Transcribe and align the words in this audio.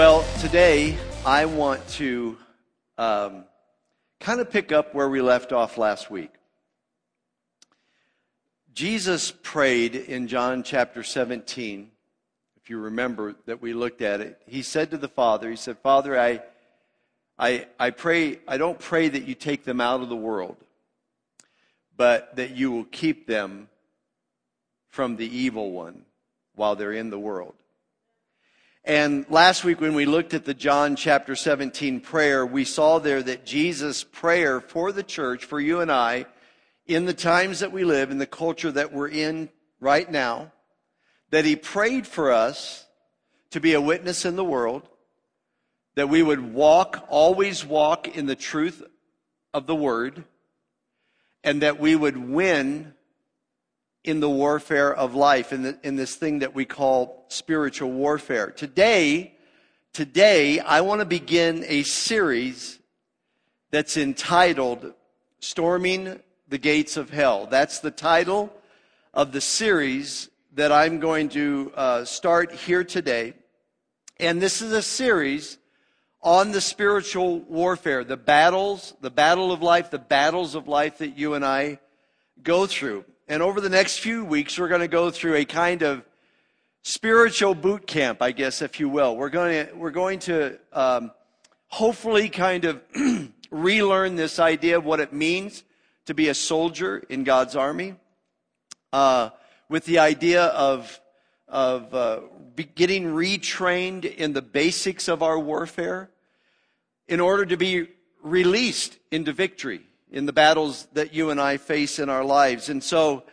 Well, 0.00 0.24
today 0.40 0.96
I 1.26 1.44
want 1.44 1.86
to 1.98 2.38
um, 2.96 3.44
kind 4.18 4.40
of 4.40 4.50
pick 4.50 4.72
up 4.72 4.94
where 4.94 5.10
we 5.10 5.20
left 5.20 5.52
off 5.52 5.76
last 5.76 6.10
week. 6.10 6.30
Jesus 8.72 9.30
prayed 9.30 9.94
in 9.94 10.26
John 10.26 10.62
chapter 10.62 11.02
17, 11.02 11.90
if 12.56 12.70
you 12.70 12.78
remember 12.78 13.34
that 13.44 13.60
we 13.60 13.74
looked 13.74 14.00
at 14.00 14.22
it. 14.22 14.40
He 14.46 14.62
said 14.62 14.90
to 14.92 14.96
the 14.96 15.06
Father, 15.06 15.50
He 15.50 15.56
said, 15.56 15.76
Father, 15.80 16.18
I, 16.18 16.40
I, 17.38 17.66
I 17.78 17.90
pray, 17.90 18.38
I 18.48 18.56
don't 18.56 18.78
pray 18.78 19.06
that 19.06 19.24
you 19.24 19.34
take 19.34 19.64
them 19.64 19.82
out 19.82 20.00
of 20.00 20.08
the 20.08 20.16
world, 20.16 20.56
but 21.94 22.36
that 22.36 22.52
you 22.52 22.72
will 22.72 22.84
keep 22.84 23.26
them 23.26 23.68
from 24.88 25.16
the 25.16 25.28
evil 25.28 25.72
one 25.72 26.06
while 26.54 26.74
they're 26.74 26.90
in 26.90 27.10
the 27.10 27.18
world. 27.18 27.59
And 28.84 29.26
last 29.28 29.62
week, 29.62 29.80
when 29.80 29.94
we 29.94 30.06
looked 30.06 30.32
at 30.32 30.46
the 30.46 30.54
John 30.54 30.96
chapter 30.96 31.36
17 31.36 32.00
prayer, 32.00 32.46
we 32.46 32.64
saw 32.64 32.98
there 32.98 33.22
that 33.22 33.44
Jesus' 33.44 34.04
prayer 34.04 34.58
for 34.58 34.90
the 34.90 35.02
church, 35.02 35.44
for 35.44 35.60
you 35.60 35.80
and 35.80 35.92
I, 35.92 36.24
in 36.86 37.04
the 37.04 37.12
times 37.12 37.60
that 37.60 37.72
we 37.72 37.84
live, 37.84 38.10
in 38.10 38.16
the 38.16 38.26
culture 38.26 38.72
that 38.72 38.90
we're 38.90 39.08
in 39.08 39.50
right 39.80 40.10
now, 40.10 40.52
that 41.28 41.44
he 41.44 41.56
prayed 41.56 42.06
for 42.06 42.32
us 42.32 42.86
to 43.50 43.60
be 43.60 43.74
a 43.74 43.80
witness 43.80 44.24
in 44.24 44.36
the 44.36 44.44
world, 44.44 44.88
that 45.94 46.08
we 46.08 46.22
would 46.22 46.54
walk, 46.54 47.04
always 47.10 47.66
walk 47.66 48.08
in 48.08 48.24
the 48.24 48.34
truth 48.34 48.82
of 49.52 49.66
the 49.66 49.74
word, 49.74 50.24
and 51.44 51.60
that 51.60 51.78
we 51.78 51.94
would 51.94 52.16
win 52.16 52.94
in 54.04 54.20
the 54.20 54.30
warfare 54.30 54.94
of 54.94 55.14
life, 55.14 55.52
in, 55.52 55.62
the, 55.62 55.78
in 55.82 55.96
this 55.96 56.14
thing 56.14 56.38
that 56.38 56.54
we 56.54 56.64
call 56.64 57.26
spiritual 57.28 57.90
warfare. 57.90 58.50
Today, 58.50 59.34
today, 59.92 60.58
I 60.58 60.80
want 60.80 61.00
to 61.00 61.04
begin 61.04 61.64
a 61.66 61.82
series 61.82 62.78
that's 63.70 63.96
entitled 63.96 64.94
Storming 65.40 66.18
the 66.48 66.58
Gates 66.58 66.96
of 66.96 67.10
Hell. 67.10 67.46
That's 67.46 67.80
the 67.80 67.90
title 67.90 68.52
of 69.12 69.32
the 69.32 69.40
series 69.40 70.30
that 70.54 70.72
I'm 70.72 70.98
going 70.98 71.28
to 71.30 71.72
uh, 71.76 72.04
start 72.04 72.52
here 72.52 72.84
today. 72.84 73.34
And 74.18 74.40
this 74.40 74.62
is 74.62 74.72
a 74.72 74.82
series 74.82 75.58
on 76.22 76.52
the 76.52 76.60
spiritual 76.60 77.40
warfare, 77.40 78.04
the 78.04 78.16
battles, 78.16 78.94
the 79.00 79.10
battle 79.10 79.52
of 79.52 79.62
life, 79.62 79.90
the 79.90 79.98
battles 79.98 80.54
of 80.54 80.68
life 80.68 80.98
that 80.98 81.16
you 81.16 81.34
and 81.34 81.44
I 81.44 81.78
go 82.42 82.66
through. 82.66 83.04
And 83.30 83.44
over 83.44 83.60
the 83.60 83.68
next 83.68 84.00
few 84.00 84.24
weeks, 84.24 84.58
we're 84.58 84.66
going 84.66 84.80
to 84.80 84.88
go 84.88 85.08
through 85.08 85.36
a 85.36 85.44
kind 85.44 85.82
of 85.82 86.02
spiritual 86.82 87.54
boot 87.54 87.86
camp, 87.86 88.22
I 88.22 88.32
guess, 88.32 88.60
if 88.60 88.80
you 88.80 88.88
will. 88.88 89.16
We're 89.16 89.28
going 89.28 89.68
to, 89.68 89.72
we're 89.74 89.92
going 89.92 90.18
to 90.18 90.58
um, 90.72 91.12
hopefully 91.68 92.28
kind 92.28 92.64
of 92.64 92.82
relearn 93.52 94.16
this 94.16 94.40
idea 94.40 94.78
of 94.78 94.84
what 94.84 94.98
it 94.98 95.12
means 95.12 95.62
to 96.06 96.12
be 96.14 96.28
a 96.28 96.34
soldier 96.34 97.04
in 97.08 97.22
God's 97.22 97.54
army, 97.54 97.94
uh, 98.92 99.30
with 99.68 99.84
the 99.84 100.00
idea 100.00 100.46
of, 100.46 101.00
of 101.46 101.94
uh, 101.94 102.20
getting 102.74 103.04
retrained 103.04 104.12
in 104.12 104.32
the 104.32 104.42
basics 104.42 105.06
of 105.06 105.22
our 105.22 105.38
warfare 105.38 106.10
in 107.06 107.20
order 107.20 107.46
to 107.46 107.56
be 107.56 107.86
released 108.24 108.98
into 109.12 109.32
victory 109.32 109.82
in 110.10 110.26
the 110.26 110.32
battles 110.32 110.88
that 110.92 111.14
you 111.14 111.30
and 111.30 111.40
I 111.40 111.56
face 111.56 111.98
in 111.98 112.08
our 112.08 112.24
lives. 112.24 112.68
And 112.68 112.82
so 112.82 113.24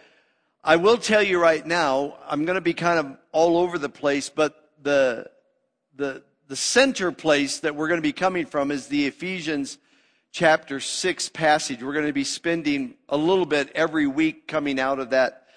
I 0.64 0.76
will 0.76 0.98
tell 0.98 1.24
you 1.24 1.40
right 1.40 1.66
now, 1.66 2.18
I'm 2.28 2.46
going 2.46 2.56
to 2.56 2.62
be 2.62 2.74
kind 2.74 3.00
of 3.00 3.18
all 3.32 3.58
over 3.58 3.78
the 3.78 3.90
place, 3.90 4.30
but 4.30 4.72
the, 4.82 5.30
the, 5.96 6.24
the 6.48 6.56
center 6.56 7.12
place 7.12 7.60
that 7.60 7.76
we're 7.76 7.88
going 7.88 8.00
to 8.00 8.08
be 8.08 8.14
coming 8.14 8.46
from 8.46 8.72
is 8.72 8.88
the 8.88 9.08
Ephesians 9.08 9.78
chapter 10.32 10.80
6 10.80 11.30
passage. 11.30 11.82
We're 11.82 11.94
going 11.94 12.06
to 12.06 12.14
be 12.14 12.24
spending 12.24 12.94
a 13.10 13.18
little 13.18 13.46
bit 13.46 13.72
every 13.74 14.08
week 14.08 14.48
coming 14.48 14.80
out 14.80 15.00
of 15.00 15.10
that 15.12 15.48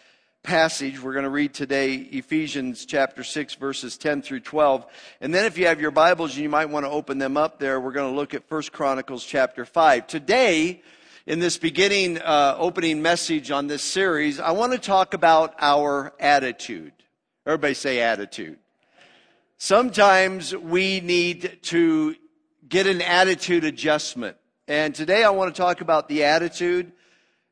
passage. 0.42 1.02
We're 1.02 1.12
going 1.12 1.24
to 1.24 1.30
read 1.30 1.52
today 1.52 1.96
Ephesians 1.96 2.86
chapter 2.86 3.22
6 3.22 3.56
verses 3.56 3.98
10 3.98 4.22
through 4.22 4.40
12. 4.40 4.86
And 5.20 5.34
then 5.34 5.44
if 5.44 5.58
you 5.58 5.66
have 5.66 5.82
your 5.82 5.90
Bibles, 5.90 6.34
you 6.36 6.48
might 6.48 6.70
want 6.70 6.86
to 6.86 6.90
open 6.90 7.18
them 7.18 7.36
up 7.36 7.58
there. 7.58 7.78
We're 7.78 7.92
going 7.92 8.10
to 8.10 8.16
look 8.16 8.32
at 8.32 8.50
1 8.50 8.62
Chronicles 8.72 9.24
chapter 9.24 9.66
5. 9.66 10.06
Today, 10.06 10.82
in 11.30 11.38
this 11.38 11.58
beginning 11.58 12.18
uh, 12.18 12.56
opening 12.58 13.02
message 13.02 13.52
on 13.52 13.68
this 13.68 13.84
series, 13.84 14.40
I 14.40 14.50
want 14.50 14.72
to 14.72 14.78
talk 14.78 15.14
about 15.14 15.54
our 15.60 16.12
attitude. 16.18 16.92
Everybody 17.46 17.74
say 17.74 18.00
attitude. 18.00 18.58
Sometimes 19.56 20.56
we 20.56 20.98
need 20.98 21.60
to 21.62 22.16
get 22.68 22.88
an 22.88 23.00
attitude 23.00 23.62
adjustment. 23.62 24.38
And 24.66 24.92
today 24.92 25.22
I 25.22 25.30
want 25.30 25.54
to 25.54 25.62
talk 25.62 25.80
about 25.80 26.08
the 26.08 26.24
attitude, 26.24 26.90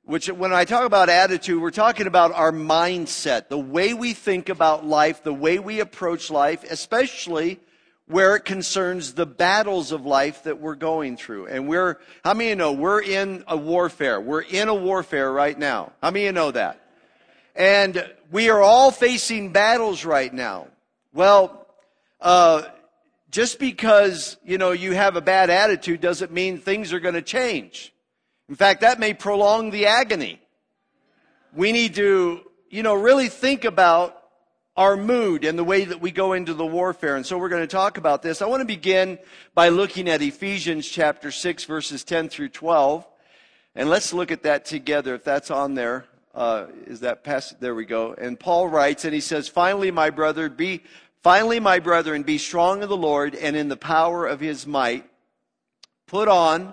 which 0.03 0.29
when 0.29 0.53
I 0.53 0.65
talk 0.65 0.85
about 0.85 1.09
attitude, 1.09 1.63
we're 1.63 1.71
talking 1.71 2.09
about 2.09 2.33
our 2.33 2.51
mindset, 2.51 3.49
the 3.49 3.61
way 3.61 3.95
we 3.95 4.13
think 4.13 4.49
about 4.49 4.87
life, 4.87 5.23
the 5.23 5.33
way 5.33 5.61
we 5.61 5.79
approach 5.79 6.33
life, 6.33 6.65
especially 6.69 7.61
where 8.09 8.37
it 8.37 8.45
concerns 8.45 9.13
the 9.13 9.27
battles 9.27 9.93
of 9.93 10.07
life 10.07 10.43
that 10.45 10.59
we're 10.61 10.75
going 10.75 11.17
through. 11.17 11.47
And 11.47 11.69
we're, 11.69 11.99
how 12.25 12.35
many 12.35 12.51
of 12.51 12.51
you 12.51 12.57
know 12.57 12.73
we're 12.73 13.03
in 13.03 13.45
a 13.47 13.57
warfare? 13.57 14.21
We're 14.21 14.41
in 14.41 14.69
a 14.69 14.75
warfare 14.75 15.31
right 15.31 15.59
now. 15.59 15.93
How 16.03 16.11
many 16.11 16.25
of 16.25 16.27
you 16.27 16.33
know 16.33 16.51
that? 16.53 16.81
And 17.55 18.09
we 18.31 18.49
are 18.51 18.63
all 18.63 18.91
facing 18.91 19.53
battles 19.53 20.05
right 20.05 20.33
now. 20.33 20.69
Well, 21.13 21.67
uh, 22.21 22.63
just 23.31 23.59
because, 23.59 24.39
you 24.45 24.57
know, 24.57 24.73
you 24.73 24.93
have 24.93 25.17
a 25.17 25.21
bad 25.21 25.51
attitude 25.51 26.01
doesn't 26.01 26.33
mean 26.33 26.59
things 26.59 26.95
are 26.95 27.01
going 27.01 27.15
to 27.15 27.23
change. 27.23 27.93
In 28.49 28.55
fact, 28.55 28.81
that 28.81 28.99
may 28.99 29.13
prolong 29.13 29.71
the 29.71 29.87
agony. 29.87 30.41
We 31.55 31.73
need 31.73 31.95
to, 31.97 32.41
you 32.71 32.83
know, 32.83 32.95
really 32.95 33.29
think 33.29 33.65
about 33.65 34.18
our 34.79 34.97
mood 34.97 35.45
and 35.45 35.59
the 35.59 35.65
way 35.65 35.85
that 35.85 36.01
we 36.01 36.13
go 36.13 36.35
into 36.35 36.55
the 36.55 36.65
warfare. 36.65 37.17
And 37.17 37.27
so 37.27 37.37
we're 37.37 37.49
going 37.49 37.65
to 37.65 37.67
talk 37.67 37.99
about 37.99 38.23
this. 38.23 38.41
I 38.41 38.47
want 38.47 38.61
to 38.61 38.65
begin 38.65 39.19
by 39.53 39.71
looking 39.71 40.09
at 40.09 40.23
Ephesians 40.23 40.89
chapter 40.89 41.33
6 41.33 41.65
verses 41.65 42.05
10 42.05 42.29
through 42.29 42.51
12. 42.51 43.05
And 43.75 43.91
let's 43.91 44.13
look 44.13 44.31
at 44.31 44.45
that 44.45 44.67
together. 44.67 45.17
If 45.17 45.25
that's 45.25 45.51
on 45.51 45.75
there, 45.75 46.05
uh, 46.33 46.67
is 46.87 47.01
that 47.01 47.25
passage? 47.25 47.59
There 47.59 47.75
we 47.75 47.87
go. 47.87 48.15
And 48.15 48.39
Paul 48.39 48.69
writes, 48.69 49.05
and 49.05 49.13
he 49.13 49.21
says, 49.21 49.49
finally, 49.49 49.91
my 49.91 50.11
brother, 50.11 50.49
be, 50.49 50.85
finally, 51.25 51.59
my 51.59 51.81
brethren, 51.81 52.23
be 52.23 52.39
strong 52.39 52.81
in 52.81 52.89
the 52.89 52.97
Lord 52.97 53.35
and 53.35 53.57
in 53.57 53.69
the 53.69 53.77
power 53.77 54.29
of 54.29 54.39
his 54.39 54.65
might. 54.65 55.05
Put 56.07 56.29
on 56.29 56.73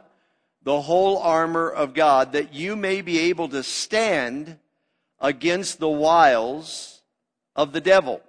the 0.61 0.79
whole 0.79 1.17
armor 1.17 1.71
of 1.71 1.95
God 1.95 2.33
that 2.33 2.53
you 2.53 2.75
may 2.75 3.01
be 3.01 3.17
able 3.17 3.49
to 3.49 3.63
stand 3.63 4.59
against 5.19 5.79
the 5.79 5.89
wiles 5.89 6.94
of 7.55 7.71
the 7.71 7.81
devil. 7.81 8.21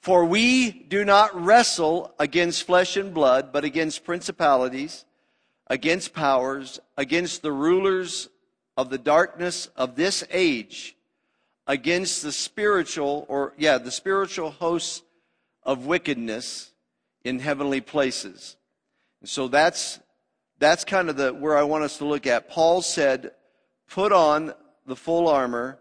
For 0.00 0.24
we 0.24 0.70
do 0.70 1.04
not 1.04 1.34
wrestle 1.34 2.14
against 2.18 2.64
flesh 2.64 2.96
and 2.96 3.14
blood, 3.14 3.52
but 3.52 3.64
against 3.64 4.04
principalities, 4.04 5.06
against 5.68 6.12
powers, 6.12 6.78
against 6.98 7.40
the 7.40 7.52
rulers 7.52 8.28
of 8.76 8.90
the 8.90 8.98
darkness 8.98 9.70
of 9.76 9.96
this 9.96 10.22
age, 10.30 10.94
against 11.66 12.22
the 12.22 12.32
spiritual, 12.32 13.24
or 13.28 13.54
yeah, 13.56 13.78
the 13.78 13.90
spiritual 13.90 14.50
hosts 14.50 15.02
of 15.62 15.86
wickedness 15.86 16.72
in 17.24 17.38
heavenly 17.38 17.80
places. 17.80 18.56
And 19.20 19.28
so 19.30 19.48
that's 19.48 20.00
that's 20.58 20.84
kind 20.84 21.08
of 21.08 21.16
the 21.16 21.32
where 21.32 21.56
I 21.56 21.62
want 21.62 21.84
us 21.84 21.96
to 21.98 22.04
look 22.04 22.26
at. 22.26 22.50
Paul 22.50 22.82
said, 22.82 23.32
"Put 23.88 24.12
on 24.12 24.52
the 24.86 24.96
full 24.96 25.28
armor 25.28 25.78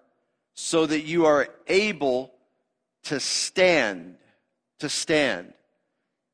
so 0.55 0.85
that 0.85 1.01
you 1.01 1.25
are 1.25 1.47
able 1.67 2.31
to 3.03 3.19
stand, 3.19 4.15
to 4.79 4.89
stand, 4.89 5.53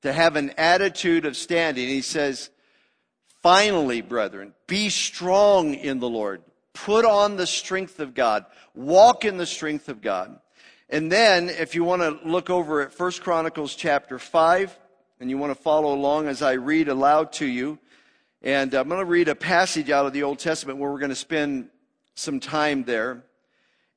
to 0.02 0.14
have 0.14 0.36
an 0.36 0.52
attitude 0.58 1.26
of 1.26 1.36
standing. 1.36 1.88
He 1.88 2.02
says, 2.02 2.50
finally, 3.42 4.02
brethren, 4.02 4.54
be 4.68 4.90
strong 4.90 5.74
in 5.74 6.00
the 6.00 6.10
Lord. 6.10 6.42
Put 6.74 7.06
on 7.06 7.36
the 7.36 7.48
strength 7.48 8.00
of 8.00 8.14
God. 8.14 8.46
Walk 8.76 9.26
in 9.26 9.38
the 9.38 9.46
strength 9.46 9.90
of 9.90 10.02
God. 10.02 10.40
And 10.90 11.12
then, 11.12 11.50
if 11.50 11.76
you 11.76 11.84
want 11.84 12.02
to 12.02 12.28
look 12.28 12.50
over 12.50 12.82
at 12.82 12.98
1 12.98 13.12
Chronicles 13.22 13.76
chapter 13.76 14.18
5, 14.18 14.78
and 15.20 15.30
you 15.30 15.38
want 15.38 15.52
to 15.56 15.62
follow 15.62 15.94
along 15.94 16.28
as 16.28 16.42
I 16.42 16.54
read 16.54 16.88
aloud 16.88 17.34
to 17.34 17.46
you, 17.46 17.78
and 18.42 18.74
I'm 18.74 18.88
going 18.88 19.00
to 19.00 19.06
read 19.06 19.28
a 19.28 19.36
passage 19.36 19.90
out 19.90 20.06
of 20.06 20.14
the 20.14 20.24
Old 20.24 20.40
Testament 20.40 20.80
where 20.80 20.90
we're 20.90 21.00
going 21.00 21.10
to 21.10 21.16
spend 21.16 21.70
some 22.16 22.40
time 22.40 22.86
there. 22.86 23.24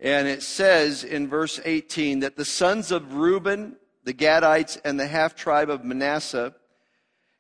And 0.03 0.27
it 0.27 0.43
says 0.43 1.05
in 1.05 1.29
verse 1.29 1.61
18 1.65 2.21
that 2.21 2.37
the 2.37 2.45
sons 2.45 2.91
of 2.91 3.15
Reuben, 3.15 3.77
the 4.03 4.13
Gadites, 4.13 4.77
and 4.85 4.99
the 4.99 5.07
half 5.07 5.37
tribe 5.37 5.71
of 5.71 5.85
Manasseh 5.85 6.57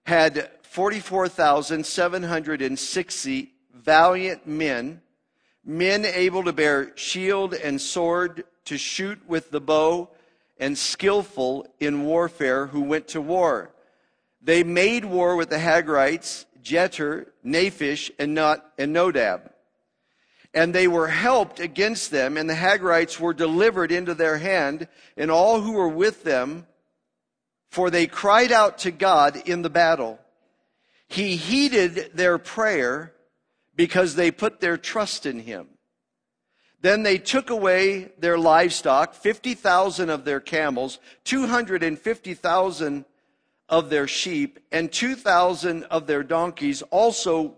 had 0.06 0.49
44,760 0.62 3.53
valiant 3.75 4.47
men, 4.47 5.03
men 5.64 6.05
able 6.05 6.44
to 6.44 6.53
bear 6.53 6.97
shield 6.97 7.53
and 7.53 7.81
sword, 7.81 8.44
to 8.67 8.79
shoot 8.79 9.19
with 9.26 9.50
the 9.50 9.61
bow, 9.61 10.11
and 10.56 10.79
skillful 10.79 11.67
in 11.81 12.05
warfare 12.05 12.69
who 12.69 12.82
went 12.82 13.09
to 13.09 13.20
war. 13.20 13.75
They 14.41 14.62
made 14.62 15.05
war 15.05 15.35
with 15.35 15.50
the 15.50 15.59
Hagrites, 15.59 16.47
Jetur, 16.62 17.26
Naphish, 17.44 18.12
and, 18.20 18.35
Not, 18.35 18.64
and 18.79 18.94
Nodab. 18.94 19.51
And 20.54 20.75
they 20.75 20.87
were 20.87 21.08
helped 21.08 21.60
against 21.60 22.10
them, 22.10 22.37
and 22.37 22.49
the 22.49 22.54
Hagrites 22.54 23.19
were 23.19 23.32
delivered 23.32 23.90
into 23.90 24.14
their 24.14 24.38
hand, 24.38 24.87
and 25.16 25.31
all 25.31 25.60
who 25.60 25.72
were 25.72 25.88
with 25.88 26.25
them, 26.25 26.66
for 27.70 27.88
they 27.88 28.06
cried 28.06 28.52
out 28.52 28.78
to 28.78 28.90
God 28.90 29.37
in 29.49 29.62
the 29.62 29.70
battle. 29.70 30.19
He 31.08 31.37
heeded 31.37 32.10
their 32.14 32.37
prayer 32.38 33.14
because 33.75 34.14
they 34.14 34.31
put 34.31 34.60
their 34.60 34.76
trust 34.76 35.25
in 35.25 35.40
him. 35.40 35.69
Then 36.82 37.02
they 37.02 37.16
took 37.16 37.49
away 37.49 38.12
their 38.19 38.37
livestock, 38.37 39.14
50,000 39.14 40.10
of 40.10 40.25
their 40.25 40.40
camels, 40.40 40.99
250,000 41.25 43.04
of 43.69 43.88
their 43.88 44.08
sheep, 44.08 44.58
and 44.70 44.93
2,000 44.93 45.84
of 45.84 46.06
their 46.06 46.22
donkeys, 46.22 46.82
also 46.90 47.54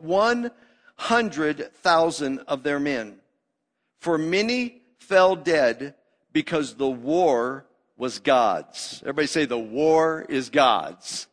100,000 0.96 2.38
of 2.40 2.62
their 2.62 2.80
men. 2.80 3.16
For 4.00 4.18
many 4.18 4.82
fell 4.98 5.36
dead 5.36 5.94
because 6.32 6.74
the 6.74 6.88
war 6.88 7.66
was 7.96 8.18
God's. 8.18 9.00
Everybody 9.02 9.26
say, 9.26 9.44
the 9.44 9.58
war 9.58 10.26
is 10.28 10.50
God's. 10.50 11.26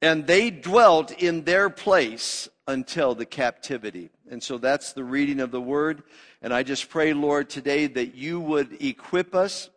And 0.00 0.26
they 0.26 0.50
dwelt 0.50 1.10
in 1.10 1.44
their 1.44 1.70
place 1.70 2.48
until 2.66 3.14
the 3.14 3.26
captivity. 3.26 4.10
And 4.30 4.42
so 4.42 4.58
that's 4.58 4.92
the 4.92 5.04
reading 5.04 5.40
of 5.40 5.50
the 5.50 5.60
word. 5.60 6.02
And 6.42 6.52
I 6.52 6.62
just 6.62 6.88
pray, 6.88 7.12
Lord, 7.12 7.48
today 7.48 7.86
that 7.86 8.14
you 8.14 8.40
would 8.40 8.82
equip 8.82 9.34
us 9.34 9.70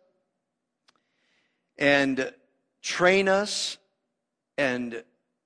and 1.76 2.32
train 2.82 3.28
us 3.28 3.78
and 4.56 5.02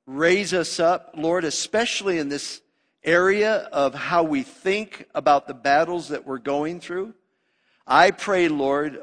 raise 0.07 0.53
us 0.53 0.81
up, 0.81 1.15
Lord, 1.17 1.45
especially 1.45 2.19
in 2.19 2.29
this 2.29 2.61
area 3.05 3.69
of 3.73 3.95
how 3.95 4.23
we 4.23 4.43
think 4.43 5.07
about 5.15 5.47
the 5.47 5.55
battles 5.55 6.09
that 6.09 6.27
we're 6.27 6.39
going 6.39 6.81
through. 6.81 7.15
I 7.87 8.11
pray, 8.11 8.49
Lord, 8.49 9.03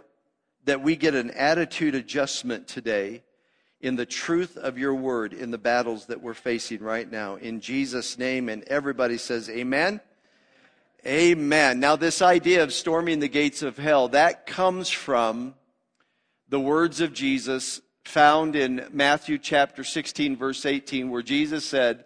that 0.66 0.82
we 0.82 0.96
get 0.96 1.16
an 1.16 1.32
attitude 1.32 1.96
adjustment 1.96 2.68
today 2.68 3.24
in 3.82 3.96
the 3.96 4.06
truth 4.06 4.58
of 4.58 4.78
your 4.78 4.94
word 4.94 5.34
in 5.34 5.52
the 5.52 5.58
battles 5.58 6.08
that 6.08 6.22
we're 6.22 6.34
facing 6.34 6.82
right 6.82 7.10
now. 7.10 7.36
In 7.36 7.62
Jesus' 7.62 8.18
name, 8.18 8.50
and 8.50 8.64
everybody 8.64 9.18
says, 9.18 9.50
Amen. 9.50 10.02
Amen. 11.06 11.80
Now, 11.80 11.96
this 11.96 12.22
idea 12.22 12.62
of 12.62 12.74
storming 12.74 13.20
the 13.20 13.30
gates 13.30 13.62
of 13.64 13.78
hell, 13.78 14.10
that 14.10 14.46
comes 14.46 14.90
from 14.90 15.56
the 16.50 16.60
words 16.60 17.00
of 17.00 17.14
Jesus 17.14 17.80
found 18.06 18.56
in 18.56 18.88
Matthew 18.92 19.38
chapter 19.38 19.84
16, 19.84 20.36
verse 20.36 20.66
18, 20.66 21.10
where 21.10 21.22
Jesus 21.22 21.66
said, 21.66 22.06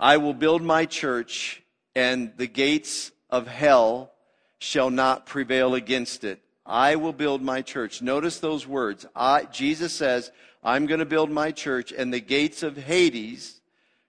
I 0.00 0.16
will 0.16 0.34
build 0.34 0.62
my 0.62 0.86
church, 0.86 1.62
and 1.94 2.32
the 2.36 2.46
gates 2.46 3.10
of 3.30 3.46
hell 3.46 4.12
shall 4.58 4.90
not 4.90 5.26
prevail 5.26 5.74
against 5.74 6.24
it. 6.24 6.40
I 6.64 6.96
will 6.96 7.12
build 7.12 7.42
my 7.42 7.62
church. 7.62 8.02
Notice 8.02 8.38
those 8.40 8.66
words. 8.66 9.06
I, 9.16 9.44
Jesus 9.44 9.92
says, 9.92 10.30
I'm 10.62 10.86
going 10.86 11.00
to 11.00 11.06
build 11.06 11.30
my 11.30 11.50
church, 11.50 11.92
and 11.92 12.12
the 12.12 12.20
gates 12.20 12.62
of 12.62 12.76
Hades 12.76 13.60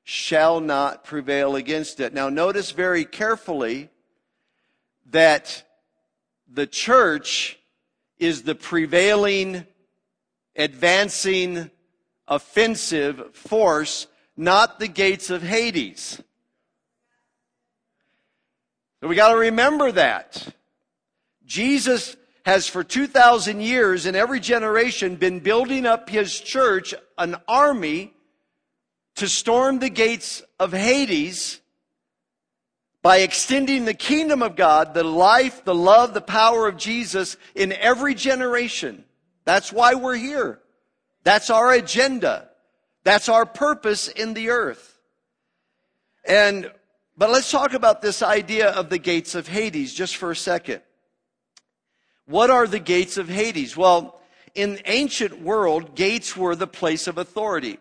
shall 0.03 0.59
not 0.59 1.03
prevail 1.03 1.55
against 1.55 1.99
it. 1.99 2.13
Now, 2.13 2.29
notice 2.29 2.71
very 2.71 3.05
carefully 3.05 3.89
that 5.11 5.63
the 6.51 6.67
church 6.67 7.59
is 8.17 8.43
the 8.43 8.55
prevailing, 8.55 9.65
advancing, 10.59 11.71
offensive 12.27 13.33
force, 13.33 14.07
not 14.37 14.79
the 14.79 14.87
gates 14.87 15.29
of 15.29 15.41
Hades. 15.41 16.21
So 19.01 19.07
we 19.07 19.15
got 19.15 19.31
to 19.31 19.39
remember 19.39 19.91
that. 19.93 20.53
Jesus 21.45 22.17
has 22.45 22.67
for 22.67 22.83
2,000 22.83 23.61
years 23.61 24.05
in 24.05 24.15
every 24.15 24.39
generation 24.39 25.15
been 25.15 25.39
building 25.39 25.85
up 25.85 26.09
his 26.09 26.39
church, 26.39 26.93
an 27.17 27.37
army 27.47 28.13
to 29.15 29.27
storm 29.27 29.79
the 29.79 29.89
gates 29.89 30.43
of 30.59 30.73
Hades 30.73 31.61
by 33.01 33.17
extending 33.17 33.85
the 33.85 33.93
kingdom 33.93 34.43
of 34.43 34.57
God, 34.57 34.93
the 34.93 35.03
life, 35.03 35.63
the 35.63 35.75
love, 35.75 36.13
the 36.13 36.21
power 36.21 36.67
of 36.67 36.75
Jesus 36.75 37.37
in 37.55 37.71
every 37.71 38.13
generation. 38.13 39.05
That's 39.49 39.73
why 39.73 39.95
we're 39.95 40.13
here. 40.13 40.59
That's 41.23 41.49
our 41.49 41.71
agenda. 41.71 42.49
That's 43.03 43.29
our 43.29 43.47
purpose 43.47 44.07
in 44.07 44.35
the 44.35 44.51
earth. 44.51 44.99
And, 46.23 46.71
but 47.17 47.31
let's 47.31 47.49
talk 47.49 47.73
about 47.73 48.03
this 48.03 48.21
idea 48.21 48.69
of 48.69 48.91
the 48.91 48.99
gates 48.99 49.33
of 49.33 49.47
Hades 49.47 49.91
just 49.91 50.17
for 50.17 50.29
a 50.29 50.35
second. 50.35 50.83
What 52.27 52.51
are 52.51 52.67
the 52.67 52.77
gates 52.77 53.17
of 53.17 53.27
Hades? 53.27 53.75
Well, 53.75 54.21
in 54.53 54.81
ancient 54.85 55.41
world, 55.41 55.95
gates 55.95 56.37
were 56.37 56.55
the 56.55 56.67
place 56.67 57.07
of 57.07 57.17
authority. 57.17 57.79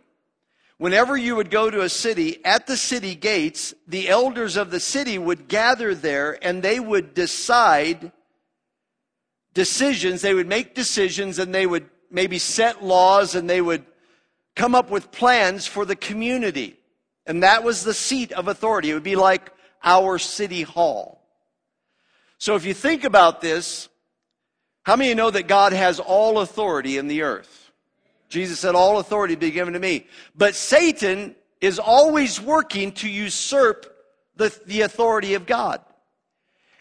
Whenever 0.79 1.19
you 1.19 1.37
would 1.37 1.51
go 1.51 1.69
to 1.69 1.83
a 1.83 1.91
city, 1.91 2.43
at 2.47 2.67
the 2.67 2.79
city 2.79 3.15
gates, 3.15 3.75
the 3.87 4.09
elders 4.09 4.57
of 4.57 4.71
the 4.71 4.81
city 4.81 5.19
would 5.19 5.49
gather 5.49 5.95
there 5.95 6.39
and 6.41 6.63
they 6.63 6.81
would 6.81 7.13
decide 7.13 8.11
decisions. 9.59 10.23
They 10.23 10.35
would 10.35 10.47
make 10.47 10.77
decisions 10.77 11.41
and 11.41 11.53
they 11.53 11.67
would 11.67 11.91
maybe 12.13 12.39
set 12.39 12.85
laws 12.85 13.35
and 13.35 13.51
they 13.51 13.61
would 13.61 13.85
come 14.55 14.73
up 14.73 14.89
with 14.89 15.11
plans 15.11 15.67
for 15.67 15.85
the 15.85 15.97
community. 15.97 16.77
And 17.27 17.43
that 17.43 17.65
was 17.65 17.83
the 17.83 17.93
seat 17.93 18.31
of 18.31 18.47
authority. 18.47 18.91
It 18.91 18.95
would 18.95 19.03
be 19.03 19.17
like 19.17 19.51
our 19.83 20.17
city 20.17 20.63
hall. 20.63 21.25
So 22.39 22.55
if 22.55 22.65
you 22.65 22.73
think 22.73 23.03
about 23.03 23.41
this, 23.41 23.89
how 24.85 24.95
many 24.95 25.09
you 25.09 25.17
know 25.17 25.29
that 25.29 25.49
God 25.49 25.73
has 25.73 25.99
all 25.99 26.39
authority 26.39 26.97
in 26.97 27.09
the 27.09 27.23
earth? 27.23 27.73
Jesus 28.29 28.61
said, 28.61 28.77
All 28.77 29.01
authority 29.01 29.35
be 29.35 29.51
given 29.51 29.75
to 29.75 29.81
me. 29.81 30.07
But 30.37 30.55
Satan 30.55 31.35
is 31.61 31.81
always 31.81 32.41
working 32.41 32.93
to 32.93 33.09
usurp 33.09 33.93
the, 34.37 34.57
the 34.67 34.83
authority 34.83 35.35
of 35.35 35.47
God. 35.47 35.81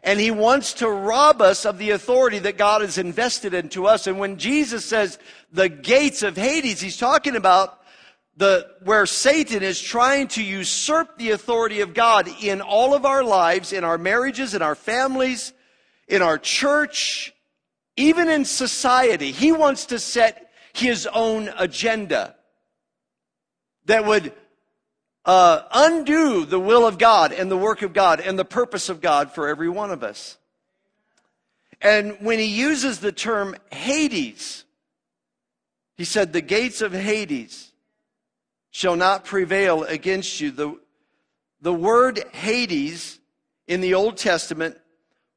And 0.08 0.22
he 0.22 0.32
wants 0.32 0.76
to 0.76 0.90
rob 0.90 1.42
us 1.42 1.66
of 1.66 1.78
the 1.78 1.90
authority 1.90 2.40
that 2.40 2.58
God 2.58 2.80
has 2.80 2.98
invested 2.98 3.54
into 3.54 3.88
us. 3.88 4.08
And 4.08 4.18
when 4.18 4.38
Jesus 4.38 4.86
says 4.86 5.20
the 5.52 5.68
gates 5.68 6.24
of 6.24 6.38
Hades, 6.38 6.80
he's 6.80 6.96
talking 6.96 7.36
about 7.36 7.82
the, 8.38 8.70
where 8.86 9.06
Satan 9.06 9.64
is 9.64 9.82
trying 9.82 10.30
to 10.30 10.42
usurp 10.42 11.18
the 11.18 11.32
authority 11.32 11.82
of 11.82 11.94
God 11.94 12.30
in 12.42 12.62
all 12.62 12.94
of 12.94 13.06
our 13.06 13.22
lives, 13.22 13.74
in 13.74 13.84
our 13.84 13.98
marriages, 13.98 14.54
in 14.54 14.62
our 14.62 14.76
families, 14.76 15.52
in 16.08 16.22
our 16.22 16.38
church, 16.38 17.34
even 17.98 18.30
in 18.30 18.46
society, 18.46 19.34
he 19.34 19.52
wants 19.52 19.88
to 19.88 20.00
set 20.00 20.52
his 20.72 21.06
own 21.08 21.52
agenda 21.58 22.34
that 23.88 24.06
would 24.06 24.32
uh, 25.28 25.64
undo 25.74 26.46
the 26.46 26.60
will 26.60 26.88
of 26.88 26.98
God 26.98 27.34
and 27.34 27.52
the 27.52 27.58
work 27.58 27.82
of 27.82 27.92
God 27.92 28.22
and 28.22 28.40
the 28.40 28.46
purpose 28.46 28.88
of 28.88 29.02
God 29.02 29.34
for 29.34 29.50
every 29.50 29.70
one 29.70 29.92
of 29.92 30.02
us. 30.02 30.38
And 31.82 32.18
when 32.22 32.40
he 32.40 32.46
uses 32.46 33.00
the 33.00 33.12
term 33.12 33.56
Hades, 33.72 34.64
he 35.98 36.06
said, 36.06 36.32
The 36.32 36.42
gates 36.42 36.82
of 36.82 36.94
Hades 36.94 37.72
shall 38.72 38.96
not 38.96 39.26
prevail 39.26 39.84
against 39.84 40.40
you. 40.40 40.50
The, 40.50 40.80
the 41.62 41.74
word 41.74 42.24
Hades 42.32 43.20
in 43.68 43.82
the 43.82 43.96
Old 43.96 44.18
Testament 44.18 44.78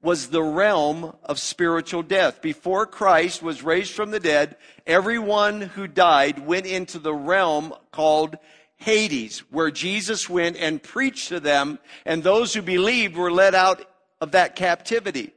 was 0.03 0.29
the 0.29 0.43
realm 0.43 1.15
of 1.25 1.39
spiritual 1.39 2.03
death. 2.03 2.41
Before 2.41 2.87
Christ 2.87 3.43
was 3.43 3.63
raised 3.63 3.93
from 3.93 4.13
the 4.13 4.21
dead, 4.21 4.57
everyone 4.87 5.61
who 5.61 5.87
died 5.87 6.47
went 6.47 6.65
into 6.65 6.99
the 6.99 7.13
realm 7.13 7.75
called 7.91 8.39
Hades, 8.81 9.41
where 9.51 9.71
Jesus 9.71 10.29
went 10.29 10.57
and 10.57 10.83
preached 10.83 11.29
to 11.29 11.39
them, 11.39 11.79
and 12.07 12.23
those 12.23 12.55
who 12.55 12.63
believed 12.63 13.15
were 13.15 13.31
led 13.31 13.55
out 13.55 13.85
of 14.23 14.33
that 14.33 14.57
captivity. 14.57 15.35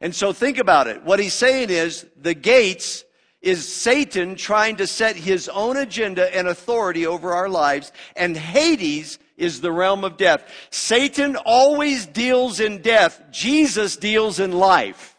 And 0.00 0.14
so 0.14 0.32
think 0.32 0.58
about 0.58 0.86
it. 0.86 1.02
What 1.02 1.18
he's 1.18 1.34
saying 1.34 1.70
is 1.70 2.06
the 2.16 2.34
gates 2.34 3.04
is 3.42 3.68
Satan 3.68 4.36
trying 4.36 4.76
to 4.76 4.86
set 4.86 5.16
his 5.16 5.48
own 5.48 5.76
agenda 5.76 6.32
and 6.34 6.46
authority 6.46 7.04
over 7.04 7.32
our 7.32 7.48
lives, 7.48 7.90
and 8.14 8.36
Hades 8.36 9.18
is 9.36 9.60
the 9.60 9.72
realm 9.72 10.04
of 10.04 10.16
death. 10.16 10.48
Satan 10.70 11.34
always 11.34 12.06
deals 12.06 12.60
in 12.60 12.80
death. 12.80 13.20
Jesus 13.32 13.96
deals 13.96 14.38
in 14.38 14.52
life. 14.52 15.17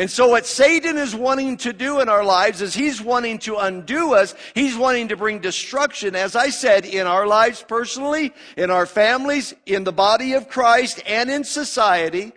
And 0.00 0.10
so 0.10 0.28
what 0.28 0.46
Satan 0.46 0.96
is 0.96 1.14
wanting 1.14 1.58
to 1.58 1.74
do 1.74 2.00
in 2.00 2.08
our 2.08 2.24
lives 2.24 2.62
is 2.62 2.72
he's 2.72 3.02
wanting 3.02 3.38
to 3.40 3.58
undo 3.58 4.14
us. 4.14 4.34
He's 4.54 4.74
wanting 4.74 5.08
to 5.08 5.16
bring 5.18 5.40
destruction, 5.40 6.16
as 6.16 6.34
I 6.34 6.48
said, 6.48 6.86
in 6.86 7.06
our 7.06 7.26
lives 7.26 7.62
personally, 7.68 8.32
in 8.56 8.70
our 8.70 8.86
families, 8.86 9.52
in 9.66 9.84
the 9.84 9.92
body 9.92 10.32
of 10.32 10.48
Christ, 10.48 11.02
and 11.06 11.28
in 11.30 11.44
society. 11.44 12.32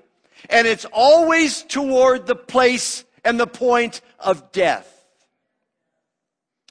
And 0.50 0.68
it's 0.68 0.84
always 0.92 1.64
toward 1.64 2.28
the 2.28 2.36
place 2.36 3.06
and 3.24 3.40
the 3.40 3.48
point 3.48 4.02
of 4.20 4.52
death. 4.52 5.06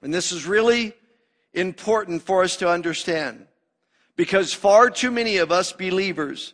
And 0.02 0.12
this 0.12 0.30
is 0.30 0.44
really 0.44 0.92
important 1.54 2.20
for 2.20 2.42
us 2.42 2.56
to 2.56 2.68
understand 2.68 3.46
because 4.14 4.52
far 4.52 4.90
too 4.90 5.10
many 5.10 5.38
of 5.38 5.52
us 5.52 5.72
believers 5.72 6.52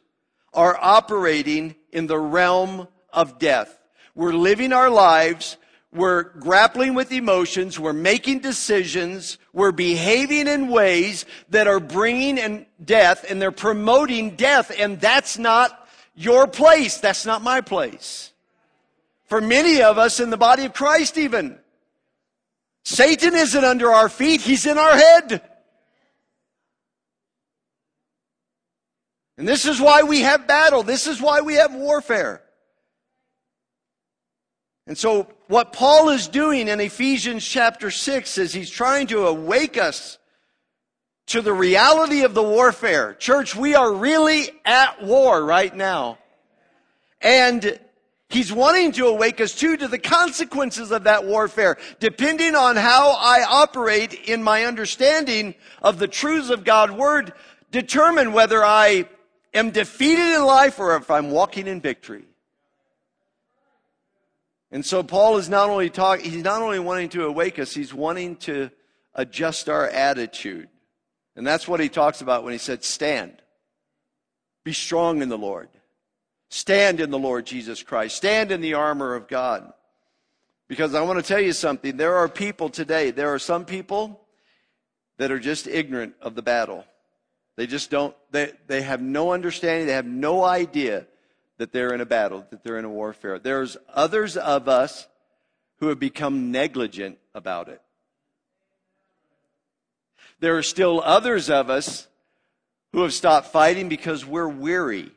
are 0.55 0.79
operating 0.81 1.75
in 1.91 2.07
the 2.07 2.21
realm 2.21 2.87
of 3.13 3.41
death. 3.41 3.78
We're 4.19 4.35
living 4.35 4.75
our 4.75 4.91
lives 4.91 5.57
we're 5.93 6.25
grappling 6.25 6.95
with 6.95 7.13
emotions. 7.13 7.79
We're 7.79 7.95
making 7.95 8.41
decisions. 8.41 9.39
We're 9.55 9.73
behaving 9.73 10.47
in 10.47 10.69
ways 10.69 11.25
that 11.49 11.67
are 11.67 11.81
bringing 11.81 12.37
in 12.37 12.67
death 12.85 13.25
and 13.29 13.41
they're 13.41 13.51
promoting 13.51 14.37
death. 14.37 14.71
And 14.79 15.01
that's 15.01 15.39
not 15.39 15.89
your 16.15 16.47
place. 16.47 16.99
That's 16.99 17.25
not 17.25 17.43
my 17.43 17.63
place. 17.63 18.33
For 19.29 19.41
many 19.41 19.81
of 19.81 19.97
us 19.97 20.21
in 20.21 20.31
the 20.31 20.37
body 20.37 20.67
of 20.67 20.75
Christ 20.75 21.17
even, 21.17 21.59
Satan 22.85 23.35
isn't 23.35 23.65
under 23.65 23.91
our 23.91 24.11
feet. 24.11 24.43
He's 24.43 24.67
in 24.67 24.77
our 24.77 24.97
head. 24.97 25.43
And 29.39 29.49
this 29.49 29.65
is 29.65 29.81
why 29.81 30.03
we 30.03 30.21
have 30.21 30.47
battle. 30.47 30.83
This 30.83 31.07
is 31.07 31.21
why 31.21 31.41
we 31.41 31.55
have 31.55 31.75
warfare. 31.75 32.43
And 34.89 34.97
so, 34.97 35.29
what 35.49 35.75
Paul 35.75 36.09
is 36.09 36.29
doing 36.29 36.67
in 36.67 36.81
Ephesians 36.81 37.47
chapter 37.47 37.91
6 37.91 38.39
is 38.39 38.55
he's 38.55 38.71
trying 38.71 39.07
to 39.09 39.27
awake 39.27 39.77
us 39.77 40.19
to 41.27 41.43
the 41.43 41.53
reality 41.53 42.23
of 42.23 42.33
the 42.33 42.43
warfare. 42.43 43.13
Church, 43.13 43.55
we 43.55 43.75
are 43.75 43.93
really 43.93 44.49
at 44.65 45.03
war 45.03 45.45
right 45.45 45.77
now. 45.77 46.17
And 47.21 47.79
he's 48.31 48.51
wanting 48.51 48.93
to 48.93 49.09
awake 49.09 49.43
us 49.43 49.55
too 49.55 49.77
to 49.77 49.89
the 49.89 49.99
consequences 49.99 50.91
of 50.91 51.05
that 51.05 51.27
warfare, 51.27 51.77
depending 52.01 52.55
on 52.55 52.77
how 52.77 53.11
I 53.11 53.45
operate 53.47 54.15
in 54.15 54.43
my 54.43 54.65
understanding 54.65 55.55
of 55.83 55.99
the 55.99 56.09
truths 56.09 56.49
of 56.49 56.65
God's 56.65 56.95
word, 56.95 57.35
determine 57.71 58.33
whether 58.33 58.65
I 58.65 59.07
am 59.53 59.71
defeated 59.71 60.35
in 60.35 60.45
life 60.47 60.79
or 60.79 60.97
if 60.97 61.11
I'm 61.11 61.31
walking 61.31 61.67
in 61.67 61.83
victory. 61.83 62.28
And 64.71 64.85
so 64.85 65.03
Paul 65.03 65.39
is 65.39 65.49
not 65.49 65.71
only 65.71 65.89
talk, 65.89 66.21
he's 66.21 66.45
not 66.45 66.63
only 66.63 66.79
wanting 66.79 67.09
to 67.11 67.25
awake 67.25 67.59
us, 67.59 67.75
he's 67.75 67.95
wanting 67.95 68.37
to 68.37 68.71
adjust 69.15 69.69
our 69.69 69.87
attitude. 69.87 70.69
And 71.37 71.47
that's 71.47 71.67
what 71.67 71.81
he 71.81 71.89
talks 71.89 72.21
about 72.21 72.45
when 72.45 72.53
he 72.53 72.59
said, 72.59 72.85
stand. 72.85 73.41
Be 74.65 74.73
strong 74.73 75.23
in 75.23 75.29
the 75.29 75.39
Lord. 75.39 75.69
Stand 76.51 77.01
in 77.01 77.11
the 77.11 77.19
Lord 77.19 77.47
Jesus 77.47 77.83
Christ. 77.83 78.17
Stand 78.17 78.51
in 78.51 78.61
the 78.61 78.75
armor 78.75 79.15
of 79.15 79.29
God. 79.29 79.73
Because 80.69 80.95
I 80.95 81.01
want 81.01 81.19
to 81.19 81.27
tell 81.27 81.41
you 81.41 81.53
something. 81.53 81.97
There 81.97 82.17
are 82.17 82.29
people 82.29 82.69
today, 82.69 83.11
there 83.11 83.33
are 83.33 83.39
some 83.39 83.65
people 83.65 84.21
that 85.17 85.31
are 85.31 85.39
just 85.39 85.67
ignorant 85.67 86.15
of 86.21 86.35
the 86.35 86.43
battle. 86.43 86.85
They 87.57 87.67
just 87.67 87.91
don't, 87.91 88.15
they, 88.31 88.53
they 88.67 88.83
have 88.83 89.01
no 89.01 89.33
understanding, 89.33 89.87
they 89.87 89.95
have 89.95 90.07
no 90.07 90.45
idea 90.45 91.07
that 91.59 91.73
they're 91.73 91.93
in 91.93 92.01
a 92.01 92.07
battle, 92.07 92.47
that 92.51 92.65
they're 92.65 92.79
in 92.79 92.85
a 92.85 92.91
warfare. 92.91 93.39
There's 93.39 93.77
others 93.93 94.37
of 94.37 94.69
us 94.69 95.07
who 95.79 95.89
have 95.89 96.01
become 96.01 96.51
negligent 96.51 97.19
about 97.35 97.69
it. 97.69 97.83
There 100.41 100.57
are 100.57 100.63
still 100.63 101.03
others 101.05 101.51
of 101.51 101.69
us 101.69 102.07
who 102.93 103.03
have 103.03 103.13
stopped 103.13 103.49
fighting 103.49 103.89
because 103.89 104.25
we're 104.25 104.49
weary 104.49 105.11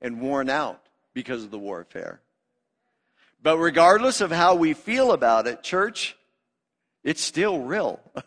and 0.00 0.20
worn 0.20 0.48
out 0.48 0.80
because 1.12 1.44
of 1.44 1.50
the 1.50 1.58
warfare. 1.58 2.20
But 3.42 3.58
regardless 3.58 4.20
of 4.20 4.30
how 4.30 4.54
we 4.54 4.74
feel 4.74 5.12
about 5.12 5.46
it, 5.46 5.62
church, 5.62 6.16
it's 7.02 7.20
still 7.20 7.60
real. 7.60 8.00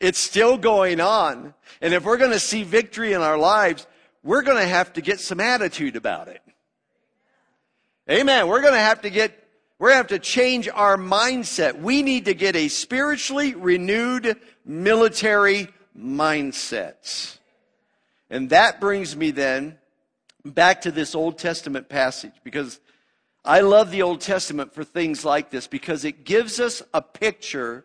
It's 0.00 0.18
still 0.18 0.58
going 0.58 1.00
on. 1.00 1.54
And 1.80 1.94
if 1.94 2.04
we're 2.04 2.16
going 2.16 2.32
to 2.32 2.40
see 2.40 2.62
victory 2.62 3.12
in 3.12 3.22
our 3.22 3.38
lives, 3.38 3.86
we're 4.24 4.42
going 4.42 4.56
to 4.56 4.66
have 4.66 4.94
to 4.94 5.02
get 5.02 5.20
some 5.20 5.38
attitude 5.38 5.96
about 5.96 6.28
it. 6.28 6.42
Amen. 8.10 8.48
We're 8.48 8.62
going 8.62 8.74
to 8.74 8.80
have 8.80 9.02
to 9.02 9.10
get, 9.10 9.48
we're 9.78 9.90
going 9.90 10.06
to 10.06 10.14
have 10.14 10.20
to 10.22 10.26
change 10.26 10.68
our 10.68 10.96
mindset. 10.96 11.80
We 11.80 12.02
need 12.02 12.24
to 12.24 12.34
get 12.34 12.56
a 12.56 12.68
spiritually 12.68 13.54
renewed 13.54 14.36
military 14.64 15.68
mindset. 15.96 17.38
And 18.30 18.50
that 18.50 18.80
brings 18.80 19.14
me 19.14 19.30
then 19.30 19.78
back 20.44 20.82
to 20.82 20.90
this 20.90 21.14
Old 21.14 21.38
Testament 21.38 21.88
passage 21.88 22.32
because 22.42 22.80
I 23.44 23.60
love 23.60 23.90
the 23.90 24.02
Old 24.02 24.22
Testament 24.22 24.72
for 24.72 24.84
things 24.84 25.24
like 25.24 25.50
this 25.50 25.66
because 25.66 26.04
it 26.04 26.24
gives 26.24 26.60
us 26.60 26.82
a 26.94 27.02
picture 27.02 27.84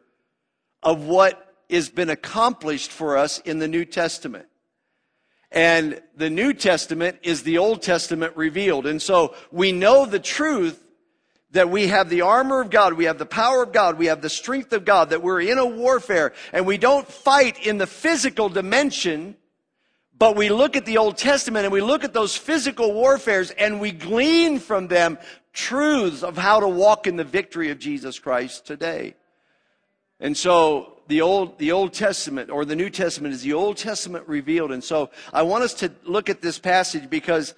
of 0.82 1.04
what 1.04 1.54
has 1.70 1.90
been 1.90 2.10
accomplished 2.10 2.92
for 2.92 3.18
us 3.18 3.40
in 3.40 3.60
the 3.60 3.68
New 3.68 3.84
Testament. 3.84 4.48
And 5.52 6.02
the 6.16 6.30
New 6.30 6.54
Testament 6.54 7.18
is 7.24 7.44
the 7.44 7.58
Old 7.58 7.82
Testament 7.82 8.36
revealed. 8.36 8.86
And 8.86 9.02
so 9.02 9.36
we 9.52 9.72
know 9.72 10.06
the 10.06 10.20
truth 10.20 10.84
that 11.52 11.70
we 11.70 11.88
have 11.88 12.10
the 12.10 12.22
armor 12.22 12.62
of 12.62 12.70
God, 12.70 12.94
we 12.94 13.06
have 13.06 13.18
the 13.18 13.26
power 13.26 13.64
of 13.64 13.72
God, 13.72 13.98
we 13.98 14.06
have 14.06 14.22
the 14.22 14.30
strength 14.30 14.72
of 14.74 14.86
God, 14.86 15.10
that 15.10 15.24
we're 15.24 15.42
in 15.42 15.58
a 15.58 15.66
warfare 15.66 16.34
and 16.54 16.68
we 16.68 16.78
don't 16.78 17.08
fight 17.08 17.66
in 17.66 17.80
the 17.80 17.88
physical 17.88 18.50
dimension, 18.50 19.36
but 20.16 20.36
we 20.36 20.50
look 20.50 20.76
at 20.76 20.86
the 20.86 21.00
Old 21.00 21.18
Testament 21.18 21.66
and 21.66 21.74
we 21.74 21.82
look 21.82 22.04
at 22.04 22.14
those 22.14 22.36
physical 22.36 22.94
warfares 22.94 23.50
and 23.52 23.80
we 23.80 23.92
glean 23.92 24.60
from 24.60 24.88
them 24.88 25.18
truths 25.52 26.22
of 26.22 26.38
how 26.38 26.60
to 26.60 26.68
walk 26.68 27.08
in 27.08 27.16
the 27.16 27.24
victory 27.24 27.72
of 27.72 27.80
Jesus 27.80 28.20
Christ 28.20 28.68
today. 28.68 29.16
And 30.20 30.38
so 30.38 30.99
the 31.10 31.22
Old, 31.22 31.58
the 31.58 31.72
Old 31.72 31.94
Testament 31.94 32.50
or 32.50 32.64
the 32.64 32.76
New 32.76 32.90
Testament 32.90 33.34
is 33.34 33.42
the 33.42 33.54
Old 33.54 33.78
Testament 33.78 34.28
revealed. 34.28 34.72
And 34.72 34.84
so 34.84 35.10
I 35.34 35.42
want 35.42 35.64
us 35.64 35.74
to 35.76 35.92
look 36.06 36.30
at 36.30 36.42
this 36.42 36.60
passage 36.60 37.10
because 37.10 37.56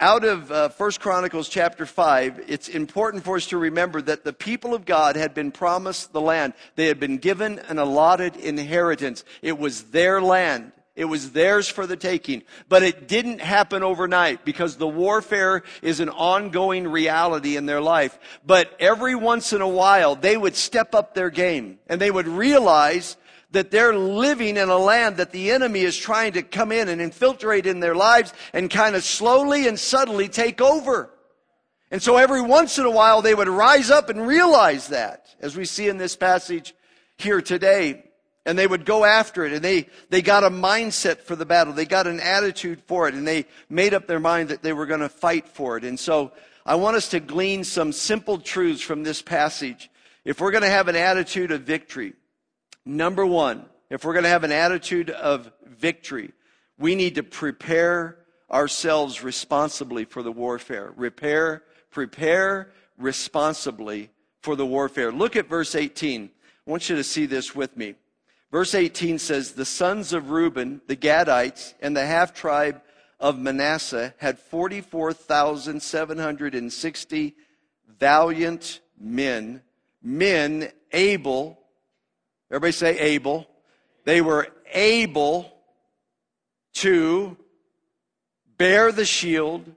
out 0.00 0.24
of 0.24 0.50
uh, 0.50 0.68
1 0.70 0.90
Chronicles 0.98 1.48
chapter 1.48 1.86
5, 1.86 2.44
it's 2.48 2.68
important 2.68 3.24
for 3.24 3.36
us 3.36 3.46
to 3.46 3.58
remember 3.58 4.02
that 4.02 4.24
the 4.24 4.32
people 4.32 4.74
of 4.74 4.84
God 4.84 5.16
had 5.16 5.32
been 5.32 5.52
promised 5.52 6.12
the 6.12 6.20
land. 6.20 6.54
They 6.74 6.86
had 6.86 6.98
been 6.98 7.18
given 7.18 7.60
an 7.60 7.78
allotted 7.78 8.36
inheritance. 8.36 9.24
It 9.42 9.58
was 9.58 9.84
their 9.84 10.20
land. 10.20 10.72
It 10.98 11.04
was 11.04 11.30
theirs 11.30 11.68
for 11.68 11.86
the 11.86 11.96
taking. 11.96 12.42
But 12.68 12.82
it 12.82 13.06
didn't 13.06 13.40
happen 13.40 13.84
overnight 13.84 14.44
because 14.44 14.76
the 14.76 14.88
warfare 14.88 15.62
is 15.80 16.00
an 16.00 16.08
ongoing 16.08 16.88
reality 16.88 17.56
in 17.56 17.66
their 17.66 17.80
life. 17.80 18.18
But 18.44 18.74
every 18.80 19.14
once 19.14 19.52
in 19.52 19.60
a 19.60 19.68
while, 19.68 20.16
they 20.16 20.36
would 20.36 20.56
step 20.56 20.96
up 20.96 21.14
their 21.14 21.30
game 21.30 21.78
and 21.86 22.00
they 22.00 22.10
would 22.10 22.26
realize 22.26 23.16
that 23.52 23.70
they're 23.70 23.94
living 23.94 24.56
in 24.56 24.70
a 24.70 24.76
land 24.76 25.18
that 25.18 25.30
the 25.30 25.52
enemy 25.52 25.82
is 25.82 25.96
trying 25.96 26.32
to 26.32 26.42
come 26.42 26.72
in 26.72 26.88
and 26.88 27.00
infiltrate 27.00 27.64
in 27.64 27.78
their 27.78 27.94
lives 27.94 28.32
and 28.52 28.68
kind 28.68 28.96
of 28.96 29.04
slowly 29.04 29.68
and 29.68 29.78
subtly 29.78 30.28
take 30.28 30.60
over. 30.60 31.10
And 31.92 32.02
so 32.02 32.16
every 32.16 32.42
once 32.42 32.76
in 32.76 32.86
a 32.86 32.90
while 32.90 33.22
they 33.22 33.36
would 33.36 33.48
rise 33.48 33.88
up 33.92 34.10
and 34.10 34.26
realize 34.26 34.88
that, 34.88 35.26
as 35.38 35.56
we 35.56 35.64
see 35.64 35.88
in 35.88 35.96
this 35.96 36.16
passage 36.16 36.74
here 37.18 37.40
today 37.40 38.02
and 38.48 38.58
they 38.58 38.66
would 38.66 38.86
go 38.86 39.04
after 39.04 39.44
it 39.44 39.52
and 39.52 39.62
they, 39.62 39.86
they 40.08 40.22
got 40.22 40.42
a 40.42 40.48
mindset 40.48 41.20
for 41.20 41.36
the 41.36 41.44
battle. 41.44 41.74
They 41.74 41.84
got 41.84 42.06
an 42.06 42.18
attitude 42.18 42.80
for 42.86 43.06
it 43.06 43.14
and 43.14 43.28
they 43.28 43.44
made 43.68 43.92
up 43.92 44.06
their 44.06 44.18
mind 44.18 44.48
that 44.48 44.62
they 44.62 44.72
were 44.72 44.86
going 44.86 45.00
to 45.00 45.10
fight 45.10 45.46
for 45.46 45.76
it. 45.76 45.84
And 45.84 46.00
so 46.00 46.32
I 46.64 46.76
want 46.76 46.96
us 46.96 47.10
to 47.10 47.20
glean 47.20 47.62
some 47.62 47.92
simple 47.92 48.38
truths 48.38 48.80
from 48.80 49.02
this 49.02 49.20
passage. 49.20 49.90
If 50.24 50.40
we're 50.40 50.50
going 50.50 50.62
to 50.62 50.70
have 50.70 50.88
an 50.88 50.96
attitude 50.96 51.52
of 51.52 51.60
victory, 51.60 52.14
number 52.86 53.26
one, 53.26 53.66
if 53.90 54.02
we're 54.02 54.14
going 54.14 54.22
to 54.22 54.30
have 54.30 54.44
an 54.44 54.52
attitude 54.52 55.10
of 55.10 55.52
victory, 55.66 56.32
we 56.78 56.94
need 56.94 57.16
to 57.16 57.22
prepare 57.22 58.16
ourselves 58.50 59.22
responsibly 59.22 60.06
for 60.06 60.22
the 60.22 60.32
warfare. 60.32 60.94
Repair, 60.96 61.64
prepare 61.90 62.72
responsibly 62.96 64.08
for 64.40 64.56
the 64.56 64.64
warfare. 64.64 65.12
Look 65.12 65.36
at 65.36 65.50
verse 65.50 65.74
18. 65.74 66.30
I 66.66 66.70
want 66.70 66.88
you 66.88 66.96
to 66.96 67.04
see 67.04 67.26
this 67.26 67.54
with 67.54 67.76
me. 67.76 67.94
Verse 68.50 68.74
18 68.74 69.18
says, 69.18 69.52
The 69.52 69.66
sons 69.66 70.12
of 70.12 70.30
Reuben, 70.30 70.80
the 70.86 70.96
Gadites, 70.96 71.74
and 71.80 71.96
the 71.96 72.06
half 72.06 72.34
tribe 72.34 72.82
of 73.20 73.38
Manasseh 73.38 74.14
had 74.18 74.38
44,760 74.38 77.34
valiant 77.98 78.80
men, 78.98 79.62
men 80.02 80.70
able, 80.92 81.58
everybody 82.50 82.72
say 82.72 82.98
able, 82.98 83.46
they 84.04 84.22
were 84.22 84.48
able 84.72 85.52
to 86.74 87.36
bear 88.56 88.92
the 88.92 89.04
shield, 89.04 89.74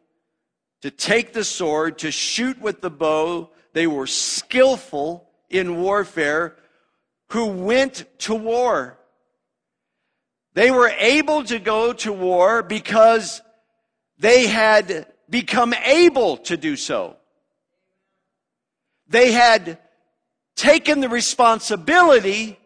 to 0.81 0.91
take 0.91 1.33
the 1.33 1.43
sword, 1.43 1.97
to 1.99 2.11
shoot 2.11 2.61
with 2.61 2.81
the 2.81 2.89
bow. 2.89 3.49
They 3.73 3.87
were 3.87 4.07
skillful 4.07 5.27
in 5.49 5.81
warfare 5.81 6.55
who 7.31 7.47
went 7.47 8.03
to 8.19 8.35
war. 8.35 8.97
They 10.53 10.69
were 10.69 10.89
able 10.89 11.45
to 11.45 11.59
go 11.59 11.93
to 11.93 12.11
war 12.11 12.61
because 12.61 13.41
they 14.19 14.47
had 14.47 15.07
become 15.29 15.73
able 15.73 16.37
to 16.37 16.57
do 16.57 16.75
so. 16.75 17.15
They 19.07 19.31
had 19.31 19.77
taken 20.57 20.99
the 20.99 21.07
responsibility 21.07 22.59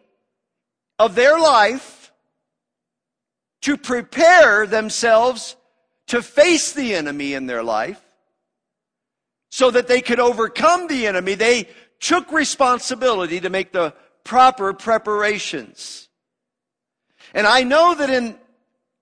of 0.98 1.14
their 1.14 1.38
life 1.38 2.10
to 3.62 3.76
prepare 3.76 4.66
themselves 4.66 5.54
to 6.08 6.22
face 6.22 6.72
the 6.72 6.92
enemy 6.96 7.34
in 7.34 7.46
their 7.46 7.62
life 7.62 8.02
so 9.48 9.70
that 9.70 9.86
they 9.86 10.00
could 10.00 10.18
overcome 10.18 10.88
the 10.88 11.06
enemy. 11.06 11.34
They 11.34 11.68
took 12.00 12.32
responsibility 12.32 13.40
to 13.40 13.48
make 13.48 13.70
the 13.70 13.94
proper 14.26 14.74
preparations. 14.74 16.08
And 17.32 17.46
I 17.46 17.62
know 17.62 17.94
that 17.94 18.10
in 18.10 18.36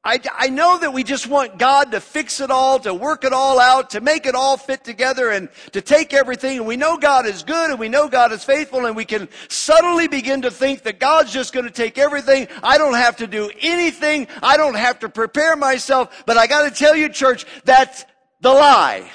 I, 0.06 0.20
I 0.36 0.48
know 0.50 0.78
that 0.80 0.92
we 0.92 1.02
just 1.02 1.26
want 1.26 1.56
God 1.56 1.92
to 1.92 2.00
fix 2.00 2.38
it 2.40 2.50
all, 2.50 2.78
to 2.80 2.92
work 2.92 3.24
it 3.24 3.32
all 3.32 3.58
out, 3.58 3.90
to 3.90 4.02
make 4.02 4.26
it 4.26 4.34
all 4.34 4.58
fit 4.58 4.84
together 4.84 5.30
and 5.30 5.48
to 5.72 5.80
take 5.80 6.12
everything. 6.12 6.58
And 6.58 6.66
we 6.66 6.76
know 6.76 6.98
God 6.98 7.24
is 7.24 7.42
good 7.42 7.70
and 7.70 7.80
we 7.80 7.88
know 7.88 8.06
God 8.06 8.30
is 8.30 8.44
faithful 8.44 8.84
and 8.84 8.94
we 8.94 9.06
can 9.06 9.30
subtly 9.48 10.06
begin 10.06 10.42
to 10.42 10.50
think 10.50 10.82
that 10.82 11.00
God's 11.00 11.32
just 11.32 11.54
going 11.54 11.64
to 11.64 11.72
take 11.72 11.96
everything. 11.96 12.48
I 12.62 12.76
don't 12.76 12.92
have 12.92 13.16
to 13.16 13.26
do 13.26 13.50
anything. 13.62 14.28
I 14.42 14.58
don't 14.58 14.76
have 14.76 14.98
to 14.98 15.08
prepare 15.08 15.56
myself. 15.56 16.24
But 16.26 16.36
I 16.36 16.48
got 16.48 16.68
to 16.68 16.70
tell 16.70 16.94
you, 16.94 17.08
church, 17.08 17.46
that's 17.64 18.04
the 18.42 18.52
lie. 18.52 19.08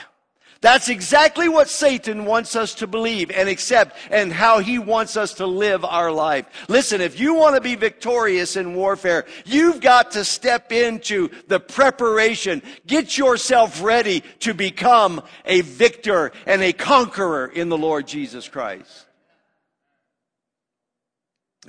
That's 0.61 0.89
exactly 0.89 1.47
what 1.47 1.69
Satan 1.69 2.25
wants 2.25 2.55
us 2.55 2.75
to 2.75 2.87
believe 2.87 3.31
and 3.31 3.47
accept 3.47 3.95
and 4.11 4.33
how 4.33 4.59
he 4.59 4.77
wants 4.77 5.15
us 5.15 5.35
to 5.35 5.47
live 5.47 5.85
our 5.85 6.11
life. 6.11 6.45
Listen, 6.67 6.99
if 6.99 7.17
you 7.17 7.33
want 7.33 7.55
to 7.55 7.61
be 7.61 7.75
victorious 7.75 8.57
in 8.57 8.75
warfare, 8.75 9.25
you've 9.45 9.79
got 9.79 10.11
to 10.11 10.25
step 10.25 10.73
into 10.73 11.29
the 11.47 11.61
preparation. 11.61 12.61
Get 12.85 13.17
yourself 13.17 13.81
ready 13.81 14.21
to 14.39 14.53
become 14.53 15.21
a 15.45 15.61
victor 15.61 16.33
and 16.45 16.61
a 16.61 16.73
conqueror 16.73 17.47
in 17.47 17.69
the 17.69 17.77
Lord 17.77 18.05
Jesus 18.05 18.49
Christ. 18.49 19.05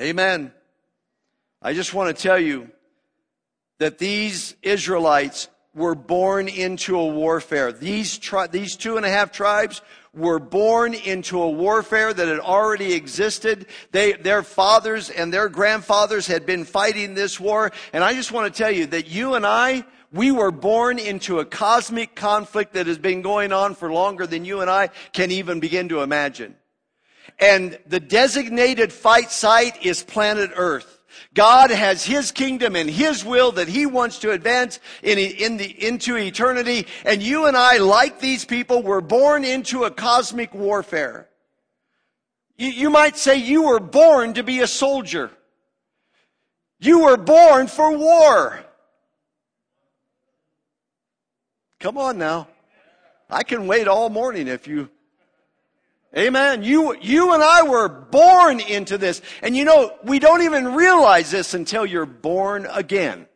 Amen. 0.01 0.53
I 1.63 1.75
just 1.75 1.95
want 1.95 2.17
to 2.17 2.21
tell 2.21 2.39
you 2.39 2.71
that 3.79 3.99
these 3.99 4.57
Israelites 4.63 5.49
were 5.75 5.95
born 5.95 6.49
into 6.49 6.99
a 6.99 7.07
warfare. 7.07 7.73
These, 7.73 8.19
tri- 8.19 8.49
these 8.49 8.77
two 8.77 8.97
and 8.97 9.07
a 9.07 9.11
half 9.11 9.31
tribes 9.31 9.83
were 10.13 10.41
born 10.41 10.95
into 10.95 11.41
a 11.41 11.49
warfare 11.49 12.13
that 12.13 12.27
had 12.27 12.41
already 12.41 12.95
existed. 12.95 13.67
They, 13.93 14.15
their 14.15 14.43
fathers 14.43 15.11
and 15.11 15.33
their 15.33 15.49
grandfathers 15.49 16.27
had 16.27 16.45
been 16.47 16.65
fighting 16.65 17.15
this 17.15 17.39
war. 17.39 17.71
And 17.93 18.03
I 18.03 18.15
just 18.15 18.33
want 18.33 18.53
to 18.53 18.59
tell 18.59 18.73
you 18.73 18.87
that 18.87 19.09
you 19.09 19.35
and 19.35 19.47
I, 19.47 19.85
we 20.13 20.33
were 20.33 20.51
born 20.51 20.99
into 20.99 21.39
a 21.39 21.45
cosmic 21.45 22.17
conflict 22.17 22.75
that 22.75 22.89
has 22.89 22.99
been 22.99 23.23
going 23.23 23.53
on 23.53 23.77
for 23.77 23.93
longer 23.93 24.27
than 24.27 24.45
you 24.45 24.61
and 24.61 24.71
I 24.71 24.89
can 25.13 25.31
even 25.31 25.61
begin 25.61 25.89
to 25.91 26.03
imagine. 26.03 26.57
And 27.39 27.79
the 27.87 28.01
designated 28.01 28.93
fight 28.93 29.31
site 29.31 29.85
is 29.85 30.03
planet 30.03 30.51
Earth. 30.57 31.00
God 31.35 31.71
has 31.71 32.05
His 32.05 32.33
kingdom 32.33 32.77
and 32.77 32.89
His 32.89 33.25
will 33.25 33.53
that 33.53 33.69
He 33.69 33.87
wants 33.87 34.19
to 34.21 34.33
advance 34.33 34.81
in, 35.03 35.19
in 35.19 35.57
the, 35.57 35.87
into 35.87 36.17
eternity. 36.17 36.87
And 37.05 37.23
you 37.23 37.47
and 37.47 37.57
I, 37.57 37.79
like 37.79 38.21
these 38.21 38.45
people, 38.45 38.83
were 38.83 39.01
born 39.01 39.45
into 39.45 39.85
a 39.85 39.91
cosmic 39.91 40.55
warfare. 40.55 41.29
You, 42.57 42.69
you 42.69 42.91
might 42.91 43.17
say 43.17 43.37
you 43.37 43.65
were 43.65 43.81
born 43.81 44.35
to 44.35 44.43
be 44.43 44.61
a 44.61 44.67
soldier. 44.67 45.31
You 46.79 47.05
were 47.05 47.17
born 47.17 47.67
for 47.67 47.97
war. 47.97 48.61
Come 51.79 51.97
on 51.97 52.19
now. 52.19 52.49
I 53.29 53.43
can 53.43 53.67
wait 53.67 53.89
all 53.89 54.11
morning 54.11 54.49
if 54.49 54.67
you 54.67 54.91
Amen. 56.17 56.65
You, 56.65 56.97
you 57.01 57.35
and 57.35 57.43
I 57.43 57.63
were 57.63 57.89
born 57.89 58.59
into 58.59 58.99
this. 58.99 59.23
And 59.43 59.57
you 59.57 59.65
know, 59.65 59.97
we 60.03 60.19
don't 60.19 60.43
even 60.43 60.75
realize 60.75 61.31
this 61.31 61.55
until 61.55 61.87
you're 61.87 62.07
born 62.07 62.67
again. 62.71 63.27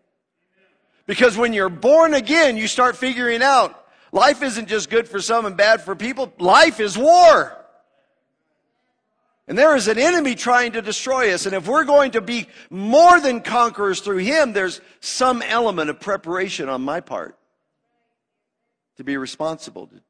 Because 1.06 1.36
when 1.36 1.52
you're 1.52 1.68
born 1.68 2.14
again, 2.14 2.56
you 2.56 2.66
start 2.66 2.96
figuring 2.96 3.42
out 3.42 3.86
life 4.10 4.42
isn't 4.42 4.68
just 4.68 4.90
good 4.90 5.08
for 5.08 5.20
some 5.20 5.46
and 5.46 5.56
bad 5.56 5.82
for 5.82 5.94
people. 5.94 6.32
Life 6.38 6.80
is 6.80 6.98
war. 6.98 7.56
And 9.46 9.58
there 9.58 9.76
is 9.76 9.88
an 9.88 9.98
enemy 9.98 10.34
trying 10.34 10.72
to 10.72 10.82
destroy 10.82 11.32
us. 11.32 11.44
And 11.44 11.54
if 11.54 11.68
we're 11.68 11.84
going 11.84 12.12
to 12.12 12.22
be 12.22 12.48
more 12.70 13.20
than 13.20 13.42
conquerors 13.42 14.00
through 14.00 14.18
him, 14.18 14.52
there's 14.52 14.80
some 15.00 15.42
element 15.42 15.90
of 15.90 16.00
preparation 16.00 16.68
on 16.68 16.80
my 16.80 17.00
part 17.00 17.38
to 18.96 19.04
be 19.04 19.16
responsible, 19.16 19.88
to, 19.88 20.00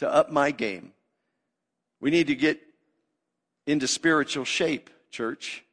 to 0.00 0.12
up 0.12 0.32
my 0.32 0.50
game. 0.50 0.92
We 2.00 2.10
need 2.10 2.28
to 2.28 2.34
get 2.34 2.60
into 3.66 3.86
spiritual 3.86 4.44
shape, 4.44 4.90
church. 5.10 5.64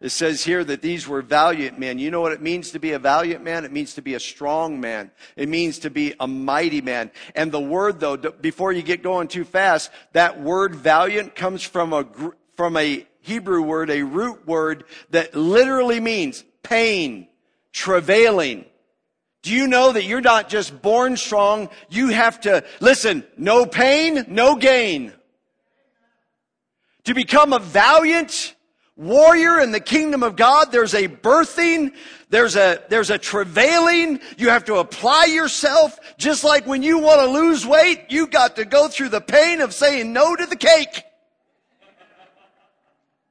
It 0.00 0.10
says 0.10 0.44
here 0.44 0.62
that 0.64 0.82
these 0.82 1.08
were 1.08 1.22
valiant 1.22 1.78
men. 1.78 1.98
You 1.98 2.10
know 2.10 2.20
what 2.20 2.32
it 2.32 2.42
means 2.42 2.72
to 2.72 2.78
be 2.78 2.92
a 2.92 2.98
valiant 2.98 3.42
man? 3.42 3.64
It 3.64 3.72
means 3.72 3.94
to 3.94 4.02
be 4.02 4.14
a 4.14 4.20
strong 4.20 4.80
man. 4.80 5.10
It 5.34 5.48
means 5.48 5.78
to 5.80 5.90
be 5.90 6.14
a 6.20 6.26
mighty 6.26 6.80
man. 6.82 7.10
And 7.34 7.50
the 7.50 7.60
word, 7.60 8.00
though, 8.00 8.16
before 8.16 8.72
you 8.72 8.82
get 8.82 9.02
going 9.02 9.28
too 9.28 9.44
fast, 9.44 9.90
that 10.12 10.40
word 10.40 10.74
valiant 10.74 11.34
comes 11.34 11.62
from 11.62 11.92
a, 11.92 12.06
from 12.54 12.76
a 12.76 13.06
Hebrew 13.20 13.62
word, 13.62 13.88
a 13.88 14.02
root 14.02 14.46
word 14.46 14.84
that 15.10 15.34
literally 15.34 16.00
means 16.00 16.44
pain, 16.62 17.26
travailing, 17.72 18.66
do 19.44 19.52
you 19.52 19.66
know 19.66 19.92
that 19.92 20.04
you're 20.04 20.22
not 20.22 20.48
just 20.48 20.80
born 20.80 21.18
strong? 21.18 21.68
You 21.90 22.08
have 22.08 22.40
to, 22.40 22.64
listen, 22.80 23.24
no 23.36 23.66
pain, 23.66 24.24
no 24.26 24.56
gain. 24.56 25.12
To 27.04 27.12
become 27.12 27.52
a 27.52 27.58
valiant 27.58 28.54
warrior 28.96 29.60
in 29.60 29.70
the 29.70 29.80
kingdom 29.80 30.22
of 30.22 30.36
God, 30.36 30.72
there's 30.72 30.94
a 30.94 31.08
birthing, 31.08 31.92
there's 32.30 32.56
a, 32.56 32.82
there's 32.88 33.10
a 33.10 33.18
travailing. 33.18 34.18
You 34.38 34.48
have 34.48 34.64
to 34.64 34.76
apply 34.76 35.26
yourself. 35.26 35.98
Just 36.16 36.42
like 36.42 36.66
when 36.66 36.82
you 36.82 37.00
want 37.00 37.20
to 37.20 37.26
lose 37.26 37.66
weight, 37.66 38.06
you 38.08 38.26
got 38.26 38.56
to 38.56 38.64
go 38.64 38.88
through 38.88 39.10
the 39.10 39.20
pain 39.20 39.60
of 39.60 39.74
saying 39.74 40.10
no 40.14 40.34
to 40.34 40.46
the 40.46 40.56
cake. 40.56 41.04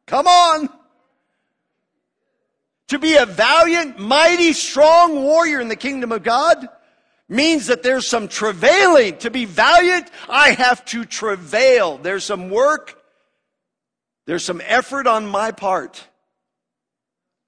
Come 0.05 0.27
on. 0.27 0.69
To 2.93 2.99
be 2.99 3.15
a 3.15 3.25
valiant, 3.25 3.97
mighty, 3.97 4.53
strong 4.53 5.23
warrior 5.23 5.59
in 5.59 5.67
the 5.67 5.75
kingdom 5.75 6.11
of 6.11 6.21
God 6.21 6.69
means 7.27 7.65
that 7.65 7.81
there's 7.81 8.05
some 8.05 8.27
travailing. 8.27 9.17
To 9.17 9.31
be 9.31 9.45
valiant, 9.45 10.11
I 10.29 10.51
have 10.51 10.85
to 10.85 11.03
travail. 11.03 11.97
There's 11.97 12.23
some 12.23 12.51
work. 12.51 13.01
There's 14.27 14.45
some 14.45 14.61
effort 14.63 15.07
on 15.07 15.25
my 15.25 15.49
part. 15.49 16.07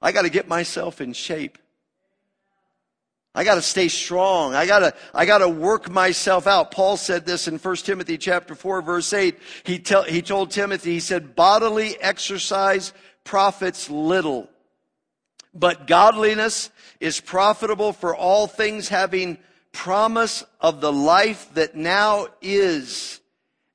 I 0.02 0.12
got 0.14 0.24
to 0.24 0.32
get 0.32 0.48
myself 0.48 1.00
in 1.00 1.14
shape. 1.14 1.60
I 3.36 3.44
got 3.44 3.54
to 3.54 3.62
stay 3.62 3.88
strong. 3.88 4.56
I 4.56 4.66
got 4.66 4.80
to 4.80 4.96
I 5.14 5.28
got 5.28 5.40
to 5.40 5.48
work 5.48 5.92
myself 5.92 6.48
out. 6.48 6.72
Paul 6.72 6.98
said 6.98 7.28
this 7.28 7.48
in 7.48 7.60
1 7.60 7.76
Timothy 7.76 8.18
chapter 8.18 8.56
4 8.56 8.82
verse 8.82 9.14
8. 9.14 9.38
He 9.64 9.78
tell, 9.78 10.02
he 10.02 10.24
told 10.24 10.50
Timothy 10.50 10.94
he 10.94 11.00
said 11.00 11.36
bodily 11.36 12.02
exercise 12.02 12.94
profits 13.24 13.92
little 13.92 14.50
but 15.56 15.88
godliness 15.88 16.70
is 17.00 17.20
profitable 17.20 17.94
for 17.94 18.16
all 18.16 18.46
things, 18.46 18.90
having 18.90 19.38
promise 19.72 20.44
of 20.62 20.82
the 20.82 20.92
life 20.92 21.50
that 21.54 21.76
now 21.76 22.28
is 22.42 23.20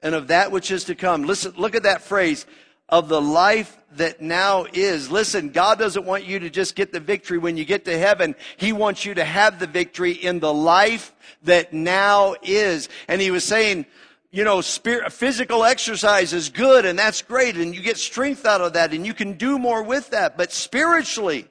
and 0.02 0.14
of 0.14 0.28
that 0.28 0.52
which 0.52 0.70
is 0.70 0.84
to 0.84 0.94
come. 0.94 1.24
Listen, 1.24 1.52
look 1.56 1.74
at 1.74 1.82
that 1.82 2.02
phrase 2.02 2.46
of 2.88 3.08
the 3.08 3.20
life 3.20 3.76
that 3.96 4.20
now 4.20 4.66
is. 4.72 5.10
Listen, 5.10 5.50
God 5.50 5.78
doesn't 5.78 6.06
want 6.06 6.24
you 6.24 6.38
to 6.40 6.50
just 6.50 6.74
get 6.74 6.92
the 6.92 7.00
victory 7.00 7.38
when 7.38 7.56
you 7.56 7.64
get 7.64 7.84
to 7.84 7.98
heaven. 7.98 8.34
He 8.56 8.72
wants 8.72 9.04
you 9.04 9.14
to 9.14 9.24
have 9.24 9.58
the 9.58 9.66
victory 9.66 10.12
in 10.12 10.40
the 10.40 10.52
life 10.52 11.12
that 11.42 11.72
now 11.72 12.34
is. 12.42 12.88
And 13.08 13.20
he 13.20 13.30
was 13.30 13.44
saying, 13.44 13.86
you 14.30 14.44
know, 14.44 14.60
spirit, 14.60 15.12
physical 15.12 15.64
exercise 15.64 16.32
is 16.32 16.48
good 16.48 16.84
and 16.84 16.98
that's 16.98 17.20
great 17.22 17.56
and 17.56 17.74
you 17.74 17.82
get 17.82 17.96
strength 17.96 18.46
out 18.46 18.60
of 18.60 18.74
that 18.74 18.94
and 18.94 19.04
you 19.04 19.12
can 19.12 19.34
do 19.34 19.58
more 19.58 19.82
with 19.82 20.10
that. 20.10 20.36
But 20.36 20.52
spiritually, 20.52 21.48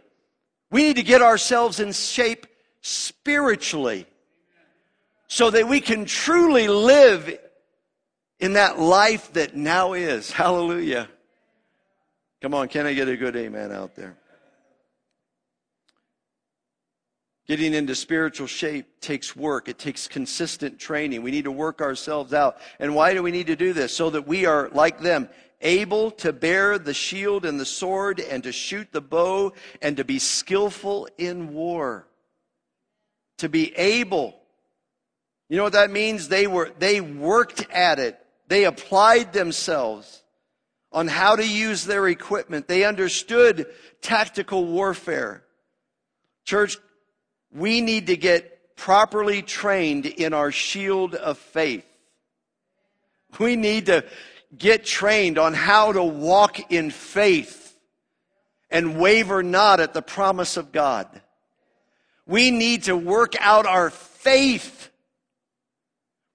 we 0.71 0.84
need 0.84 0.97
to 0.97 1.03
get 1.03 1.21
ourselves 1.21 1.79
in 1.79 1.91
shape 1.91 2.45
spiritually 2.82 4.05
so 5.27 5.49
that 5.49 5.67
we 5.67 5.79
can 5.79 6.05
truly 6.05 6.67
live 6.67 7.38
in 8.39 8.53
that 8.53 8.79
life 8.79 9.34
that 9.34 9.55
now 9.55 9.93
is. 9.93 10.32
Hallelujah. 10.32 11.08
Come 12.41 12.53
on, 12.53 12.67
can 12.67 12.86
I 12.86 12.93
get 12.93 13.08
a 13.08 13.17
good 13.17 13.36
amen 13.36 13.71
out 13.71 13.95
there? 13.95 14.17
Getting 17.47 17.73
into 17.73 17.95
spiritual 17.95 18.45
shape 18.45 19.01
takes 19.01 19.36
work. 19.36 19.67
It 19.67 19.79
takes 19.79 20.08
consistent 20.08 20.77
training. 20.77 21.23
We 21.23 21.32
need 21.32 21.45
to 21.45 21.51
work 21.51 21.82
ourselves 21.82 22.32
out. 22.32 22.58
And 22.77 22.93
why 22.93 23.15
do 23.15 23.23
we 23.23 23.32
need 23.32 23.47
to 23.47 23.55
do 23.55 23.73
this? 23.73 23.95
So 23.95 24.12
that 24.12 24.27
we 24.27 24.45
are 24.45 24.69
like 24.69 24.99
them, 24.99 25.29
able 25.62 26.12
to 26.12 26.32
bear 26.32 26.78
the 26.78 26.93
shield 26.93 27.45
and 27.45 27.60
the 27.60 27.65
sword 27.65 28.19
and 28.19 28.43
to 28.43 28.52
shoot 28.52 28.91
the 28.91 29.02
bow 29.02 29.54
and 29.82 29.98
to 29.98 30.04
be 30.04 30.19
skillful 30.19 31.08
in 31.17 31.54
war. 31.54 32.08
To 33.39 33.50
be 33.50 33.76
able. 33.76 34.36
You 35.50 35.58
know 35.58 35.63
what 35.63 35.74
that 35.74 35.91
means? 35.91 36.28
They 36.28 36.48
were, 36.48 36.72
they 36.78 37.02
worked 37.02 37.69
at 37.72 38.00
it. 38.00 38.19
They 38.48 38.65
applied 38.65 39.34
themselves 39.34 40.24
on 40.91 41.08
how 41.08 41.36
to 41.36 41.48
use 41.48 41.86
their 41.86 42.08
equipment. 42.08 42.67
They 42.67 42.84
understood 42.84 43.67
tactical 44.02 44.65
warfare. 44.65 45.43
Church, 46.45 46.78
we 47.52 47.82
need 47.82 48.08
to 48.08 48.17
get 48.17 48.76
properly 48.76 49.41
trained 49.41 50.06
in 50.06 50.34
our 50.34 50.52
shield 50.52 51.15
of 51.15 51.38
faith. 51.38 51.86
We 53.39 53.56
need 53.56 53.88
to 53.88 54.06
get 54.58 54.86
trained 54.86 55.38
on 55.38 55.54
how 55.54 55.92
to 55.92 56.04
walk 56.04 56.72
in 56.72 56.92
faith 56.92 57.78
and 58.70 59.00
waver 59.00 59.44
not 59.44 59.80
at 59.80 59.94
the 59.94 60.02
promise 60.02 60.58
of 60.58 60.72
God. 60.72 61.08
We 62.26 62.52
need 62.52 62.84
to 62.84 62.96
work 62.96 63.34
out 63.40 63.66
our 63.66 63.90
faith. 63.90 64.90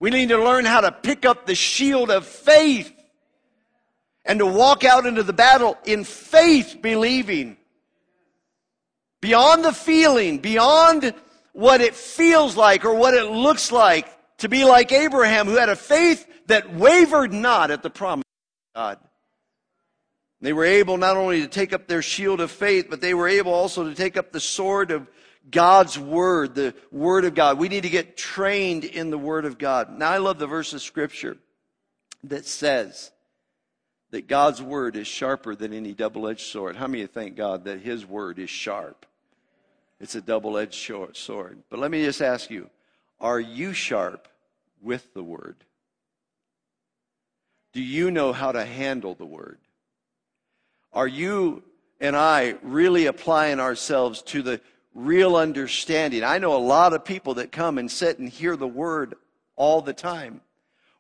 We 0.01 0.11
need 0.11 0.31
to 0.31 0.43
learn 0.43 0.65
how 0.65 0.81
to 0.81 0.93
pick 0.93 1.25
up 1.25 1.47
the 1.47 1.55
shield 1.55 2.11
of 2.11 2.27
faith 2.27 2.93
and 4.25 4.39
to 4.39 4.47
walk 4.47 4.85
out 4.85 5.07
into 5.07 5.23
the 5.23 5.33
battle 5.33 5.79
in 5.85 6.05
faith, 6.05 6.79
believing. 6.81 7.57
Beyond 9.21 9.65
the 9.65 9.73
feeling, 9.73 10.39
beyond 10.39 11.15
what 11.53 11.81
it 11.81 11.95
feels 11.95 12.57
like 12.57 12.85
or 12.85 12.95
what 12.95 13.15
it 13.15 13.31
looks 13.31 13.71
like 13.71 14.09
to 14.39 14.49
be 14.49 14.65
like 14.65 14.93
Abraham, 14.93 15.47
who 15.47 15.55
had 15.55 15.69
a 15.69 15.77
faith 15.77 16.27
that 16.47 16.75
wavered 16.75 17.33
not 17.33 17.71
at 17.71 17.83
the 17.83 17.91
promise 17.91 18.25
of 18.75 18.81
God. 18.81 18.99
They 20.41 20.53
were 20.53 20.65
able 20.65 20.99
not 20.99 21.17
only 21.17 21.41
to 21.41 21.49
take 21.49 21.73
up 21.73 21.87
their 21.87 22.03
shield 22.03 22.41
of 22.41 22.51
faith, 22.51 22.89
but 22.91 23.01
they 23.01 23.15
were 23.15 23.29
able 23.29 23.55
also 23.55 23.85
to 23.85 23.95
take 23.95 24.17
up 24.17 24.31
the 24.31 24.41
sword 24.41 24.91
of 24.91 25.09
God's 25.51 25.99
Word, 25.99 26.55
the 26.55 26.75
Word 26.91 27.25
of 27.25 27.35
God. 27.35 27.59
We 27.59 27.69
need 27.69 27.85
to 27.85 27.91
get 27.91 28.17
trained 28.17 28.85
in 28.85 29.11
the 29.11 29.19
Word 29.19 29.45
of 29.45 29.59
God. 29.59 29.99
Now, 29.99 30.11
I 30.11 30.19
love 30.19 30.39
the 30.39 30.47
verse 30.47 30.73
of 30.73 30.83
Scripture 30.83 31.37
that 32.25 32.47
says 32.47 33.11
that 34.11 34.27
God's 34.27 34.63
Word 34.63 34.97
is 34.97 35.07
sharper 35.07 35.55
than 35.55 35.73
any 35.73 35.93
double 35.93 36.29
edged 36.29 36.47
sword. 36.47 36.77
How 36.77 36.87
many 36.87 37.03
of 37.03 37.11
thank 37.11 37.37
God 37.37 37.65
that 37.65 37.81
His 37.81 38.07
Word 38.07 38.39
is 38.39 38.51
sharp? 38.51 39.07
It's 40.01 40.15
a 40.15 40.21
double 40.21 40.59
edged 40.59 40.75
sword. 41.17 41.63
But 41.71 41.79
let 41.79 41.91
me 41.91 42.05
just 42.05 42.21
ask 42.21 42.51
you 42.51 42.69
are 43.21 43.41
you 43.41 43.73
sharp 43.73 44.29
with 44.83 45.15
the 45.15 45.23
Word? 45.23 45.57
Do 47.75 47.83
you 47.83 48.11
know 48.11 48.33
how 48.33 48.53
to 48.53 48.65
handle 48.65 49.15
the 49.15 49.27
Word? 49.27 49.59
Are 50.93 51.09
you 51.09 51.65
and 52.01 52.17
I 52.17 52.55
really 52.63 53.07
applying 53.07 53.59
ourselves 53.59 54.23
to 54.23 54.43
the 54.43 54.61
real 54.95 55.37
understanding? 55.37 56.23
I 56.23 56.39
know 56.39 56.57
a 56.57 56.59
lot 56.59 56.93
of 56.93 57.05
people 57.05 57.35
that 57.35 57.51
come 57.51 57.79
and 57.79 57.91
sit 57.91 58.21
and 58.21 58.29
hear 58.29 58.57
the 58.57 58.69
Word 58.69 59.17
all 59.57 59.83
the 59.83 59.93
time. 59.93 60.41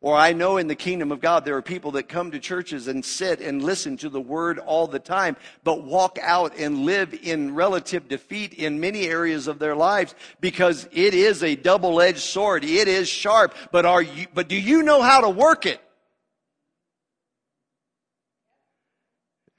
Or 0.00 0.16
I 0.16 0.34
know 0.34 0.58
in 0.58 0.66
the 0.66 0.74
kingdom 0.74 1.12
of 1.12 1.20
God, 1.22 1.46
there 1.46 1.56
are 1.56 1.62
people 1.62 1.92
that 1.92 2.10
come 2.10 2.32
to 2.32 2.38
churches 2.38 2.88
and 2.88 3.02
sit 3.02 3.40
and 3.40 3.62
listen 3.62 3.96
to 3.98 4.10
the 4.10 4.20
word 4.20 4.58
all 4.58 4.86
the 4.86 4.98
time, 4.98 5.34
but 5.62 5.82
walk 5.82 6.18
out 6.20 6.58
and 6.58 6.84
live 6.84 7.14
in 7.22 7.54
relative 7.54 8.06
defeat 8.06 8.52
in 8.52 8.80
many 8.80 9.06
areas 9.06 9.48
of 9.48 9.58
their 9.58 9.74
lives 9.74 10.14
because 10.42 10.86
it 10.92 11.14
is 11.14 11.42
a 11.42 11.56
double-edged 11.56 12.18
sword. 12.18 12.64
It 12.64 12.86
is 12.86 13.08
sharp, 13.08 13.54
but 13.72 13.86
are 13.86 14.02
you, 14.02 14.26
but 14.34 14.46
do 14.46 14.60
you 14.60 14.82
know 14.82 15.00
how 15.00 15.22
to 15.22 15.30
work 15.30 15.64
it? 15.64 15.80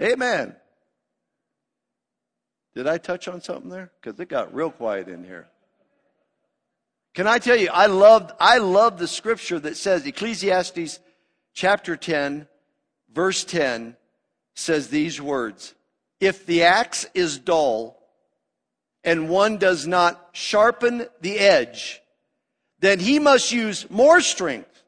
Amen. 0.02 0.56
Did 2.76 2.88
I 2.88 2.98
touch 2.98 3.28
on 3.28 3.42
something 3.42 3.70
there? 3.70 3.92
Because 4.02 4.20
it 4.20 4.28
got 4.28 4.54
real 4.54 4.72
quiet 4.72 5.08
in 5.08 5.24
here. 5.24 5.48
Can 7.14 7.28
I 7.28 7.40
tell 7.40 7.56
you, 7.56 7.70
I 7.72 7.86
love, 7.86 8.34
I 8.40 8.58
love 8.58 9.00
the 9.00 9.08
scripture 9.08 9.58
that 9.60 9.78
says, 9.78 10.06
Ecclesiastes 10.06 11.00
chapter 11.54 11.96
10, 11.96 12.46
verse 13.14 13.46
10 13.46 13.96
says 14.54 14.90
these 14.90 15.22
words 15.22 15.74
If 16.20 16.46
the 16.46 16.64
axe 16.64 17.06
is 17.14 17.40
dull 17.40 17.98
and 19.06 19.30
one 19.30 19.58
does 19.58 19.88
not 19.88 20.30
sharpen 20.34 21.08
the 21.22 21.40
edge, 21.40 22.02
then 22.80 23.00
he 23.00 23.20
must 23.20 23.54
use 23.54 23.90
more 23.90 24.20
strength. 24.20 24.84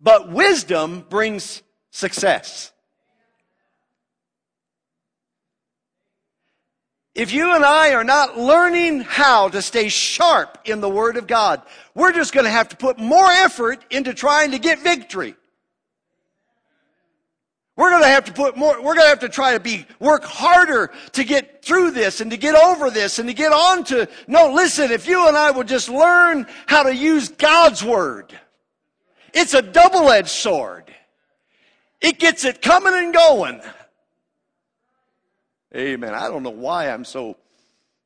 But 0.00 0.32
wisdom 0.32 1.04
brings 1.10 1.62
success. 1.90 2.72
If 7.14 7.32
you 7.32 7.54
and 7.54 7.64
I 7.64 7.94
are 7.94 8.04
not 8.04 8.38
learning 8.38 9.00
how 9.00 9.48
to 9.48 9.60
stay 9.62 9.88
sharp 9.88 10.58
in 10.64 10.80
the 10.80 10.88
Word 10.88 11.16
of 11.16 11.26
God, 11.26 11.62
we're 11.94 12.12
just 12.12 12.32
going 12.32 12.44
to 12.44 12.50
have 12.50 12.68
to 12.68 12.76
put 12.76 12.98
more 12.98 13.26
effort 13.26 13.84
into 13.90 14.14
trying 14.14 14.52
to 14.52 14.58
get 14.58 14.78
victory. 14.80 15.34
We're 17.76 17.90
going 17.90 18.02
to 18.02 18.08
have 18.08 18.26
to 18.26 18.32
put 18.32 18.56
more, 18.56 18.76
we're 18.76 18.94
going 18.94 19.06
to 19.06 19.08
have 19.08 19.20
to 19.20 19.28
try 19.28 19.54
to 19.54 19.60
be, 19.60 19.86
work 19.98 20.22
harder 20.22 20.92
to 21.12 21.24
get 21.24 21.64
through 21.64 21.92
this 21.92 22.20
and 22.20 22.30
to 22.30 22.36
get 22.36 22.54
over 22.54 22.90
this 22.90 23.18
and 23.18 23.28
to 23.28 23.34
get 23.34 23.52
on 23.52 23.84
to, 23.84 24.06
no, 24.28 24.52
listen, 24.52 24.92
if 24.92 25.08
you 25.08 25.26
and 25.26 25.36
I 25.36 25.50
will 25.50 25.64
just 25.64 25.88
learn 25.88 26.46
how 26.66 26.82
to 26.84 26.94
use 26.94 27.30
God's 27.30 27.82
Word, 27.82 28.38
it's 29.32 29.54
a 29.54 29.62
double-edged 29.62 30.28
sword. 30.28 30.94
It 32.00 32.18
gets 32.18 32.44
it 32.44 32.62
coming 32.62 32.94
and 32.94 33.12
going. 33.12 33.60
Amen. 35.74 36.14
I 36.14 36.28
don't 36.28 36.42
know 36.42 36.50
why 36.50 36.90
I'm 36.90 37.04
so 37.04 37.36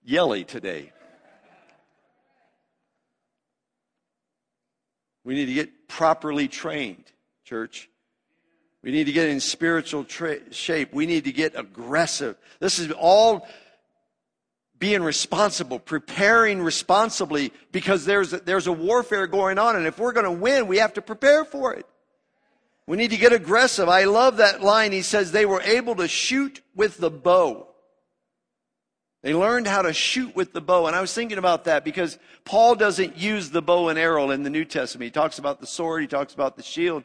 yelly 0.05 0.45
today. 0.45 0.93
We 5.25 5.35
need 5.35 5.47
to 5.47 5.55
get 5.55 5.89
properly 5.89 6.49
trained, 6.49 7.05
church. 7.45 7.89
We 8.83 8.91
need 8.91 9.05
to 9.05 9.13
get 9.13 9.31
in 9.31 9.41
spiritual 9.41 10.05
tra- 10.05 10.53
shape. 10.53 10.93
We 10.93 11.07
need 11.07 11.25
to 11.25 11.33
get 11.33 11.59
aggressive. 11.59 12.37
This 12.61 12.79
is 12.79 12.91
all 12.93 13.49
being 14.79 15.03
responsible, 15.03 15.79
preparing 15.79 16.61
responsibly 16.61 17.51
because 17.73 18.05
there's 18.05 18.35
a, 18.35 18.41
there's 18.41 18.67
a 18.67 18.73
warfare 18.73 19.27
going 19.27 19.59
on. 19.59 19.77
And 19.77 19.87
if 19.87 19.99
we're 19.99 20.13
going 20.13 20.27
to 20.27 20.31
win, 20.31 20.67
we 20.67 20.77
have 20.77 20.93
to 20.95 21.03
prepare 21.03 21.47
for 21.47 21.73
it. 21.73 21.87
We 22.87 22.97
need 22.97 23.11
to 23.11 23.17
get 23.17 23.33
aggressive. 23.33 23.89
I 23.89 24.05
love 24.05 24.37
that 24.39 24.63
line. 24.63 24.93
He 24.93 25.03
says 25.03 25.33
they 25.33 25.47
were 25.47 25.63
able 25.63 25.97
to 25.97 26.09
shoot 26.09 26.61
with 26.75 26.99
the 26.99 27.11
bow. 27.11 27.69
They 29.23 29.33
learned 29.33 29.67
how 29.67 29.81
to 29.81 29.95
shoot 29.95 30.37
with 30.37 30.53
the 30.53 30.61
bow. 30.61 30.87
And 30.87 30.95
I 30.95 31.01
was 31.01 31.15
thinking 31.15 31.39
about 31.39 31.65
that 31.65 31.83
because 31.83 32.19
Paul 32.45 32.75
doesn't 32.75 33.17
use 33.17 33.49
the 33.49 33.63
bow 33.63 33.89
and 33.89 33.99
arrow 33.99 34.31
in 34.31 34.43
the 34.43 34.51
New 34.51 34.67
Testament. 34.67 35.07
He 35.07 35.11
talks 35.11 35.39
about 35.39 35.61
the 35.61 35.67
sword, 35.67 36.03
he 36.03 36.07
talks 36.07 36.35
about 36.35 36.57
the 36.57 36.63
shield. 36.63 37.05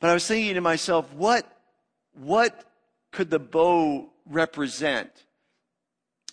But 0.00 0.10
I 0.10 0.14
was 0.14 0.26
thinking 0.26 0.54
to 0.54 0.60
myself, 0.60 1.12
what, 1.12 1.46
what 2.14 2.64
could 3.12 3.30
the 3.30 3.38
bow 3.38 4.10
represent? 4.26 5.10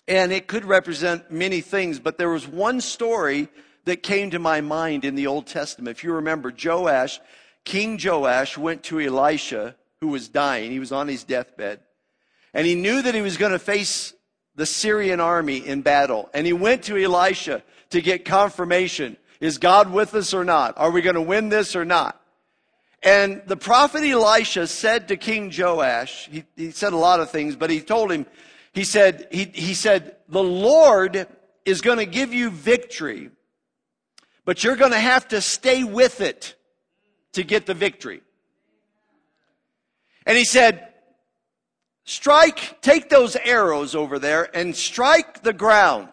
And 0.08 0.32
it 0.32 0.48
could 0.48 0.64
represent 0.64 1.30
many 1.30 1.60
things, 1.60 2.00
but 2.00 2.18
there 2.18 2.30
was 2.30 2.48
one 2.48 2.80
story 2.80 3.46
that 3.84 4.02
came 4.02 4.30
to 4.32 4.40
my 4.40 4.60
mind 4.60 5.04
in 5.04 5.14
the 5.14 5.28
Old 5.28 5.46
Testament. 5.46 5.96
If 5.96 6.02
you 6.02 6.14
remember, 6.14 6.52
Joash 6.52 7.20
King 7.64 7.98
Joash 8.02 8.56
went 8.56 8.82
to 8.84 9.00
Elisha, 9.00 9.76
who 10.00 10.08
was 10.08 10.28
dying. 10.28 10.70
He 10.70 10.78
was 10.78 10.92
on 10.92 11.08
his 11.08 11.24
deathbed. 11.24 11.80
And 12.52 12.66
he 12.66 12.74
knew 12.74 13.02
that 13.02 13.14
he 13.14 13.20
was 13.20 13.36
going 13.36 13.52
to 13.52 13.58
face 13.58 14.12
the 14.56 14.66
Syrian 14.66 15.20
army 15.20 15.58
in 15.58 15.82
battle. 15.82 16.28
And 16.34 16.46
he 16.46 16.52
went 16.52 16.84
to 16.84 16.96
Elisha 16.96 17.62
to 17.90 18.00
get 18.00 18.24
confirmation. 18.24 19.16
Is 19.40 19.58
God 19.58 19.92
with 19.92 20.14
us 20.14 20.34
or 20.34 20.44
not? 20.44 20.74
Are 20.76 20.90
we 20.90 21.02
going 21.02 21.14
to 21.14 21.22
win 21.22 21.48
this 21.48 21.76
or 21.76 21.84
not? 21.84 22.20
And 23.02 23.42
the 23.46 23.56
prophet 23.56 24.04
Elisha 24.04 24.66
said 24.66 25.08
to 25.08 25.16
King 25.16 25.52
Joash, 25.56 26.28
he, 26.30 26.44
he 26.56 26.70
said 26.70 26.92
a 26.92 26.98
lot 26.98 27.20
of 27.20 27.30
things, 27.30 27.56
but 27.56 27.70
he 27.70 27.80
told 27.80 28.12
him, 28.12 28.26
he 28.72 28.84
said, 28.84 29.28
he, 29.30 29.44
he 29.54 29.74
said, 29.74 30.16
the 30.28 30.42
Lord 30.42 31.26
is 31.64 31.80
going 31.80 31.98
to 31.98 32.06
give 32.06 32.34
you 32.34 32.50
victory, 32.50 33.30
but 34.44 34.62
you're 34.62 34.76
going 34.76 34.92
to 34.92 34.98
have 34.98 35.28
to 35.28 35.40
stay 35.40 35.82
with 35.82 36.20
it 36.20 36.56
to 37.32 37.42
get 37.42 37.66
the 37.66 37.74
victory. 37.74 38.22
And 40.26 40.36
he 40.36 40.44
said, 40.44 40.88
strike, 42.04 42.80
take 42.82 43.08
those 43.08 43.36
arrows 43.36 43.94
over 43.94 44.18
there 44.18 44.54
and 44.54 44.76
strike 44.76 45.42
the 45.42 45.52
ground. 45.52 46.08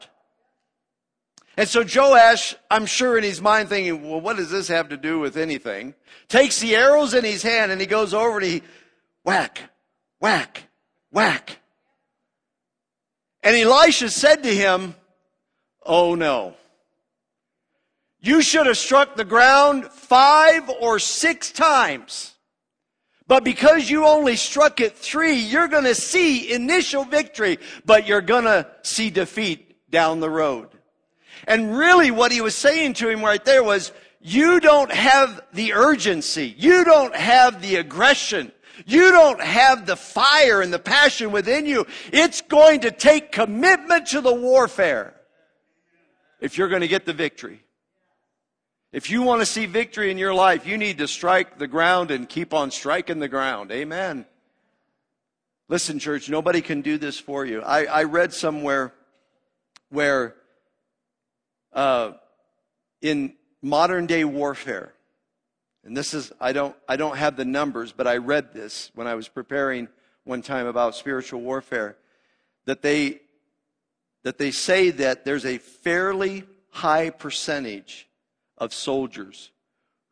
And 1.58 1.68
so 1.68 1.84
Joash, 1.84 2.56
I'm 2.70 2.86
sure 2.86 3.18
in 3.18 3.24
his 3.24 3.42
mind 3.42 3.70
thinking, 3.70 4.08
well, 4.08 4.22
what 4.22 4.38
does 4.38 4.52
this 4.52 4.68
have 4.68 4.90
to 4.90 4.98
do 4.98 5.20
with 5.20 5.38
anything? 5.38 5.96
Takes 6.28 6.60
the 6.60 6.76
arrows 6.76 7.14
in 7.14 7.24
his 7.24 7.42
hand 7.42 7.72
and 7.72 7.82
he 7.82 7.88
goes 7.88 8.14
over 8.14 8.38
and 8.38 8.46
he 8.46 8.62
whack, 9.24 9.72
whack, 10.20 10.64
whack. 11.12 11.60
And 13.42 13.56
Elisha 13.56 14.10
said 14.10 14.44
to 14.44 14.54
him, 14.54 14.94
Oh 15.88 16.16
no. 16.16 16.54
You 18.28 18.42
should 18.42 18.66
have 18.66 18.78
struck 18.78 19.16
the 19.16 19.24
ground 19.24 19.86
five 19.86 20.70
or 20.70 21.00
six 21.00 21.50
times. 21.50 22.34
But 23.26 23.46
because 23.46 23.90
you 23.90 24.06
only 24.06 24.36
struck 24.36 24.82
it 24.82 24.98
three, 24.98 25.36
you're 25.36 25.70
going 25.70 25.86
to 25.86 25.96
see 25.96 26.52
initial 26.52 27.06
victory, 27.06 27.58
but 27.86 28.06
you're 28.06 28.20
going 28.20 28.44
to 28.44 28.68
see 28.84 29.10
defeat 29.12 29.90
down 29.90 30.20
the 30.20 30.30
road. 30.30 30.68
And 31.48 31.78
really 31.78 32.12
what 32.12 32.34
he 32.34 32.42
was 32.42 32.54
saying 32.54 32.96
to 32.96 33.08
him 33.08 33.24
right 33.24 33.44
there 33.46 33.64
was, 33.64 33.94
you 34.20 34.60
don't 34.60 34.92
have 34.92 35.42
the 35.54 35.72
urgency. 35.72 36.54
You 36.58 36.84
don't 36.84 37.16
have 37.16 37.62
the 37.62 37.78
aggression. 37.78 38.52
You 38.86 39.12
don't 39.12 39.42
have 39.42 39.86
the 39.86 39.96
fire 39.96 40.62
and 40.62 40.74
the 40.74 40.80
passion 40.80 41.32
within 41.32 41.66
you. 41.66 41.88
It's 42.12 42.42
going 42.42 42.82
to 42.82 42.92
take 42.92 43.32
commitment 43.32 44.08
to 44.08 44.20
the 44.20 44.34
warfare 44.34 45.14
if 46.42 46.58
you're 46.58 46.68
going 46.68 46.82
to 46.82 46.90
get 46.90 47.06
the 47.06 47.14
victory. 47.14 47.64
If 48.94 49.10
you 49.10 49.22
want 49.22 49.42
to 49.42 49.46
see 49.46 49.66
victory 49.66 50.12
in 50.12 50.18
your 50.18 50.34
life, 50.34 50.66
you 50.66 50.78
need 50.78 51.00
to 51.00 51.08
strike 51.08 51.58
the 51.58 51.68
ground 51.68 52.10
and 52.10 52.28
keep 52.28 52.54
on 52.54 52.72
striking 52.72 53.20
the 53.20 53.28
ground. 53.28 53.72
Amen. 53.72 54.26
Listen, 55.68 56.00
church, 56.00 56.30
nobody 56.30 56.62
can 56.62 56.82
do 56.82 56.98
this 56.98 57.20
for 57.20 57.46
you. 57.46 57.62
I, 57.62 57.84
I 57.86 58.04
read 58.04 58.34
somewhere 58.34 58.94
where 59.90 60.36
uh, 61.74 62.14
in 63.02 63.34
modern 63.62 64.06
day 64.06 64.24
warfare, 64.24 64.94
and 65.84 65.96
this 65.96 66.14
is, 66.14 66.32
I 66.40 66.54
don't, 66.54 66.76
I 66.88 66.96
don't 66.96 67.18
have 67.18 67.36
the 67.36 67.46
numbers, 67.46 67.92
but 67.92 68.08
I 68.08 68.18
read 68.18 68.54
this 68.54 68.92
when 68.96 69.08
I 69.08 69.16
was 69.16 69.28
preparing 69.28 69.90
one 70.24 70.42
time 70.42 70.66
about 70.66 70.96
spiritual 70.96 71.42
warfare, 71.42 71.98
that 72.66 72.82
they, 72.82 73.20
that 74.24 74.38
they 74.38 74.52
say 74.52 74.92
that 74.92 75.26
there's 75.26 75.46
a 75.46 75.58
fairly 75.58 76.44
high 76.70 77.10
percentage 77.10 78.07
of 78.58 78.74
soldiers 78.74 79.52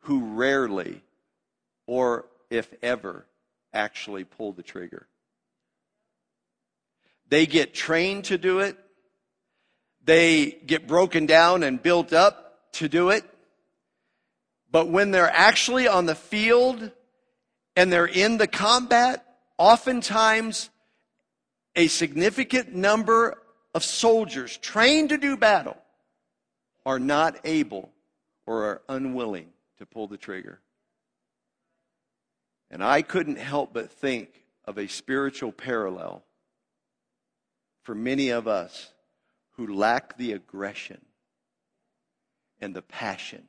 who 0.00 0.34
rarely, 0.34 1.02
or 1.86 2.26
if 2.50 2.72
ever, 2.82 3.26
actually 3.72 4.24
pull 4.24 4.52
the 4.52 4.62
trigger. 4.62 5.06
They 7.28 7.46
get 7.46 7.74
trained 7.74 8.26
to 8.26 8.38
do 8.38 8.60
it. 8.60 8.76
They 10.04 10.50
get 10.50 10.86
broken 10.86 11.26
down 11.26 11.64
and 11.64 11.82
built 11.82 12.12
up 12.12 12.72
to 12.74 12.88
do 12.88 13.10
it. 13.10 13.24
But 14.70 14.88
when 14.88 15.10
they're 15.10 15.30
actually 15.30 15.88
on 15.88 16.06
the 16.06 16.14
field 16.14 16.92
and 17.74 17.92
they're 17.92 18.06
in 18.06 18.38
the 18.38 18.46
combat, 18.46 19.24
oftentimes 19.58 20.70
a 21.74 21.88
significant 21.88 22.74
number 22.74 23.38
of 23.74 23.84
soldiers 23.84 24.56
trained 24.58 25.08
to 25.10 25.18
do 25.18 25.36
battle 25.36 25.76
are 26.84 26.98
not 26.98 27.36
able 27.44 27.90
or 28.46 28.64
are 28.64 28.82
unwilling 28.88 29.48
to 29.78 29.86
pull 29.86 30.06
the 30.06 30.16
trigger. 30.16 30.60
And 32.70 32.82
I 32.82 33.02
couldn't 33.02 33.38
help 33.38 33.72
but 33.72 33.90
think 33.90 34.44
of 34.64 34.78
a 34.78 34.88
spiritual 34.88 35.52
parallel 35.52 36.24
for 37.82 37.94
many 37.94 38.30
of 38.30 38.48
us 38.48 38.90
who 39.52 39.74
lack 39.74 40.16
the 40.16 40.32
aggression 40.32 41.00
and 42.60 42.74
the 42.74 42.82
passion 42.82 43.44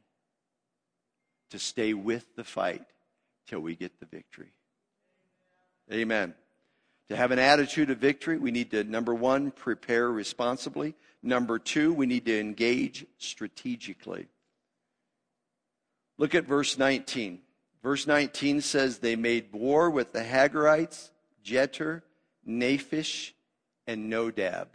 to 1.50 1.60
stay 1.60 1.94
with 1.94 2.36
the 2.36 2.44
fight 2.44 2.84
till 3.48 3.60
we 3.60 3.76
get 3.76 4.00
the 4.00 4.06
victory. 4.06 4.54
Amen. 5.92 6.34
To 7.10 7.16
have 7.16 7.32
an 7.32 7.40
attitude 7.40 7.90
of 7.90 8.00
victory, 8.00 8.38
we 8.38 8.52
need 8.52 8.72
to, 8.72 8.84
number 8.84 9.14
one, 9.14 9.52
prepare 9.52 10.12
responsibly. 10.12 10.94
Number 11.24 11.58
two, 11.58 11.94
we 11.94 12.06
need 12.06 12.26
to 12.26 12.38
engage 12.38 13.06
strategically. 13.18 14.28
Look 16.18 16.36
at 16.36 16.46
verse 16.46 16.78
19. 16.78 17.40
Verse 17.84 18.08
19 18.08 18.62
says, 18.62 19.00
They 19.00 19.16
made 19.16 19.54
war 19.54 19.90
with 19.90 20.14
the 20.14 20.24
Hagarites, 20.24 21.12
Jetur, 21.44 22.02
Naphish, 22.48 23.32
and 23.86 24.12
Nodab. 24.12 24.68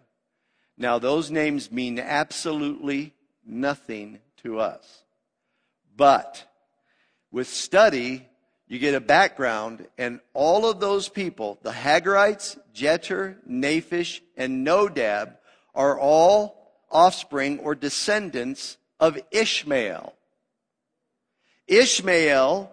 Now, 0.78 0.98
those 0.98 1.30
names 1.30 1.70
mean 1.70 1.98
absolutely 1.98 3.14
nothing 3.44 4.20
to 4.42 4.60
us. 4.60 5.02
But 5.96 6.44
with 7.30 7.48
study, 7.48 8.28
you 8.68 8.78
get 8.78 8.94
a 8.94 9.00
background, 9.00 9.86
and 9.98 10.20
all 10.32 10.68
of 10.68 10.80
those 10.80 11.08
people, 11.08 11.58
the 11.62 11.72
Hagarites, 11.72 12.58
Jetur, 12.74 13.36
Naphish, 13.48 14.20
and 14.36 14.66
Nodab, 14.66 15.36
are 15.74 15.98
all 15.98 16.72
offspring 16.90 17.58
or 17.58 17.74
descendants 17.74 18.78
of 18.98 19.18
Ishmael. 19.30 20.14
Ishmael 21.66 22.70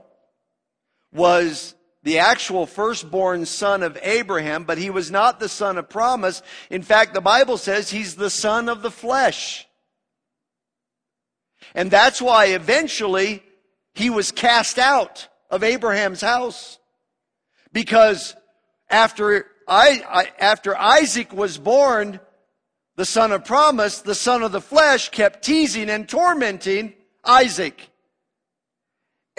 was 1.12 1.76
the 2.04 2.20
actual 2.20 2.66
firstborn 2.66 3.46
son 3.46 3.84
of 3.84 3.98
Abraham, 4.02 4.64
but 4.64 4.78
he 4.78 4.90
was 4.90 5.12
not 5.12 5.40
the 5.40 5.50
son 5.50 5.78
of 5.78 5.90
promise. 5.90 6.42
In 6.70 6.82
fact, 6.82 7.14
the 7.14 7.22
Bible 7.22 7.58
says 7.58 7.90
he's 7.90 8.16
the 8.16 8.30
son 8.30 8.70
of 8.70 8.82
the 8.82 8.92
flesh. 8.92 9.68
And 11.76 11.92
that's 11.92 12.22
why 12.22 12.46
eventually 12.48 13.44
he 13.94 14.10
was 14.10 14.32
cast 14.32 14.80
out 14.80 15.28
of 15.50 15.64
Abraham's 15.64 16.22
house. 16.22 16.80
Because 17.74 18.36
after, 18.90 19.46
I, 19.68 20.32
after 20.40 20.76
Isaac 20.76 21.34
was 21.34 21.58
born, 21.58 22.20
the 22.96 23.06
son 23.06 23.32
of 23.32 23.46
promise, 23.46 24.00
the 24.00 24.16
son 24.16 24.42
of 24.42 24.52
the 24.52 24.62
flesh 24.62 25.10
kept 25.10 25.44
teasing 25.44 25.90
and 25.90 26.08
tormenting 26.08 26.94
Isaac. 27.24 27.90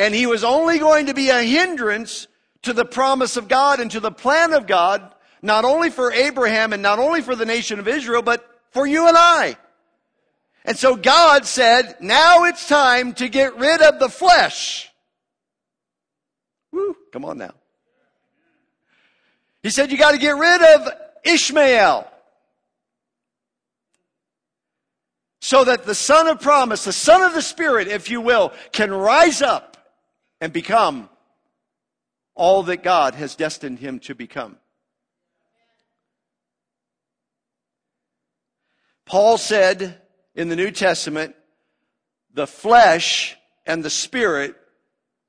And 0.01 0.15
he 0.15 0.25
was 0.25 0.45
only 0.45 0.79
going 0.79 1.07
to 1.07 1.15
be 1.15 1.29
a 1.29 1.43
hindrance 1.43 2.27
to 2.63 2.73
the 2.73 2.87
promise 2.87 3.37
of 3.37 3.49
God 3.49 3.81
and 3.81 3.91
to 3.91 4.01
the 4.01 4.11
plan 4.11 4.55
of 4.55 4.67
God, 4.67 5.15
not 5.43 5.67
only 5.67 5.91
for 5.91 6.11
Abraham 6.11 6.73
and 6.73 6.83
not 6.83 6.99
only 6.99 7.21
for 7.21 7.37
the 7.37 7.45
nation 7.45 7.79
of 7.79 7.87
Israel, 7.87 8.23
but 8.23 8.43
for 8.71 8.87
you 8.87 9.07
and 9.07 9.17
I. 9.19 9.59
And 10.65 10.79
so 10.79 10.97
God 10.97 11.45
said, 11.45 11.97
now 12.01 12.45
it's 12.45 12.67
time 12.67 13.13
to 13.17 13.29
get 13.29 13.59
rid 13.59 13.83
of 13.83 13.99
the 13.99 14.09
flesh. 14.09 14.89
Woo, 16.73 16.97
come 17.13 17.27
on 17.27 17.37
now. 17.37 17.53
He 19.63 19.69
said, 19.69 19.93
you 19.93 19.99
got 19.99 20.13
to 20.13 20.19
get 20.19 20.35
rid 20.35 20.63
of 20.63 20.89
Ishmael. 21.27 22.11
So 25.43 25.65
that 25.65 25.85
the 25.85 25.95
son 25.95 26.27
of 26.27 26.41
promise, 26.41 26.85
the 26.85 26.93
son 26.95 27.21
of 27.21 27.35
the 27.35 27.43
spirit, 27.43 27.87
if 27.87 28.09
you 28.09 28.23
will, 28.23 28.55
can 28.73 28.91
rise 28.91 29.43
up 29.43 29.70
and 30.41 30.53
become 30.53 31.09
all 32.35 32.63
that 32.65 32.83
God 32.83 33.15
has 33.15 33.37
destined 33.37 33.79
him 33.79 33.99
to 34.01 34.15
become. 34.15 34.57
Paul 39.05 39.39
said, 39.39 40.01
in 40.35 40.49
the 40.49 40.57
New 40.57 40.71
Testament, 40.71 41.35
the 42.33 42.47
flesh 42.47 43.37
and 43.67 43.83
the 43.83 43.91
spirit 43.91 44.55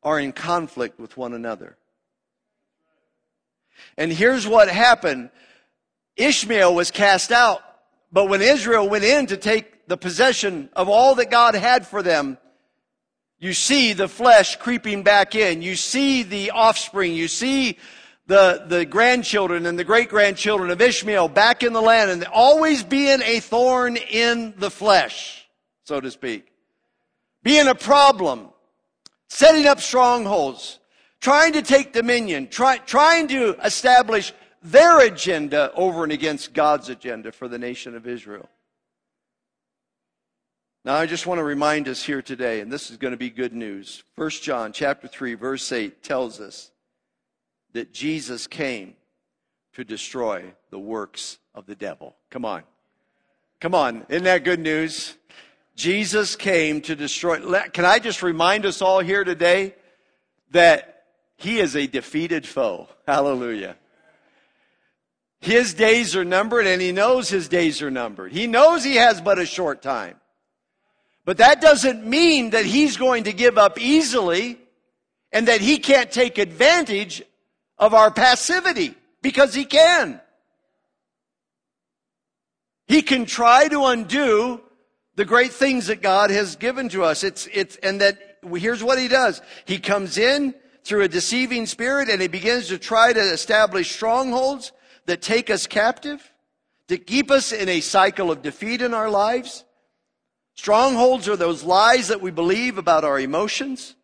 are 0.04 0.19
in 0.19 0.32
conflict 0.32 1.00
with 1.00 1.17
one 1.17 1.34
another. 1.34 1.78
And 3.97 4.12
here's 4.12 4.47
what 4.47 4.69
happened. 4.69 5.32
Ishmael 6.15 6.74
was 6.74 6.91
cast 6.91 7.32
out, 7.32 7.62
but 8.12 8.30
when 8.30 8.41
Israel 8.41 8.88
went 8.88 9.04
in 9.04 9.26
to 9.28 9.38
take 9.38 9.88
the 9.88 9.97
possession 9.97 10.69
of 10.74 10.88
all 10.88 11.15
that 11.15 11.32
God 11.32 11.56
had 11.56 11.88
for 11.88 12.04
them, 12.04 12.38
you 13.41 13.54
see 13.54 13.93
the 13.93 14.08
flesh 14.08 14.56
creeping 14.58 15.01
back 15.01 15.34
in. 15.34 15.63
You 15.63 15.75
see 15.75 16.21
the 16.21 16.51
offspring. 16.51 17.15
You 17.15 17.27
see 17.27 17.80
the, 18.27 18.63
the 18.67 18.86
grandchildren 18.86 19.65
and 19.65 19.80
the 19.80 19.84
great 19.84 20.10
grandchildren 20.10 20.69
of 20.69 20.80
Ishmael 20.80 21.27
back 21.27 21.63
in 21.63 21.73
the 21.73 21.82
land 21.82 22.12
and 22.12 22.23
always 22.25 22.84
being 22.84 23.19
a 23.23 23.39
thorn 23.39 23.97
in 23.97 24.54
the 24.58 24.69
flesh, 24.69 25.47
so 25.86 25.99
to 25.99 26.12
speak. 26.12 26.51
Being 27.41 27.67
a 27.67 27.73
problem, 27.73 28.49
setting 29.27 29.65
up 29.65 29.82
strongholds, 29.82 30.77
trying 31.19 31.54
to 31.54 31.63
take 31.63 31.93
dominion, 31.93 32.47
try, 32.47 32.77
trying 32.77 33.27
to 33.30 33.56
establish 33.65 34.34
their 34.62 34.99
agenda 34.99 35.71
over 35.73 36.04
and 36.04 36.12
against 36.12 36.54
God's 36.54 36.89
agenda 36.89 37.32
for 37.32 37.47
the 37.47 37.58
nation 37.58 37.95
of 37.95 38.06
Israel. 38.06 38.47
Now 40.84 40.96
I 40.96 41.06
just 41.06 41.28
want 41.28 41.38
to 41.38 41.44
remind 41.44 41.88
us 41.88 42.04
here 42.04 42.24
today, 42.24 42.60
and 42.60 42.72
this 42.72 42.89
is 42.89 42.98
going 42.98 43.12
to 43.12 43.17
be 43.17 43.30
good 43.30 43.54
news. 43.54 44.04
1 44.15 44.30
John 44.32 44.74
chapter 44.74 45.08
3, 45.08 45.36
verse 45.36 45.72
8 45.72 46.02
tells 46.02 46.39
us 46.39 46.72
that 47.74 47.94
Jesus 47.94 48.48
came 48.48 48.96
to 49.74 49.84
destroy 49.84 50.54
the 50.72 50.80
works 50.80 51.38
of 51.54 51.67
the 51.67 51.76
devil. 51.76 52.15
Come 52.32 52.46
on. 52.46 52.63
Come 53.60 53.76
on. 53.76 54.08
Isn't 54.10 54.24
that 54.24 54.44
good 54.44 54.60
news? 54.60 55.15
Jesus 55.76 56.36
came 56.36 56.82
to 56.82 56.96
destroy. 56.96 57.39
Can 57.70 57.86
I 57.86 58.00
just 58.00 58.24
remind 58.24 58.65
us 58.65 58.82
all 58.82 59.02
here 59.02 59.24
today 59.24 59.76
that 60.50 61.04
he 61.38 61.60
is 61.60 61.76
a 61.76 61.86
defeated 61.86 62.48
foe? 62.48 62.89
Hallelujah. 63.08 63.76
His 65.39 65.76
days 65.76 66.15
are 66.15 66.26
numbered 66.26 66.65
and 66.65 66.82
he 66.82 66.91
knows 66.91 67.30
his 67.30 67.48
days 67.48 67.84
are 67.84 67.91
numbered. 67.91 68.32
He 68.32 68.48
knows 68.48 68.84
he 68.84 68.96
has 68.96 69.22
but 69.22 69.38
a 69.38 69.46
short 69.46 69.84
time. 69.84 70.15
But 71.26 71.38
that 71.38 71.62
doesn't 71.62 72.06
mean 72.06 72.52
that 72.52 72.66
he's 72.66 72.98
going 72.98 73.26
to 73.26 73.34
give 73.34 73.58
up 73.58 73.80
easily 73.80 74.58
and 75.32 75.48
that 75.48 75.62
he 75.62 75.78
can't 75.78 76.12
take 76.12 76.38
advantage 76.38 77.24
of 77.78 77.94
our 77.94 78.12
passivity 78.12 78.96
because 79.22 79.54
he 79.54 79.66
can. 79.66 80.20
He 82.88 83.02
can 83.02 83.26
try 83.26 83.68
to 83.68 83.86
undo 83.86 84.62
the 85.16 85.26
great 85.26 85.54
things 85.54 85.88
that 85.88 86.02
God 86.02 86.30
has 86.30 86.56
given 86.56 86.90
to 86.90 87.04
us. 87.04 87.24
It's, 87.24 87.48
it's, 87.54 87.76
and 87.78 88.02
that 88.02 88.40
here's 88.56 88.84
what 88.84 89.00
he 89.00 89.08
does. 89.08 89.42
He 89.66 89.78
comes 89.78 90.18
in 90.18 90.56
through 90.84 91.04
a 91.04 91.08
deceiving 91.08 91.66
spirit 91.68 92.10
and 92.10 92.22
he 92.22 92.28
begins 92.28 92.68
to 92.70 92.78
try 92.78 93.14
to 93.14 93.20
establish 93.20 93.92
strongholds 93.92 94.72
that 95.06 95.22
take 95.22 95.50
us 95.50 95.68
captive, 95.68 96.32
to 96.88 96.98
keep 96.98 97.32
us 97.32 97.52
in 97.52 97.70
a 97.70 97.82
cycle 97.82 98.32
of 98.32 98.42
defeat 98.42 98.82
in 98.82 98.94
our 98.94 99.10
lives. 99.10 99.64
Strongholds 100.62 101.28
are 101.28 101.36
those 101.36 101.63
lies 101.63 102.10
that 102.10 102.21
we 102.21 102.30
believe 102.30 102.78
about 102.78 103.04
our 103.04 103.19
emotions, 103.19 103.95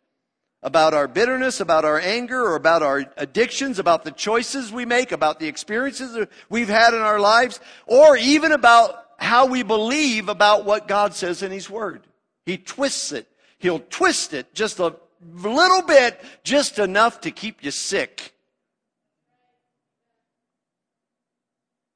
about 0.63 0.95
our 0.95 1.07
bitterness, 1.07 1.59
about 1.59 1.85
our 1.85 1.99
anger, 1.99 2.41
or 2.41 2.55
about 2.55 2.81
our 2.81 3.05
addictions, 3.15 3.77
about 3.77 4.03
the 4.03 4.09
choices 4.09 4.71
we 4.71 4.83
make, 4.83 5.11
about 5.11 5.39
the 5.39 5.47
experiences 5.47 6.25
we've 6.49 6.67
had 6.67 6.95
in 6.95 6.99
our 6.99 7.19
lives, 7.19 7.59
or 7.85 8.17
even 8.17 8.51
about 8.51 9.05
how 9.19 9.45
we 9.45 9.61
believe 9.61 10.29
about 10.29 10.65
what 10.65 10.87
God 10.87 11.13
says 11.13 11.43
in 11.43 11.51
His 11.51 11.69
Word. 11.69 12.07
He 12.43 12.57
twists 12.57 13.11
it. 13.11 13.27
He'll 13.59 13.83
twist 13.91 14.33
it 14.33 14.55
just 14.55 14.79
a 14.79 14.95
little 15.21 15.83
bit, 15.83 16.19
just 16.43 16.79
enough 16.79 17.21
to 17.21 17.29
keep 17.29 17.63
you 17.63 17.69
sick. 17.69 18.33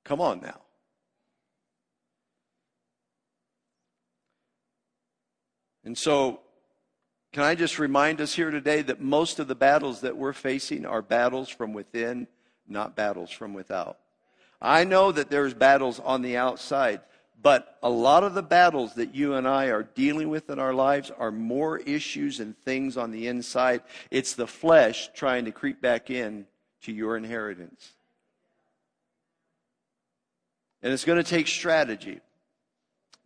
Come 0.03 0.21
on 0.21 0.39
now. 0.39 0.60
And 5.83 5.97
so, 5.97 6.41
can 7.33 7.43
I 7.43 7.55
just 7.55 7.79
remind 7.79 8.21
us 8.21 8.33
here 8.33 8.51
today 8.51 8.81
that 8.81 9.01
most 9.01 9.39
of 9.39 9.47
the 9.47 9.55
battles 9.55 10.01
that 10.01 10.17
we're 10.17 10.33
facing 10.33 10.85
are 10.85 11.01
battles 11.01 11.49
from 11.49 11.73
within, 11.73 12.27
not 12.67 12.95
battles 12.95 13.31
from 13.31 13.53
without. 13.53 13.97
I 14.61 14.83
know 14.83 15.11
that 15.11 15.29
there's 15.29 15.53
battles 15.53 15.99
on 15.99 16.21
the 16.21 16.37
outside, 16.37 17.01
but 17.41 17.79
a 17.81 17.89
lot 17.89 18.23
of 18.23 18.33
the 18.33 18.43
battles 18.43 18.93
that 18.95 19.15
you 19.15 19.33
and 19.33 19.47
I 19.47 19.67
are 19.67 19.83
dealing 19.83 20.29
with 20.29 20.49
in 20.49 20.59
our 20.59 20.73
lives 20.73 21.11
are 21.17 21.31
more 21.31 21.79
issues 21.79 22.39
and 22.39 22.55
things 22.59 22.97
on 22.97 23.11
the 23.11 23.27
inside. 23.27 23.81
It's 24.11 24.33
the 24.33 24.45
flesh 24.45 25.09
trying 25.15 25.45
to 25.45 25.51
creep 25.51 25.81
back 25.81 26.09
in 26.09 26.45
to 26.83 26.91
your 26.91 27.17
inheritance. 27.17 27.93
And 30.83 30.93
it's 30.93 31.05
going 31.05 31.23
to 31.23 31.29
take 31.29 31.47
strategy. 31.47 32.19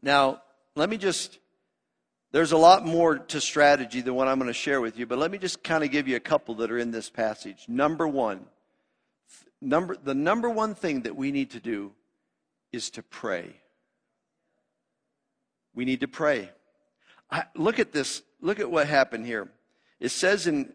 Now, 0.02 0.42
let 0.76 0.90
me 0.90 0.98
just, 0.98 1.40
there's 2.32 2.52
a 2.52 2.58
lot 2.58 2.86
more 2.86 3.18
to 3.18 3.40
strategy 3.40 4.02
than 4.02 4.16
what 4.16 4.28
I'm 4.28 4.38
going 4.40 4.50
to 4.50 4.54
share 4.54 4.82
with 4.82 4.98
you, 5.00 5.06
but 5.06 5.18
let 5.18 5.32
me 5.32 5.38
just 5.38 5.64
kind 5.64 5.84
of 5.84 5.92
give 5.92 6.08
you 6.08 6.16
a 6.16 6.20
couple 6.22 6.56
that 6.56 6.72
are 6.72 6.78
in 6.78 6.92
this 6.92 7.10
passage. 7.10 7.66
Number 7.68 8.08
one, 8.08 8.46
number, 9.62 9.96
the 9.96 10.14
number 10.14 10.50
one 10.50 10.76
thing 10.76 11.02
that 11.02 11.16
we 11.16 11.32
need 11.32 11.52
to 11.52 11.60
do 11.60 11.94
is 12.72 12.90
to 12.92 13.04
pray. 13.04 13.56
We 15.74 15.86
need 15.86 16.02
to 16.02 16.08
pray. 16.08 16.50
I, 17.32 17.44
look 17.56 17.80
at 17.80 17.92
this. 17.92 18.22
Look 18.42 18.60
at 18.60 18.70
what 18.70 18.88
happened 18.88 19.26
here. 19.26 19.50
It 20.00 20.10
says 20.10 20.48
in, 20.48 20.74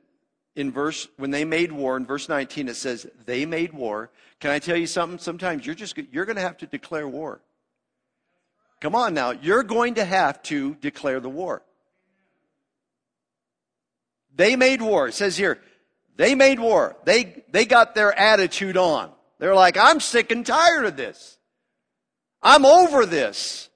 in 0.56 0.72
verse, 0.72 1.08
when 1.16 1.30
they 1.30 1.44
made 1.44 1.72
war, 1.72 1.96
in 1.96 2.06
verse 2.06 2.28
19, 2.28 2.68
it 2.68 2.76
says, 2.76 3.06
they 3.26 3.46
made 3.46 3.72
war. 3.72 4.10
Can 4.40 4.50
I 4.50 4.58
tell 4.58 4.76
you 4.76 4.86
something? 4.86 5.18
Sometimes 5.18 5.66
you're 5.66 5.74
just, 5.74 5.96
you're 6.10 6.24
going 6.24 6.36
to 6.36 6.42
have 6.42 6.56
to 6.58 6.66
declare 6.66 7.06
war. 7.06 7.40
Come 8.80 8.94
on 8.94 9.14
now. 9.14 9.30
You're 9.30 9.62
going 9.62 9.94
to 9.94 10.04
have 10.04 10.42
to 10.44 10.74
declare 10.76 11.20
the 11.20 11.28
war. 11.28 11.62
They 14.34 14.56
made 14.56 14.80
war. 14.80 15.08
It 15.08 15.14
says 15.14 15.36
here, 15.36 15.60
they 16.16 16.34
made 16.34 16.58
war. 16.58 16.96
They, 17.04 17.44
they 17.50 17.66
got 17.66 17.94
their 17.94 18.18
attitude 18.18 18.76
on. 18.76 19.10
They're 19.38 19.54
like, 19.54 19.76
I'm 19.76 20.00
sick 20.00 20.30
and 20.30 20.44
tired 20.44 20.86
of 20.86 20.96
this. 20.96 21.38
I'm 22.42 22.64
over 22.64 23.04
this. 23.04 23.68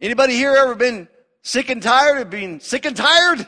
Anybody 0.00 0.34
here 0.34 0.54
ever 0.54 0.74
been 0.74 1.08
sick 1.42 1.68
and 1.68 1.82
tired 1.82 2.18
of 2.18 2.30
being 2.30 2.60
sick 2.60 2.84
and 2.84 2.96
tired? 2.96 3.46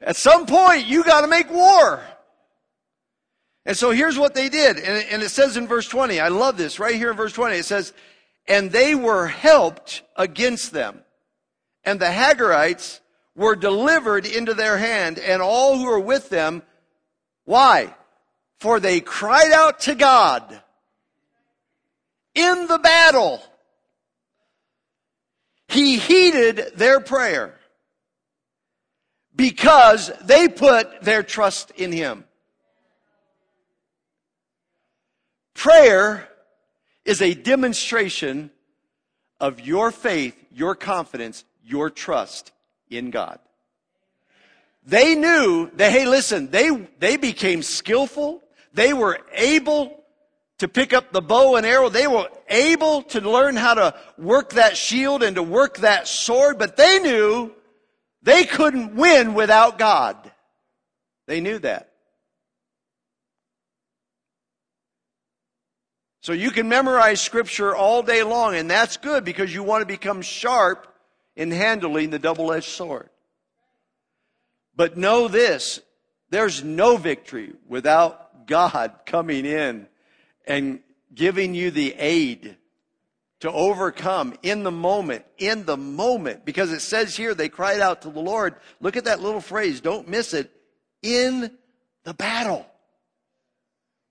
At 0.00 0.16
some 0.16 0.46
point, 0.46 0.86
you 0.86 1.04
got 1.04 1.20
to 1.20 1.26
make 1.26 1.50
war. 1.50 2.02
And 3.66 3.76
so 3.76 3.90
here's 3.90 4.18
what 4.18 4.34
they 4.34 4.48
did. 4.48 4.78
And 4.78 5.22
it 5.22 5.28
says 5.28 5.56
in 5.56 5.68
verse 5.68 5.86
20, 5.86 6.18
I 6.18 6.28
love 6.28 6.56
this 6.56 6.78
right 6.78 6.94
here 6.94 7.10
in 7.10 7.16
verse 7.16 7.32
20. 7.32 7.56
It 7.56 7.64
says, 7.64 7.92
and 8.50 8.72
they 8.72 8.96
were 8.96 9.28
helped 9.28 10.02
against 10.16 10.72
them. 10.72 11.00
And 11.84 12.00
the 12.00 12.06
Hagarites 12.06 13.00
were 13.36 13.54
delivered 13.54 14.26
into 14.26 14.54
their 14.54 14.76
hand 14.76 15.20
and 15.20 15.40
all 15.40 15.78
who 15.78 15.84
were 15.84 16.00
with 16.00 16.30
them. 16.30 16.64
Why? 17.44 17.94
For 18.58 18.80
they 18.80 19.00
cried 19.00 19.52
out 19.52 19.80
to 19.80 19.94
God 19.94 20.60
in 22.34 22.66
the 22.66 22.78
battle. 22.78 23.40
He 25.68 25.98
heeded 25.98 26.72
their 26.74 26.98
prayer 26.98 27.56
because 29.36 30.10
they 30.24 30.48
put 30.48 31.02
their 31.02 31.22
trust 31.22 31.70
in 31.76 31.92
Him. 31.92 32.24
Prayer 35.54 36.29
is 37.04 37.22
a 37.22 37.34
demonstration 37.34 38.50
of 39.40 39.60
your 39.60 39.90
faith, 39.90 40.36
your 40.52 40.74
confidence, 40.74 41.44
your 41.64 41.90
trust 41.90 42.52
in 42.88 43.10
God. 43.10 43.38
They 44.84 45.14
knew 45.14 45.70
that, 45.74 45.92
hey, 45.92 46.06
listen, 46.06 46.50
they, 46.50 46.70
they 46.98 47.16
became 47.16 47.62
skillful. 47.62 48.42
They 48.72 48.92
were 48.92 49.20
able 49.32 50.02
to 50.58 50.68
pick 50.68 50.92
up 50.92 51.12
the 51.12 51.22
bow 51.22 51.56
and 51.56 51.66
arrow. 51.66 51.88
They 51.88 52.06
were 52.06 52.28
able 52.48 53.02
to 53.04 53.20
learn 53.20 53.56
how 53.56 53.74
to 53.74 53.94
work 54.18 54.54
that 54.54 54.76
shield 54.76 55.22
and 55.22 55.36
to 55.36 55.42
work 55.42 55.78
that 55.78 56.06
sword, 56.08 56.58
but 56.58 56.76
they 56.76 56.98
knew 56.98 57.52
they 58.22 58.44
couldn't 58.44 58.94
win 58.94 59.34
without 59.34 59.78
God. 59.78 60.30
They 61.26 61.40
knew 61.40 61.58
that. 61.60 61.89
So 66.20 66.32
you 66.32 66.50
can 66.50 66.68
memorize 66.68 67.20
scripture 67.20 67.74
all 67.74 68.02
day 68.02 68.22
long, 68.22 68.54
and 68.54 68.70
that's 68.70 68.98
good 68.98 69.24
because 69.24 69.52
you 69.52 69.62
want 69.62 69.82
to 69.82 69.86
become 69.86 70.20
sharp 70.20 70.86
in 71.34 71.50
handling 71.50 72.10
the 72.10 72.18
double 72.18 72.52
edged 72.52 72.68
sword. 72.68 73.08
But 74.76 74.96
know 74.96 75.28
this 75.28 75.80
there's 76.30 76.62
no 76.62 76.96
victory 76.96 77.54
without 77.68 78.46
God 78.46 78.92
coming 79.06 79.44
in 79.44 79.86
and 80.46 80.80
giving 81.14 81.54
you 81.54 81.70
the 81.70 81.94
aid 81.94 82.56
to 83.40 83.50
overcome 83.50 84.34
in 84.42 84.62
the 84.62 84.70
moment, 84.70 85.24
in 85.38 85.64
the 85.64 85.76
moment. 85.76 86.44
Because 86.44 86.72
it 86.72 86.80
says 86.80 87.16
here 87.16 87.34
they 87.34 87.48
cried 87.48 87.80
out 87.80 88.02
to 88.02 88.10
the 88.10 88.20
Lord. 88.20 88.54
Look 88.80 88.96
at 88.96 89.04
that 89.04 89.20
little 89.20 89.40
phrase. 89.40 89.80
Don't 89.80 90.08
miss 90.08 90.34
it. 90.34 90.50
In 91.02 91.50
the 92.04 92.14
battle. 92.14 92.66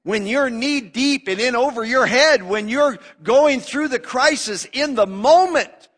When 0.03 0.25
you're 0.25 0.49
knee 0.49 0.81
deep 0.81 1.27
and 1.27 1.39
in 1.39 1.55
over 1.55 1.83
your 1.83 2.05
head, 2.05 2.43
when 2.43 2.69
you're 2.69 2.97
going 3.21 3.59
through 3.59 3.89
the 3.89 3.99
crisis 3.99 4.65
in 4.71 4.95
the 4.95 5.05
moment, 5.05 5.89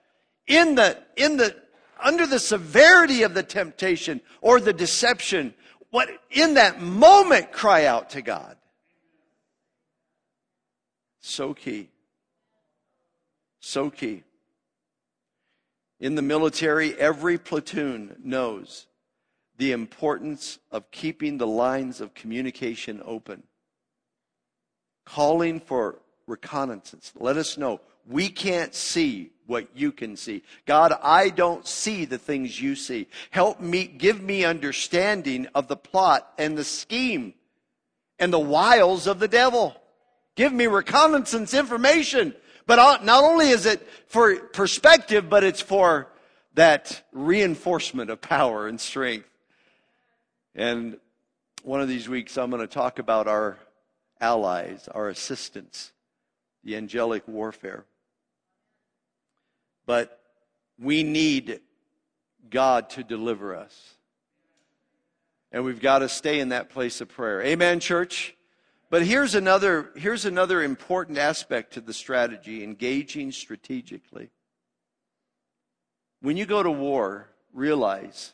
in 0.48 0.76
the, 0.76 0.98
in 1.16 1.38
the, 1.38 1.56
under 2.04 2.26
the 2.26 2.40
severity 2.40 3.24
of 3.24 3.34
the 3.34 3.44
temptation 3.44 4.22
or 4.42 4.60
the 4.60 4.74
deception, 4.74 5.54
what, 5.92 6.10
in 6.32 6.56
that 6.56 6.82
moment 6.82 7.52
cry 7.52 7.86
out 7.86 8.12
to 8.12 8.22
God. 8.22 8.58
So 11.20 11.54
key. 11.54 11.90
So 13.60 13.92
key. 13.92 14.24
In 16.00 16.16
the 16.16 16.24
military, 16.24 16.96
every 16.96 17.38
platoon 17.38 18.16
knows 18.24 18.88
the 19.58 19.72
importance 19.72 20.58
of 20.72 20.90
keeping 20.90 21.38
the 21.38 21.46
lines 21.46 22.02
of 22.02 22.16
communication 22.16 23.00
open. 23.06 23.44
Calling 25.06 25.60
for 25.60 26.00
reconnaissance. 26.28 27.12
Let 27.16 27.38
us 27.38 27.58
know. 27.58 27.82
We 28.08 28.30
can't 28.30 28.74
see 28.74 29.32
what 29.46 29.68
you 29.76 29.92
can 29.92 30.16
see. 30.16 30.44
God, 30.66 30.94
I 31.04 31.30
don't 31.30 31.68
see 31.68 32.06
the 32.06 32.18
things 32.18 32.60
you 32.62 32.76
see. 32.76 33.08
Help 33.32 33.60
me, 33.60 33.86
give 33.86 34.22
me 34.22 34.46
understanding 34.46 35.48
of 35.54 35.68
the 35.68 35.76
plot 35.76 36.32
and 36.38 36.58
the 36.58 36.64
scheme 36.64 37.34
and 38.18 38.32
the 38.32 38.40
wiles 38.40 39.08
of 39.08 39.20
the 39.20 39.28
devil. 39.28 39.76
Give 40.36 40.54
me 40.54 40.68
reconnaissance 40.68 41.54
information. 41.54 42.34
But 42.66 43.04
not 43.04 43.24
only 43.24 43.50
is 43.50 43.66
it 43.66 43.86
for 44.08 44.36
perspective, 44.36 45.30
but 45.30 45.44
it's 45.44 45.62
for 45.62 46.08
that 46.54 47.04
reinforcement 47.12 48.10
of 48.10 48.22
power 48.22 48.68
and 48.68 48.80
strength. 48.80 49.28
And 50.56 50.98
one 51.64 51.82
of 51.82 51.88
these 51.88 52.08
weeks, 52.08 52.38
I'm 52.38 52.50
going 52.50 52.62
to 52.62 52.68
talk 52.68 53.00
about 53.00 53.28
our 53.28 53.58
allies, 54.22 54.88
our 54.94 55.10
assistants, 55.10 55.92
the 56.64 56.78
angelic 56.78 57.28
warfare. 57.28 57.86
But 59.86 60.22
we 60.80 61.04
need 61.04 61.60
God 62.50 62.90
to 62.92 63.04
deliver 63.04 63.56
us. 63.56 63.96
And 65.52 65.66
we've 65.66 65.82
got 65.82 66.00
to 66.00 66.08
stay 66.08 66.40
in 66.40 66.50
that 66.50 66.70
place 66.70 67.02
of 67.02 67.10
prayer. 67.10 67.42
Amen, 67.42 67.80
church? 67.80 68.36
But 68.90 69.06
here's 69.06 69.36
another, 69.36 69.90
here's 69.96 70.26
another 70.26 70.62
important 70.62 71.18
aspect 71.18 71.74
to 71.74 71.82
the 71.82 71.94
strategy 71.94 72.64
engaging 72.64 73.32
strategically. 73.32 74.30
When 76.22 76.38
you 76.38 76.46
go 76.46 76.62
to 76.62 76.72
war, 76.72 77.30
realize 77.54 78.34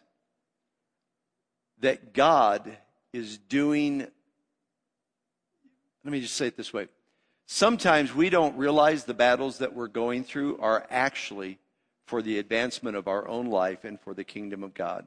that 1.80 2.14
God 2.14 2.78
is 3.14 3.38
doing. 3.38 4.08
Let 6.08 6.14
me 6.14 6.22
just 6.22 6.36
say 6.36 6.48
it 6.48 6.56
this 6.56 6.72
way. 6.72 6.88
Sometimes 7.48 8.16
we 8.16 8.30
don't 8.30 8.56
realize 8.56 9.04
the 9.04 9.14
battles 9.14 9.58
that 9.58 9.76
we're 9.76 9.90
going 9.90 10.24
through 10.24 10.58
are 10.60 10.88
actually 10.90 11.60
for 12.06 12.22
the 12.22 12.40
advancement 12.40 12.96
of 12.96 13.10
our 13.10 13.28
own 13.28 13.48
life 13.48 13.84
and 13.84 14.00
for 14.00 14.14
the 14.14 14.24
kingdom 14.24 14.64
of 14.64 14.74
God. 14.74 15.06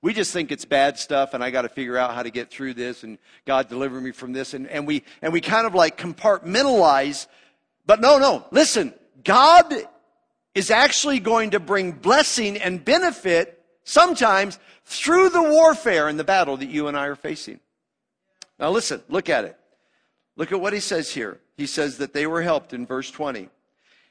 We 0.00 0.14
just 0.14 0.32
think 0.32 0.50
it's 0.50 0.64
bad 0.64 0.98
stuff 0.98 1.34
and 1.34 1.44
I 1.44 1.50
got 1.50 1.62
to 1.62 1.68
figure 1.68 1.98
out 1.98 2.14
how 2.14 2.22
to 2.22 2.30
get 2.30 2.50
through 2.50 2.72
this 2.72 3.02
and 3.02 3.18
God 3.44 3.68
deliver 3.68 4.00
me 4.00 4.10
from 4.10 4.32
this. 4.32 4.54
And, 4.54 4.66
and, 4.68 4.86
we, 4.86 5.02
and 5.20 5.34
we 5.34 5.42
kind 5.42 5.66
of 5.66 5.74
like 5.74 5.98
compartmentalize. 5.98 7.26
But 7.84 8.00
no, 8.00 8.16
no, 8.16 8.46
listen, 8.52 8.94
God 9.22 9.74
is 10.54 10.70
actually 10.70 11.20
going 11.20 11.50
to 11.50 11.60
bring 11.60 11.92
blessing 11.92 12.56
and 12.56 12.82
benefit 12.82 13.62
sometimes 13.82 14.58
through 14.86 15.28
the 15.28 15.42
warfare 15.42 16.08
and 16.08 16.18
the 16.18 16.24
battle 16.24 16.56
that 16.56 16.70
you 16.70 16.88
and 16.88 16.96
I 16.96 17.08
are 17.08 17.16
facing. 17.16 17.60
Now 18.58 18.70
listen, 18.70 19.02
look 19.10 19.28
at 19.28 19.44
it. 19.44 19.58
Look 20.36 20.52
at 20.52 20.60
what 20.60 20.72
he 20.72 20.80
says 20.80 21.10
here. 21.10 21.40
He 21.56 21.66
says 21.66 21.98
that 21.98 22.12
they 22.12 22.26
were 22.26 22.42
helped 22.42 22.72
in 22.72 22.86
verse 22.86 23.10
20. 23.10 23.48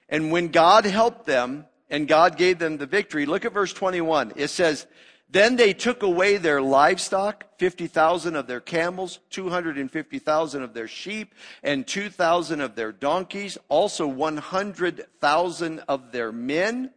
And 0.09 0.31
when 0.31 0.49
God 0.49 0.85
helped 0.85 1.25
them 1.25 1.65
and 1.89 2.07
God 2.07 2.37
gave 2.37 2.59
them 2.59 2.77
the 2.77 2.85
victory, 2.85 3.25
look 3.25 3.45
at 3.45 3.53
verse 3.53 3.73
21. 3.73 4.33
It 4.35 4.49
says, 4.49 4.87
then 5.29 5.55
they 5.55 5.73
took 5.73 6.03
away 6.03 6.37
their 6.37 6.61
livestock, 6.61 7.57
50,000 7.57 8.35
of 8.35 8.45
their 8.45 8.59
camels, 8.59 9.19
250,000 9.31 10.61
of 10.61 10.75
their 10.75 10.87
sheep, 10.87 11.33
and 11.63 11.87
2,000 11.87 12.61
of 12.61 12.75
their 12.75 12.91
donkeys, 12.91 13.57
also 13.67 14.05
100,000 14.05 15.79
of 15.87 16.11
their 16.11 16.31
men, 16.31 16.91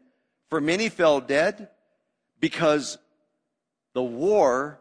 for 0.50 0.60
many 0.60 0.90
fell 0.90 1.22
dead, 1.22 1.70
because 2.38 2.98
the 3.94 4.02
war 4.02 4.80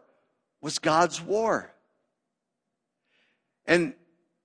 was 0.60 0.78
God's 0.78 1.22
war. 1.22 1.72
And 3.66 3.94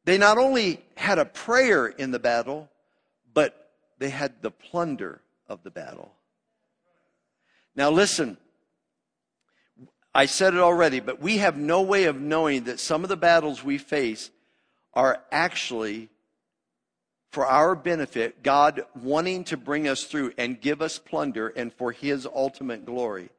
they 0.06 0.18
not 0.18 0.38
only 0.38 0.84
had 0.96 1.20
a 1.20 1.26
prayer 1.26 1.88
in 1.88 2.12
the 2.12 2.20
battle, 2.20 2.70
but 3.34 3.72
they 4.00 4.10
had 4.10 4.42
the 4.42 4.52
plunder 4.52 5.22
of 5.48 5.64
the 5.64 5.72
battle. 5.72 6.12
Now 7.76 7.92
listen, 7.92 8.38
I 10.14 10.26
said 10.26 10.54
it 10.54 10.60
already, 10.60 11.00
but 11.00 11.22
we 11.22 11.38
have 11.38 11.58
no 11.58 11.82
way 11.82 12.06
of 12.06 12.20
knowing 12.20 12.66
that 12.66 12.80
some 12.80 13.04
of 13.04 13.10
the 13.10 13.18
battles 13.18 13.64
we 13.64 13.78
face 13.78 14.30
are 14.94 15.22
actually 15.32 16.10
for 17.32 17.46
our 17.46 17.76
benefit, 17.76 18.44
God 18.44 18.84
wanting 19.02 19.46
to 19.46 19.58
bring 19.58 19.88
us 19.88 20.04
through 20.04 20.34
and 20.38 20.60
give 20.60 20.82
us 20.82 21.00
plunder 21.00 21.48
and 21.48 21.72
for 21.72 21.94
His 21.94 22.26
ultimate 22.26 22.86
glory. 22.86 23.30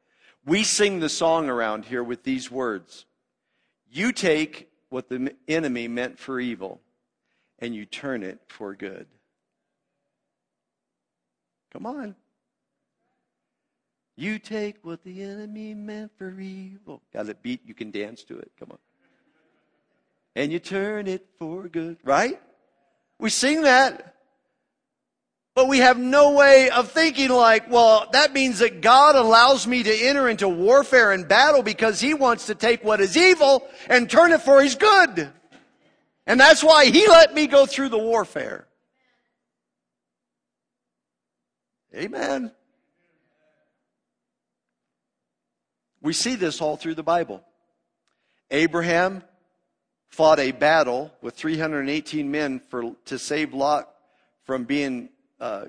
We 0.45 0.63
sing 0.63 0.99
the 0.99 1.09
song 1.09 1.47
around 1.47 1.85
here 1.85 2.03
with 2.03 2.23
these 2.23 2.49
words 2.49 3.05
You 3.91 4.11
take 4.11 4.69
what 4.93 5.09
the 5.09 5.33
enemy 5.47 5.87
meant 5.87 6.19
for 6.19 6.39
evil 6.39 6.79
and 7.57 7.73
you 7.73 7.83
turn 7.83 8.21
it 8.21 8.39
for 8.47 8.75
good. 8.75 9.07
Come 11.71 11.87
on. 11.87 12.15
You 14.15 14.37
take 14.37 14.85
what 14.85 15.03
the 15.03 15.23
enemy 15.23 15.73
meant 15.73 16.11
for 16.15 16.39
evil. 16.39 17.01
Got 17.11 17.27
a 17.27 17.33
beat, 17.33 17.61
you 17.65 17.73
can 17.73 17.89
dance 17.89 18.23
to 18.25 18.37
it. 18.37 18.51
Come 18.59 18.69
on. 18.71 18.77
And 20.35 20.51
you 20.51 20.59
turn 20.59 21.07
it 21.07 21.25
for 21.39 21.67
good, 21.67 21.97
right? 22.03 22.39
We 23.17 23.31
sing 23.31 23.63
that. 23.63 24.13
But 25.55 25.67
we 25.67 25.79
have 25.79 25.99
no 25.99 26.31
way 26.31 26.69
of 26.71 26.91
thinking 26.91 27.29
like, 27.29 27.69
well, 27.69 28.09
that 28.11 28.33
means 28.33 28.59
that 28.59 28.81
God 28.81 29.15
allows 29.15 29.67
me 29.67 29.83
to 29.83 29.93
enter 29.93 30.27
into 30.27 30.49
warfare 30.49 31.11
and 31.11 31.27
battle 31.27 31.61
because 31.61 31.99
he 31.99 32.15
wants 32.15 32.47
to 32.47 32.55
take 32.55 32.83
what 32.83 32.99
is 32.99 33.15
evil 33.15 33.67
and 33.87 34.09
turn 34.09 34.31
it 34.31 34.41
for 34.41 34.63
his 34.63 34.75
good. 34.75 35.31
And 36.25 36.39
that's 36.39 36.63
why 36.63 36.85
he 36.85 37.07
let 37.07 37.35
me 37.35 37.45
go 37.45 37.67
through 37.67 37.89
the 37.89 37.99
warfare. 37.99 38.65
Amen. 41.95 42.51
We 46.01 46.13
see 46.13 46.33
this 46.33 46.61
all 46.61 46.77
through 46.77 46.95
the 46.95 47.03
Bible. 47.03 47.43
Abraham 48.49 49.23
fought 50.09 50.39
a 50.39 50.51
battle 50.51 51.13
with 51.21 51.35
318 51.35 52.31
men 52.31 52.59
for, 52.59 52.95
to 53.05 53.19
save 53.19 53.53
Lot 53.53 53.87
from 54.43 54.63
being 54.63 55.09
uh, 55.43 55.65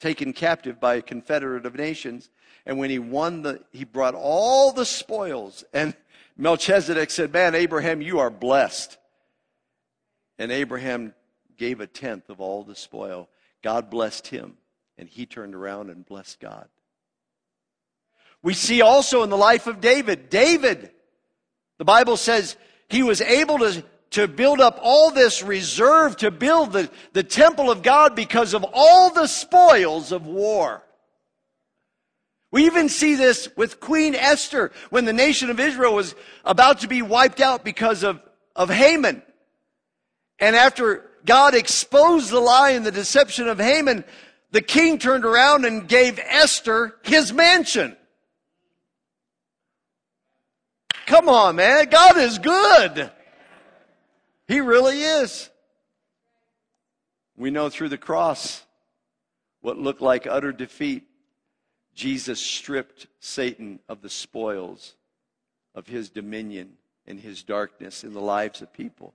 taken 0.00 0.32
captive 0.32 0.80
by 0.80 0.96
a 0.96 1.02
confederate 1.02 1.66
of 1.66 1.76
nations. 1.76 2.30
And 2.66 2.78
when 2.78 2.90
he 2.90 2.98
won 2.98 3.42
the, 3.42 3.60
he 3.70 3.84
brought 3.84 4.14
all 4.16 4.72
the 4.72 4.84
spoils. 4.84 5.62
And 5.72 5.94
Melchizedek 6.36 7.10
said, 7.12 7.32
Man, 7.32 7.54
Abraham, 7.54 8.02
you 8.02 8.18
are 8.18 8.30
blessed. 8.30 8.98
And 10.36 10.50
Abraham 10.50 11.14
gave 11.56 11.78
a 11.78 11.86
tenth 11.86 12.28
of 12.28 12.40
all 12.40 12.64
the 12.64 12.74
spoil. 12.74 13.28
God 13.62 13.88
blessed 13.88 14.26
him, 14.26 14.56
and 14.98 15.08
he 15.08 15.26
turned 15.26 15.54
around 15.54 15.90
and 15.90 16.04
blessed 16.04 16.40
God. 16.40 16.66
We 18.42 18.52
see 18.52 18.82
also 18.82 19.22
in 19.22 19.30
the 19.30 19.36
life 19.36 19.68
of 19.68 19.80
David. 19.80 20.28
David, 20.28 20.90
the 21.78 21.84
Bible 21.84 22.16
says 22.16 22.56
he 22.88 23.04
was 23.04 23.20
able 23.20 23.58
to, 23.60 23.84
to 24.14 24.28
build 24.28 24.60
up 24.60 24.78
all 24.80 25.10
this 25.10 25.42
reserve 25.42 26.16
to 26.16 26.30
build 26.30 26.72
the, 26.72 26.88
the 27.14 27.24
temple 27.24 27.68
of 27.68 27.82
God 27.82 28.14
because 28.14 28.54
of 28.54 28.64
all 28.72 29.10
the 29.10 29.26
spoils 29.26 30.12
of 30.12 30.24
war. 30.24 30.84
We 32.52 32.66
even 32.66 32.88
see 32.88 33.16
this 33.16 33.48
with 33.56 33.80
Queen 33.80 34.14
Esther 34.14 34.70
when 34.90 35.04
the 35.04 35.12
nation 35.12 35.50
of 35.50 35.58
Israel 35.58 35.96
was 35.96 36.14
about 36.44 36.80
to 36.80 36.86
be 36.86 37.02
wiped 37.02 37.40
out 37.40 37.64
because 37.64 38.04
of, 38.04 38.22
of 38.54 38.70
Haman. 38.70 39.20
And 40.38 40.54
after 40.54 41.10
God 41.26 41.56
exposed 41.56 42.30
the 42.30 42.38
lie 42.38 42.70
and 42.70 42.86
the 42.86 42.92
deception 42.92 43.48
of 43.48 43.58
Haman, 43.58 44.04
the 44.52 44.62
king 44.62 44.98
turned 44.98 45.24
around 45.24 45.64
and 45.64 45.88
gave 45.88 46.20
Esther 46.20 46.94
his 47.02 47.32
mansion. 47.32 47.96
Come 51.06 51.28
on, 51.28 51.56
man. 51.56 51.86
God 51.90 52.16
is 52.16 52.38
good. 52.38 53.10
He 54.46 54.60
really 54.60 55.00
is. 55.00 55.50
We 57.36 57.50
know 57.50 57.68
through 57.68 57.88
the 57.88 57.98
cross 57.98 58.64
what 59.60 59.78
looked 59.78 60.02
like 60.02 60.26
utter 60.26 60.52
defeat. 60.52 61.04
Jesus 61.94 62.40
stripped 62.40 63.06
Satan 63.20 63.80
of 63.88 64.02
the 64.02 64.10
spoils 64.10 64.94
of 65.74 65.86
his 65.86 66.10
dominion 66.10 66.74
and 67.06 67.20
his 67.20 67.42
darkness 67.42 68.04
in 68.04 68.12
the 68.12 68.20
lives 68.20 68.62
of 68.62 68.72
people. 68.72 69.14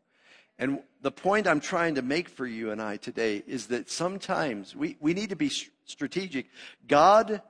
And 0.57 0.81
the 1.01 1.11
point 1.11 1.47
I'm 1.47 1.61
trying 1.61 1.95
to 1.95 2.01
make 2.01 2.27
for 2.27 2.45
you 2.45 2.71
and 2.71 2.81
I 2.81 2.97
today 2.97 3.43
is 3.47 3.67
that 3.67 3.89
sometimes 3.89 4.75
we, 4.75 4.97
we 4.99 5.13
need 5.13 5.29
to 5.29 5.35
be 5.35 5.51
strategic. 5.85 6.47
God 6.87 7.41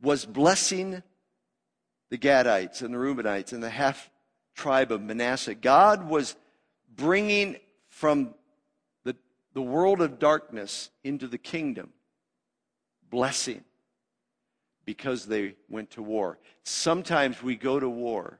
was 0.00 0.24
blessing 0.24 1.02
the 2.10 2.18
Gadites 2.18 2.82
and 2.82 2.94
the 2.94 2.98
Reubenites 2.98 3.52
and 3.52 3.62
the 3.62 3.70
half 3.70 4.10
tribe 4.54 4.92
of 4.92 5.02
Manasseh. 5.02 5.54
God 5.54 6.08
was 6.08 6.36
bringing 6.96 7.56
from 7.88 8.34
the, 9.04 9.16
the 9.54 9.62
world 9.62 10.00
of 10.00 10.18
darkness 10.18 10.90
into 11.04 11.26
the 11.26 11.38
kingdom 11.38 11.92
blessing 13.10 13.62
because 14.84 15.26
they 15.26 15.54
went 15.68 15.90
to 15.90 16.02
war. 16.02 16.38
Sometimes 16.64 17.42
we 17.42 17.56
go 17.56 17.78
to 17.78 17.88
war 17.88 18.38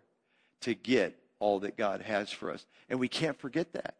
to 0.62 0.74
get 0.74 1.16
all 1.38 1.60
that 1.60 1.76
God 1.76 2.00
has 2.02 2.30
for 2.30 2.50
us, 2.50 2.66
and 2.88 2.98
we 2.98 3.08
can't 3.08 3.38
forget 3.38 3.72
that. 3.74 3.96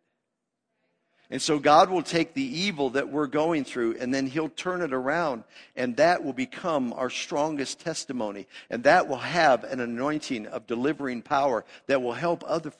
And 1.32 1.40
so 1.40 1.58
God 1.58 1.88
will 1.88 2.02
take 2.02 2.34
the 2.34 2.42
evil 2.42 2.90
that 2.90 3.08
we're 3.08 3.26
going 3.26 3.64
through 3.64 3.96
and 3.98 4.12
then 4.12 4.26
He'll 4.26 4.50
turn 4.50 4.82
it 4.82 4.92
around. 4.92 5.44
And 5.74 5.96
that 5.96 6.22
will 6.22 6.34
become 6.34 6.92
our 6.92 7.08
strongest 7.08 7.80
testimony. 7.80 8.46
And 8.68 8.84
that 8.84 9.08
will 9.08 9.16
have 9.16 9.64
an 9.64 9.80
anointing 9.80 10.46
of 10.46 10.66
delivering 10.66 11.22
power 11.22 11.64
that 11.86 12.02
will 12.02 12.12
help 12.12 12.44
other 12.46 12.70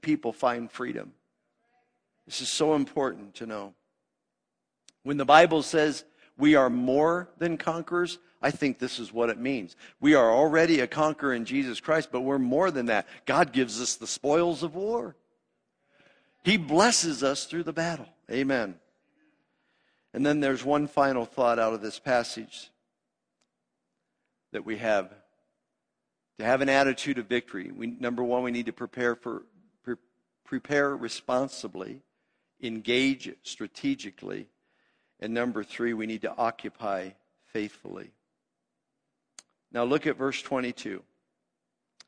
people 0.00 0.32
find 0.32 0.72
freedom. 0.72 1.12
This 2.28 2.42
is 2.42 2.50
so 2.50 2.74
important 2.74 3.36
to 3.36 3.46
know. 3.46 3.72
When 5.02 5.16
the 5.16 5.24
Bible 5.24 5.62
says 5.62 6.04
we 6.36 6.56
are 6.56 6.68
more 6.68 7.30
than 7.38 7.56
conquerors, 7.56 8.18
I 8.42 8.50
think 8.50 8.78
this 8.78 8.98
is 8.98 9.14
what 9.14 9.30
it 9.30 9.38
means. 9.38 9.76
We 9.98 10.14
are 10.14 10.30
already 10.30 10.80
a 10.80 10.86
conqueror 10.86 11.32
in 11.32 11.46
Jesus 11.46 11.80
Christ, 11.80 12.10
but 12.12 12.20
we're 12.20 12.38
more 12.38 12.70
than 12.70 12.84
that. 12.86 13.06
God 13.24 13.54
gives 13.54 13.80
us 13.80 13.94
the 13.94 14.06
spoils 14.06 14.62
of 14.62 14.74
war. 14.74 15.16
He 16.44 16.58
blesses 16.58 17.22
us 17.22 17.46
through 17.46 17.62
the 17.62 17.72
battle. 17.72 18.08
Amen. 18.30 18.74
And 20.12 20.26
then 20.26 20.40
there's 20.40 20.62
one 20.62 20.86
final 20.86 21.24
thought 21.24 21.58
out 21.58 21.72
of 21.72 21.80
this 21.80 21.98
passage 21.98 22.70
that 24.52 24.66
we 24.66 24.76
have. 24.76 25.14
To 26.40 26.44
have 26.44 26.60
an 26.60 26.68
attitude 26.68 27.16
of 27.16 27.24
victory, 27.24 27.70
we, 27.74 27.86
number 27.86 28.22
one, 28.22 28.42
we 28.42 28.50
need 28.50 28.66
to 28.66 28.72
prepare 28.74 29.16
for 29.16 29.44
pre- 29.82 29.96
prepare 30.44 30.94
responsibly, 30.94 32.02
engage 32.62 33.34
strategically, 33.42 34.48
and 35.20 35.34
number 35.34 35.64
three, 35.64 35.92
we 35.92 36.06
need 36.06 36.22
to 36.22 36.36
occupy 36.36 37.10
faithfully. 37.52 38.10
Now 39.72 39.84
look 39.84 40.06
at 40.06 40.16
verse 40.16 40.40
22. 40.42 41.02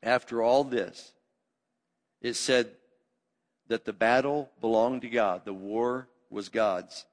after 0.03 0.41
all 0.41 0.63
this, 0.63 1.13
it 2.21 2.33
said 2.33 2.71
that 3.67 3.85
the 3.85 3.93
battle 3.93 4.49
belonged 4.59 5.03
to 5.03 5.09
God, 5.09 5.45
the 5.45 5.53
war 5.53 6.07
was 6.29 6.49
God's. 6.49 7.05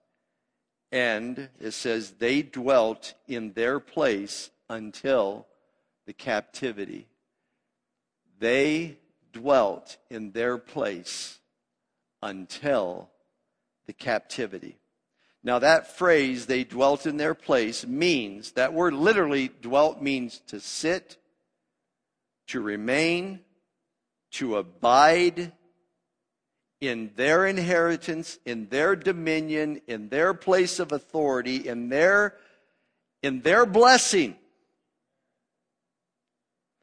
And 0.91 1.51
it 1.61 1.73
says 1.73 2.13
they 2.13 2.43
dwelt 2.43 3.15
in 3.27 3.53
their 3.53 3.79
place 3.79 4.51
until 4.71 5.47
the 6.07 6.15
captivity. 6.15 7.07
They 8.39 8.97
dwelt 9.33 9.99
in 10.09 10.33
their 10.33 10.57
place 10.57 11.39
until 12.23 13.11
the 13.89 13.93
captivity. 13.93 14.79
Now, 15.43 15.59
that 15.61 15.97
phrase, 15.97 16.47
they 16.47 16.63
dwelt 16.63 17.07
in 17.07 17.17
their 17.17 17.35
place, 17.35 17.87
means, 17.87 18.53
that 18.53 18.75
word 18.75 18.93
literally 18.93 19.49
dwelt 19.49 20.03
means 20.03 20.41
to 20.49 20.61
sit, 20.61 21.17
to 22.49 22.61
remain, 22.61 23.41
to 24.33 24.57
abide 24.57 25.53
in 26.81 27.13
their 27.17 27.47
inheritance, 27.47 28.39
in 28.45 28.69
their 28.69 28.95
dominion, 28.95 29.81
in 29.89 30.11
their 30.11 30.35
place 30.35 30.79
of 30.79 30.93
authority, 30.93 31.67
in 31.67 31.89
their, 31.89 32.37
in 33.23 33.41
their 33.41 33.65
blessing. 33.65 34.37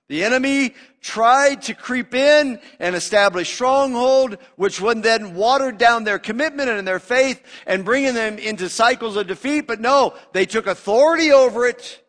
The 0.07 0.23
enemy 0.23 0.75
tried 1.01 1.63
to 1.63 1.73
creep 1.73 2.13
in 2.13 2.59
and 2.79 2.95
establish 2.95 3.51
stronghold, 3.51 4.37
which 4.55 4.79
would 4.79 5.01
then 5.01 5.33
water 5.33 5.71
down 5.71 6.03
their 6.03 6.19
commitment 6.19 6.69
and 6.69 6.87
their 6.87 6.99
faith 6.99 7.41
and 7.65 7.83
bringing 7.83 8.13
them 8.13 8.37
into 8.37 8.69
cycles 8.69 9.15
of 9.15 9.27
defeat. 9.27 9.65
But 9.65 9.81
no, 9.81 10.13
they 10.31 10.45
took 10.45 10.67
authority 10.67 11.31
over 11.31 11.65
it 11.65 12.03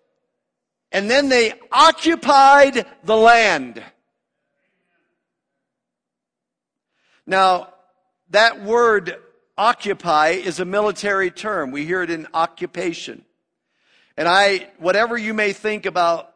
and 0.92 1.10
then 1.10 1.28
they 1.28 1.54
occupied 1.72 2.86
the 3.04 3.16
land. 3.16 3.82
Now, 7.26 7.74
that 8.30 8.62
word 8.62 9.16
occupy 9.58 10.28
is 10.28 10.60
a 10.60 10.64
military 10.64 11.30
term. 11.30 11.70
We 11.70 11.84
hear 11.84 12.02
it 12.02 12.10
in 12.10 12.28
occupation. 12.32 13.24
And 14.16 14.28
I, 14.28 14.68
whatever 14.78 15.16
you 15.18 15.34
may 15.34 15.52
think 15.52 15.86
about 15.86 16.32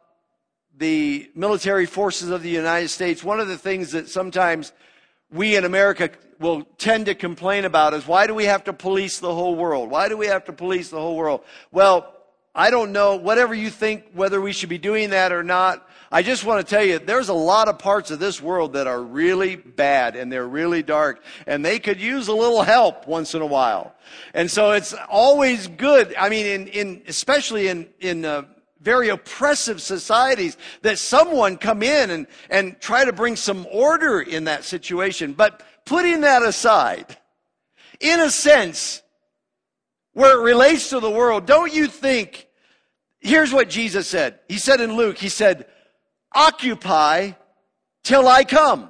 the 0.77 1.29
military 1.35 1.85
forces 1.85 2.29
of 2.29 2.43
the 2.43 2.49
United 2.49 2.89
States, 2.89 3.23
one 3.23 3.39
of 3.39 3.47
the 3.47 3.57
things 3.57 3.91
that 3.91 4.09
sometimes 4.09 4.73
we 5.31 5.55
in 5.55 5.65
America 5.65 6.09
will 6.39 6.63
tend 6.77 7.05
to 7.05 7.15
complain 7.15 7.65
about 7.65 7.93
is 7.93 8.07
why 8.07 8.27
do 8.27 8.33
we 8.33 8.45
have 8.45 8.63
to 8.63 8.73
police 8.73 9.19
the 9.19 9.33
whole 9.33 9.55
world? 9.55 9.89
Why 9.89 10.09
do 10.09 10.17
we 10.17 10.27
have 10.27 10.45
to 10.45 10.53
police 10.53 10.89
the 10.89 10.99
whole 10.99 11.15
world? 11.15 11.41
Well, 11.71 12.13
I 12.53 12.69
don't 12.69 12.91
know, 12.91 13.15
whatever 13.15 13.53
you 13.53 13.69
think, 13.69 14.05
whether 14.13 14.41
we 14.41 14.51
should 14.51 14.67
be 14.67 14.77
doing 14.77 15.11
that 15.11 15.31
or 15.31 15.43
not, 15.43 15.87
I 16.11 16.21
just 16.21 16.43
want 16.43 16.65
to 16.65 16.69
tell 16.69 16.83
you, 16.83 16.99
there's 16.99 17.29
a 17.29 17.33
lot 17.33 17.69
of 17.69 17.79
parts 17.79 18.11
of 18.11 18.19
this 18.19 18.41
world 18.41 18.73
that 18.73 18.87
are 18.87 19.01
really 19.01 19.55
bad 19.55 20.17
and 20.17 20.29
they're 20.29 20.47
really 20.47 20.83
dark 20.83 21.23
and 21.47 21.63
they 21.63 21.79
could 21.79 22.01
use 22.01 22.27
a 22.27 22.33
little 22.33 22.63
help 22.63 23.07
once 23.07 23.33
in 23.33 23.41
a 23.41 23.45
while. 23.45 23.95
And 24.33 24.51
so 24.51 24.71
it's 24.71 24.93
always 25.07 25.67
good. 25.67 26.13
I 26.19 26.27
mean, 26.27 26.45
in, 26.45 26.67
in 26.67 27.01
especially 27.07 27.69
in, 27.69 27.87
in, 28.01 28.25
uh, 28.25 28.43
very 28.81 29.09
oppressive 29.09 29.81
societies 29.81 30.57
that 30.81 30.97
someone 30.97 31.57
come 31.57 31.83
in 31.83 32.09
and, 32.09 32.27
and 32.49 32.79
try 32.79 33.05
to 33.05 33.13
bring 33.13 33.35
some 33.35 33.67
order 33.71 34.19
in 34.19 34.45
that 34.45 34.63
situation. 34.63 35.33
But 35.33 35.63
putting 35.85 36.21
that 36.21 36.41
aside, 36.41 37.17
in 37.99 38.19
a 38.19 38.31
sense, 38.31 39.01
where 40.13 40.37
it 40.37 40.43
relates 40.43 40.89
to 40.89 40.99
the 40.99 41.09
world, 41.09 41.45
don't 41.45 41.73
you 41.73 41.87
think, 41.87 42.47
here's 43.19 43.53
what 43.53 43.69
Jesus 43.69 44.07
said. 44.07 44.39
He 44.49 44.57
said 44.57 44.81
in 44.81 44.95
Luke, 44.95 45.17
he 45.17 45.29
said, 45.29 45.67
occupy 46.33 47.31
till 48.03 48.27
I 48.27 48.43
come. 48.43 48.89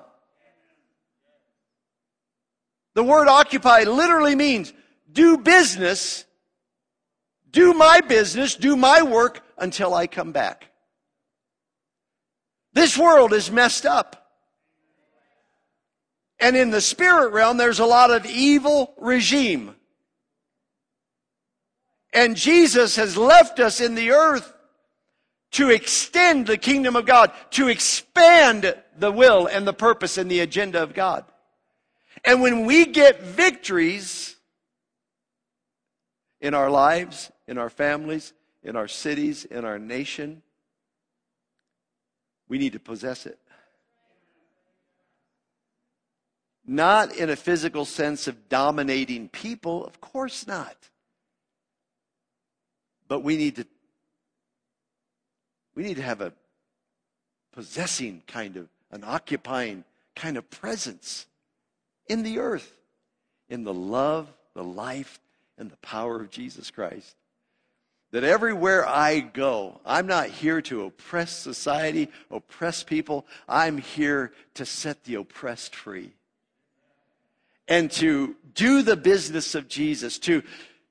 The 2.94 3.04
word 3.04 3.28
occupy 3.28 3.84
literally 3.84 4.36
means 4.36 4.74
do 5.12 5.38
business, 5.38 6.26
do 7.50 7.74
my 7.74 8.02
business, 8.02 8.56
do 8.56 8.76
my 8.76 9.02
work 9.02 9.42
until 9.62 9.93
I 9.93 10.07
come 10.07 10.34
back. 10.34 10.66
This 12.74 12.97
world 12.97 13.32
is 13.32 13.51
messed 13.51 13.86
up. 13.86 14.18
And 16.39 16.57
in 16.57 16.72
the 16.72 16.82
spirit 16.82 17.32
realm, 17.32 17.57
there's 17.57 17.80
a 17.80 17.86
lot 17.86 18.09
of 18.09 18.26
evil 18.26 18.93
regime. 18.97 19.76
And 22.12 22.36
Jesus 22.36 22.95
has 22.95 23.16
left 23.16 23.59
us 23.59 23.80
in 23.80 23.95
the 23.95 24.12
earth 24.12 24.53
to 25.51 25.70
extend 25.70 26.47
the 26.47 26.57
kingdom 26.57 26.95
of 26.95 27.05
God, 27.05 27.32
to 27.51 27.68
expand 27.68 28.76
the 28.97 29.12
will 29.12 29.47
and 29.47 29.68
the 29.68 29.74
purpose 29.74 30.18
and 30.18 30.32
the 30.32 30.39
agenda 30.39 30.82
of 30.82 30.93
God. 30.93 31.26
And 32.24 32.41
when 32.41 32.66
we 32.66 32.86
get 32.86 33.22
victories 33.22 34.36
in 36.39 36.53
our 36.53 36.70
lives, 36.70 37.32
in 37.47 37.57
our 37.57 37.70
families, 37.70 38.34
in 38.64 38.76
our 38.76 38.88
cities, 38.88 39.45
in 39.45 39.66
our 39.66 39.80
nation, 39.80 40.41
we 42.47 42.57
need 42.57 42.74
to 42.74 42.80
possess 42.80 43.26
it. 43.26 43.39
Not 46.66 47.16
in 47.16 47.30
a 47.30 47.36
physical 47.36 47.86
sense 47.86 48.28
of 48.28 48.49
dominating 48.49 49.30
people, 49.30 49.86
of 49.86 49.99
course 49.99 50.45
not. 50.45 50.76
But 53.07 53.24
we 53.24 53.36
need 53.36 53.55
to 53.57 53.66
we 55.76 55.84
need 55.84 55.95
to 55.95 56.01
have 56.03 56.22
a 56.22 56.34
possessing 57.53 58.24
kind 58.28 58.57
of, 58.57 58.68
an 58.91 59.03
occupying 59.05 59.84
kind 60.16 60.38
of 60.38 60.49
presence 60.49 61.26
in 62.07 62.24
the 62.24 62.39
earth, 62.39 62.76
in 63.49 63.64
the 63.64 63.74
love, 63.74 64.28
the 64.53 64.64
life, 64.64 65.20
and 65.57 65.70
the 65.70 65.78
power 65.78 66.20
of 66.20 66.30
Jesus 66.30 66.72
Christ. 66.72 67.16
That 68.12 68.24
everywhere 68.26 68.88
I 68.88 69.22
go, 69.22 69.80
I'm 69.86 70.05
not 70.05 70.28
here 70.28 70.62
to 70.64 70.84
oppress 70.84 71.32
society, 71.32 72.09
oppress 72.30 72.84
people. 72.84 73.26
I'm 73.47 73.78
here 73.78 74.34
to 74.55 74.66
set 74.66 75.05
the 75.05 75.16
oppressed 75.16 75.76
free. 75.76 76.12
And 77.70 77.89
to 77.91 78.36
do 78.53 78.82
the 78.82 78.97
business 78.97 79.55
of 79.55 79.70
Jesus, 79.70 80.20
to 80.20 80.43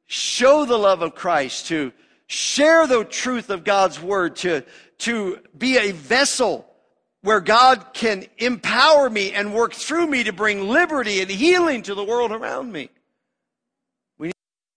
show 0.06 0.64
the 0.64 0.78
love 0.78 1.02
of 1.02 1.14
Christ, 1.14 1.66
to 1.66 1.92
share 2.26 2.86
the 2.86 3.04
truth 3.04 3.50
of 3.50 3.64
God's 3.64 4.00
word, 4.00 4.36
to, 4.36 4.64
to 4.98 5.40
be 5.56 5.76
a 5.76 5.92
vessel 5.92 6.66
where 7.22 7.40
God 7.40 7.92
can 7.92 8.24
empower 8.38 9.10
me 9.10 9.32
and 9.32 9.52
work 9.52 9.74
through 9.74 10.06
me 10.06 10.24
to 10.24 10.32
bring 10.32 10.68
liberty 10.68 11.20
and 11.20 11.30
healing 11.30 11.82
to 11.82 11.94
the 11.94 12.04
world 12.04 12.32
around 12.32 12.72
me. 12.72 12.88
We 14.16 14.28
need 14.28 14.34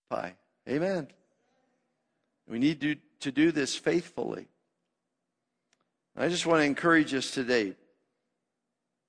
to 0.09 0.15
occupy. 0.15 0.31
Amen. 0.67 1.07
We 2.47 2.59
need 2.59 2.81
to, 2.81 2.95
to 3.21 3.31
do 3.31 3.51
this 3.51 3.75
faithfully. 3.75 4.47
I 6.15 6.29
just 6.29 6.45
want 6.45 6.59
to 6.59 6.65
encourage 6.65 7.13
us 7.13 7.31
today. 7.31 7.75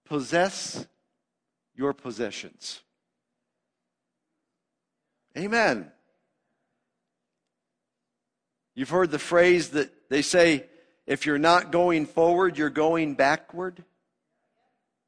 Possess 0.07 0.87
your 1.75 1.93
possessions. 1.93 2.81
Amen. 5.37 5.91
You've 8.75 8.91
heard 8.91 9.11
the 9.11 9.19
phrase 9.19 9.71
that 9.71 9.91
they 10.09 10.23
say, 10.23 10.67
if 11.07 11.27
you're 11.27 11.39
not 11.39 11.71
going 11.71 12.07
forward, 12.07 12.57
you're 12.57 12.71
going 12.71 13.15
backward. 13.15 13.85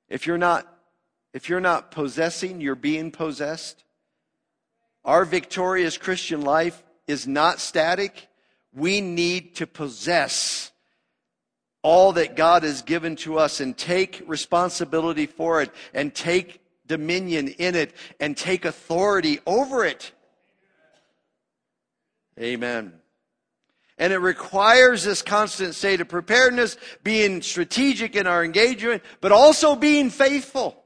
If 0.09 0.27
you're 0.27 0.39
not, 0.39 0.67
if 1.33 1.49
you're 1.49 1.61
not 1.61 1.91
possessing, 1.91 2.61
you're 2.61 2.75
being 2.75 3.11
possessed. 3.11 3.85
Our 5.05 5.25
victorious 5.25 5.97
Christian 5.97 6.43
life 6.43 6.83
is 7.07 7.27
not 7.27 7.61
static. 7.61 8.29
We 8.73 9.01
need 9.01 9.57
to 9.57 9.67
possess 9.67 10.73
all 11.83 12.13
that 12.13 12.37
God 12.37 12.65
has 12.65 12.83
given 12.83 13.17
to 13.17 13.39
us 13.39 13.61
and 13.61 13.77
take 13.77 14.23
responsibility 14.27 15.27
for 15.27 15.63
it 15.63 15.71
and 15.95 16.15
take 16.15 16.61
dominion 16.87 17.49
in 17.49 17.75
it 17.75 17.95
and 18.19 18.37
take 18.37 18.65
authority 18.65 19.39
over 19.47 19.85
it. 19.85 20.13
Amen. 22.41 22.93
And 23.99 24.13
it 24.13 24.19
requires 24.19 25.05
this 25.05 25.23
constant 25.23 25.75
state 25.75 26.01
of 26.01 26.09
preparedness, 26.09 26.77
being 27.03 27.41
strategic 27.41 28.15
in 28.15 28.27
our 28.27 28.45
engagement, 28.45 29.03
but 29.21 29.33
also 29.33 29.75
being 29.75 30.11
faithful. 30.11 30.83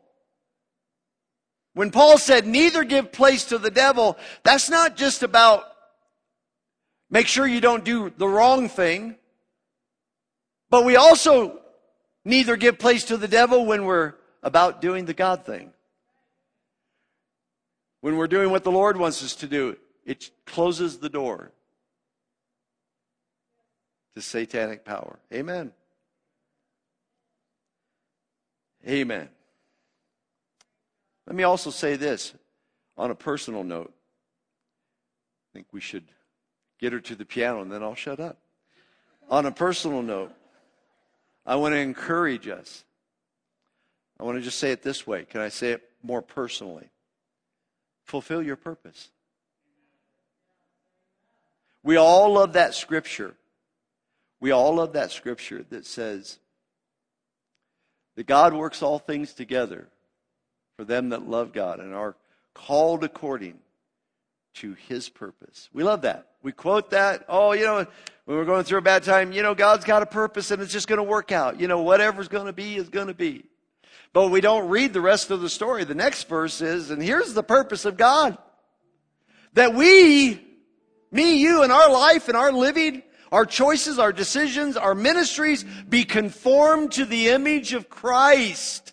When 1.72 1.90
Paul 1.90 2.18
said, 2.18 2.46
neither 2.46 2.84
give 2.84 3.10
place 3.10 3.46
to 3.46 3.58
the 3.58 3.70
devil, 3.70 4.16
that's 4.42 4.70
not 4.70 4.96
just 4.96 5.22
about 5.22 5.64
make 7.10 7.26
sure 7.26 7.46
you 7.46 7.60
don't 7.60 7.84
do 7.84 8.10
the 8.16 8.28
wrong 8.28 8.68
thing, 8.68 9.16
but 10.70 10.84
we 10.84 10.96
also 10.96 11.60
neither 12.24 12.56
give 12.56 12.78
place 12.78 13.04
to 13.04 13.16
the 13.16 13.28
devil 13.28 13.66
when 13.66 13.84
we're 13.84 14.14
about 14.42 14.80
doing 14.80 15.04
the 15.04 15.14
God 15.14 15.44
thing. 15.44 15.72
When 18.00 18.16
we're 18.16 18.28
doing 18.28 18.50
what 18.50 18.64
the 18.64 18.70
Lord 18.70 18.96
wants 18.96 19.22
us 19.22 19.34
to 19.36 19.46
do, 19.46 19.76
it 20.06 20.30
closes 20.46 20.98
the 20.98 21.10
door 21.10 21.52
to 24.14 24.22
satanic 24.22 24.84
power. 24.84 25.18
Amen. 25.32 25.72
Amen. 28.88 29.28
Let 31.26 31.36
me 31.36 31.42
also 31.42 31.70
say 31.70 31.96
this 31.96 32.34
on 32.96 33.10
a 33.10 33.14
personal 33.14 33.62
note. 33.62 33.92
I 33.92 35.48
think 35.52 35.66
we 35.72 35.80
should 35.80 36.04
get 36.80 36.92
her 36.92 37.00
to 37.00 37.14
the 37.14 37.24
piano 37.24 37.60
and 37.60 37.70
then 37.70 37.82
I'll 37.82 37.94
shut 37.94 38.20
up. 38.20 38.38
On 39.28 39.46
a 39.46 39.52
personal 39.52 40.02
note, 40.02 40.32
I 41.46 41.56
want 41.56 41.74
to 41.74 41.78
encourage 41.78 42.48
us. 42.48 42.84
I 44.18 44.24
want 44.24 44.38
to 44.38 44.42
just 44.42 44.58
say 44.58 44.72
it 44.72 44.82
this 44.82 45.06
way. 45.06 45.24
Can 45.24 45.40
I 45.40 45.48
say 45.48 45.72
it 45.72 45.82
more 46.02 46.22
personally? 46.22 46.88
Fulfill 48.04 48.42
your 48.42 48.56
purpose. 48.56 49.08
We 51.82 51.96
all 51.96 52.32
love 52.32 52.54
that 52.54 52.74
scripture. 52.74 53.34
We 54.40 54.50
all 54.50 54.74
love 54.74 54.94
that 54.94 55.10
scripture 55.10 55.64
that 55.70 55.86
says 55.86 56.38
that 58.16 58.26
God 58.26 58.52
works 58.52 58.82
all 58.82 58.98
things 58.98 59.32
together 59.32 59.86
for 60.76 60.84
them 60.84 61.10
that 61.10 61.28
love 61.28 61.52
God 61.52 61.78
and 61.78 61.94
are 61.94 62.16
called 62.54 63.04
according 63.04 63.58
to 64.54 64.74
his 64.74 65.08
purpose. 65.08 65.68
We 65.72 65.84
love 65.84 66.02
that. 66.02 66.29
We 66.42 66.52
quote 66.52 66.90
that. 66.90 67.24
Oh, 67.28 67.52
you 67.52 67.64
know, 67.64 67.86
when 68.24 68.38
we're 68.38 68.44
going 68.44 68.64
through 68.64 68.78
a 68.78 68.82
bad 68.82 69.02
time, 69.02 69.32
you 69.32 69.42
know, 69.42 69.54
God's 69.54 69.84
got 69.84 70.02
a 70.02 70.06
purpose 70.06 70.50
and 70.50 70.62
it's 70.62 70.72
just 70.72 70.88
going 70.88 70.98
to 70.98 71.02
work 71.02 71.32
out. 71.32 71.60
You 71.60 71.68
know, 71.68 71.82
whatever's 71.82 72.28
going 72.28 72.46
to 72.46 72.52
be 72.52 72.76
is 72.76 72.88
going 72.88 73.08
to 73.08 73.14
be. 73.14 73.44
But 74.12 74.28
we 74.28 74.40
don't 74.40 74.68
read 74.68 74.92
the 74.92 75.00
rest 75.00 75.30
of 75.30 75.40
the 75.40 75.48
story. 75.48 75.84
The 75.84 75.94
next 75.94 76.28
verse 76.28 76.60
is, 76.60 76.90
and 76.90 77.02
here's 77.02 77.34
the 77.34 77.42
purpose 77.42 77.84
of 77.84 77.96
God. 77.96 78.38
That 79.54 79.74
we, 79.74 80.40
me, 81.10 81.38
you, 81.40 81.62
and 81.62 81.70
our 81.72 81.90
life 81.90 82.28
and 82.28 82.36
our 82.36 82.52
living, 82.52 83.02
our 83.30 83.46
choices, 83.46 83.98
our 83.98 84.12
decisions, 84.12 84.76
our 84.76 84.94
ministries 84.94 85.64
be 85.88 86.04
conformed 86.04 86.92
to 86.92 87.04
the 87.04 87.28
image 87.28 87.72
of 87.72 87.88
Christ. 87.88 88.92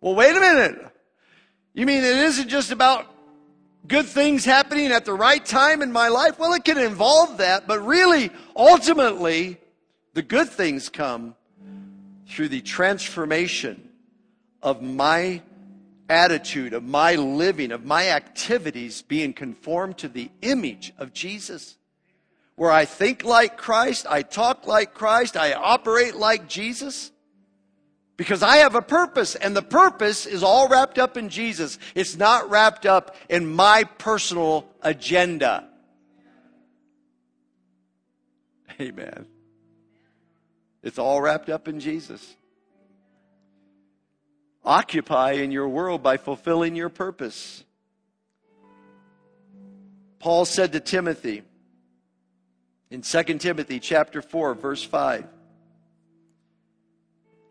Well, 0.00 0.14
wait 0.14 0.36
a 0.36 0.40
minute. 0.40 0.90
You 1.72 1.86
mean 1.86 1.98
it 1.98 2.16
isn't 2.16 2.48
just 2.48 2.70
about 2.70 3.13
good 3.86 4.06
things 4.06 4.44
happening 4.44 4.92
at 4.92 5.04
the 5.04 5.12
right 5.12 5.44
time 5.44 5.82
in 5.82 5.92
my 5.92 6.08
life? 6.08 6.38
Well, 6.38 6.52
it 6.54 6.64
can 6.64 6.78
involve 6.78 7.38
that, 7.38 7.66
but 7.66 7.84
really, 7.84 8.30
ultimately, 8.56 9.58
the 10.14 10.22
good 10.22 10.48
things 10.48 10.88
come 10.88 11.34
through 12.28 12.48
the 12.48 12.60
transformation 12.60 13.88
of 14.62 14.80
my 14.82 15.42
attitude, 16.08 16.72
of 16.72 16.82
my 16.82 17.14
living, 17.14 17.72
of 17.72 17.84
my 17.84 18.08
activities 18.08 19.02
being 19.02 19.32
conformed 19.32 19.98
to 19.98 20.08
the 20.08 20.30
image 20.42 20.92
of 20.98 21.12
Jesus. 21.12 21.76
Where 22.56 22.70
I 22.70 22.84
think 22.84 23.24
like 23.24 23.56
Christ, 23.56 24.06
I 24.08 24.22
talk 24.22 24.66
like 24.66 24.94
Christ, 24.94 25.36
I 25.36 25.54
operate 25.54 26.14
like 26.14 26.48
Jesus. 26.48 27.10
Because 28.16 28.42
I 28.42 28.58
have 28.58 28.76
a 28.76 28.82
purpose, 28.82 29.34
and 29.34 29.56
the 29.56 29.62
purpose 29.62 30.24
is 30.24 30.44
all 30.44 30.68
wrapped 30.68 30.98
up 30.98 31.16
in 31.16 31.28
Jesus. 31.28 31.78
It's 31.94 32.16
not 32.16 32.48
wrapped 32.48 32.86
up 32.86 33.16
in 33.28 33.46
my 33.46 33.84
personal 33.84 34.68
agenda. 34.82 35.68
Amen. 38.80 39.26
It's 40.82 40.98
all 40.98 41.20
wrapped 41.20 41.48
up 41.48 41.66
in 41.66 41.80
Jesus. 41.80 42.36
Occupy 44.64 45.32
in 45.32 45.50
your 45.50 45.68
world 45.68 46.02
by 46.02 46.16
fulfilling 46.16 46.76
your 46.76 46.88
purpose. 46.88 47.64
Paul 50.18 50.44
said 50.44 50.72
to 50.72 50.80
Timothy 50.80 51.42
in 52.90 53.02
2 53.02 53.22
Timothy 53.38 53.78
chapter 53.80 54.22
4 54.22 54.54
verse 54.54 54.82
5 54.82 55.26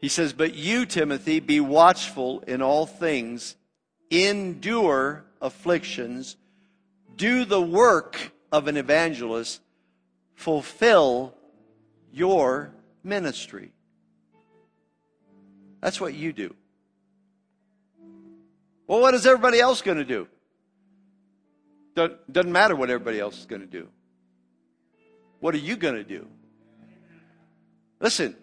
he 0.03 0.09
says, 0.09 0.33
But 0.33 0.53
you, 0.53 0.85
Timothy, 0.85 1.39
be 1.39 1.61
watchful 1.61 2.41
in 2.41 2.61
all 2.61 2.85
things, 2.85 3.55
endure 4.11 5.23
afflictions, 5.39 6.35
do 7.15 7.45
the 7.45 7.61
work 7.61 8.33
of 8.51 8.67
an 8.67 8.75
evangelist, 8.75 9.61
fulfill 10.35 11.33
your 12.11 12.73
ministry. 13.01 13.71
That's 15.79 16.01
what 16.01 16.13
you 16.13 16.33
do. 16.33 16.53
Well, 18.87 18.99
what 18.99 19.13
is 19.13 19.25
everybody 19.25 19.61
else 19.61 19.81
going 19.81 19.99
to 19.99 20.03
do? 20.03 20.27
Doesn't 22.29 22.51
matter 22.51 22.75
what 22.75 22.89
everybody 22.89 23.21
else 23.21 23.39
is 23.39 23.45
going 23.45 23.61
to 23.61 23.67
do. 23.67 23.87
What 25.39 25.55
are 25.55 25.59
you 25.59 25.77
going 25.77 25.95
to 25.95 26.03
do? 26.03 26.27
Listen, 28.01 28.35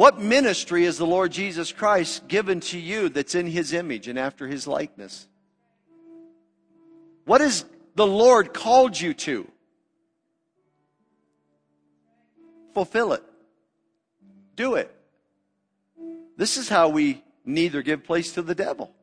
what 0.00 0.18
ministry 0.18 0.86
is 0.86 0.96
the 0.96 1.04
Lord 1.04 1.30
Jesus 1.30 1.72
Christ 1.72 2.26
given 2.26 2.60
to 2.60 2.78
you 2.78 3.10
that's 3.10 3.34
in 3.34 3.46
his 3.46 3.74
image 3.74 4.08
and 4.08 4.18
after 4.18 4.46
his 4.46 4.66
likeness? 4.66 5.28
What 7.26 7.42
has 7.42 7.66
the 7.96 8.06
Lord 8.06 8.54
called 8.54 8.98
you 8.98 9.12
to? 9.12 9.46
Fulfill 12.72 13.12
it. 13.12 13.22
Do 14.56 14.76
it. 14.76 14.90
This 16.38 16.56
is 16.56 16.66
how 16.66 16.88
we 16.88 17.22
neither 17.44 17.82
give 17.82 18.02
place 18.02 18.32
to 18.32 18.40
the 18.40 18.54
devil. 18.54 18.94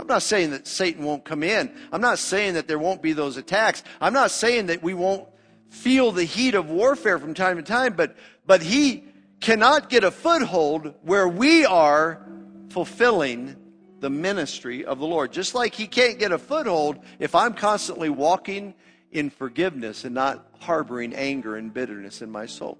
I'm 0.00 0.06
not 0.06 0.22
saying 0.22 0.52
that 0.52 0.66
Satan 0.66 1.04
won't 1.04 1.26
come 1.26 1.42
in. 1.42 1.70
I'm 1.92 2.00
not 2.00 2.18
saying 2.18 2.54
that 2.54 2.66
there 2.66 2.78
won't 2.78 3.02
be 3.02 3.12
those 3.12 3.36
attacks. 3.36 3.84
I'm 4.00 4.14
not 4.14 4.30
saying 4.30 4.68
that 4.68 4.82
we 4.82 4.94
won't 4.94 5.28
feel 5.68 6.10
the 6.10 6.24
heat 6.24 6.54
of 6.54 6.70
warfare 6.70 7.18
from 7.18 7.34
time 7.34 7.58
to 7.58 7.62
time, 7.62 7.92
but, 7.92 8.16
but 8.46 8.62
he 8.62 9.11
cannot 9.42 9.90
get 9.90 10.04
a 10.04 10.10
foothold 10.10 10.94
where 11.02 11.28
we 11.28 11.66
are 11.66 12.24
fulfilling 12.70 13.56
the 14.00 14.08
ministry 14.08 14.84
of 14.84 14.98
the 14.98 15.06
Lord. 15.06 15.32
Just 15.32 15.54
like 15.54 15.74
he 15.74 15.86
can't 15.86 16.18
get 16.18 16.32
a 16.32 16.38
foothold 16.38 16.98
if 17.18 17.34
I'm 17.34 17.52
constantly 17.52 18.08
walking 18.08 18.72
in 19.10 19.28
forgiveness 19.28 20.04
and 20.04 20.14
not 20.14 20.46
harboring 20.60 21.12
anger 21.14 21.56
and 21.56 21.74
bitterness 21.74 22.22
in 22.22 22.30
my 22.30 22.46
soul. 22.46 22.78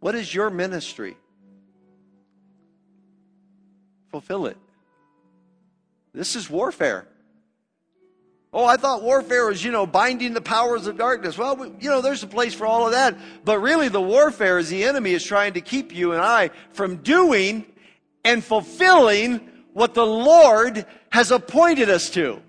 What 0.00 0.14
is 0.14 0.32
your 0.32 0.48
ministry? 0.48 1.16
Fulfill 4.10 4.46
it. 4.46 4.56
This 6.14 6.36
is 6.36 6.48
warfare. 6.48 7.06
Oh, 8.54 8.66
I 8.66 8.76
thought 8.76 9.02
warfare 9.02 9.46
was, 9.46 9.64
you 9.64 9.72
know, 9.72 9.86
binding 9.86 10.34
the 10.34 10.42
powers 10.42 10.86
of 10.86 10.98
darkness. 10.98 11.38
Well, 11.38 11.74
you 11.80 11.88
know, 11.88 12.02
there's 12.02 12.22
a 12.22 12.26
place 12.26 12.52
for 12.52 12.66
all 12.66 12.84
of 12.84 12.92
that. 12.92 13.16
But 13.44 13.60
really, 13.60 13.88
the 13.88 14.00
warfare 14.00 14.58
is 14.58 14.68
the 14.68 14.84
enemy 14.84 15.12
is 15.12 15.24
trying 15.24 15.54
to 15.54 15.62
keep 15.62 15.94
you 15.94 16.12
and 16.12 16.20
I 16.20 16.50
from 16.72 16.96
doing 16.96 17.64
and 18.24 18.44
fulfilling 18.44 19.48
what 19.72 19.94
the 19.94 20.04
Lord 20.04 20.84
has 21.10 21.30
appointed 21.30 21.88
us 21.88 22.10
to. 22.10 22.42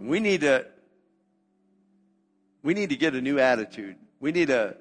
We 0.00 0.20
need 0.20 0.40
to 0.40 0.64
we 2.62 2.72
need 2.72 2.88
to 2.88 2.96
get 2.96 3.14
a 3.14 3.20
new 3.20 3.38
attitude. 3.38 3.96
We 4.20 4.32
need 4.32 4.48
a 4.48 4.76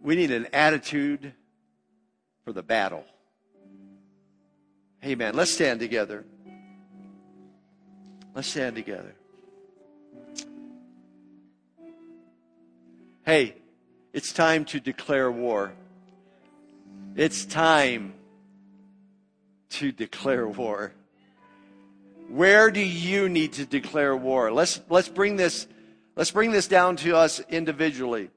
we 0.00 0.14
need 0.14 0.30
an 0.30 0.46
attitude 0.52 1.32
for 2.44 2.52
the 2.52 2.62
battle. 2.62 3.04
Amen. 5.04 5.34
Let's 5.34 5.52
stand 5.52 5.80
together. 5.80 6.24
Let's 8.34 8.48
stand 8.48 8.76
together. 8.76 9.14
Hey, 13.24 13.54
it's 14.12 14.32
time 14.32 14.64
to 14.66 14.80
declare 14.80 15.30
war. 15.30 15.72
It's 17.14 17.44
time 17.44 18.14
to 19.70 19.92
declare 19.92 20.48
war. 20.48 20.92
Where 22.28 22.70
do 22.70 22.80
you 22.80 23.28
need 23.28 23.54
to 23.54 23.66
declare 23.66 24.16
war? 24.16 24.52
Let's, 24.52 24.80
let's 24.88 25.08
bring 25.08 25.36
this, 25.36 25.66
let's 26.16 26.30
bring 26.30 26.52
this 26.52 26.68
down 26.68 26.96
to 26.96 27.16
us 27.16 27.40
individually. 27.48 28.30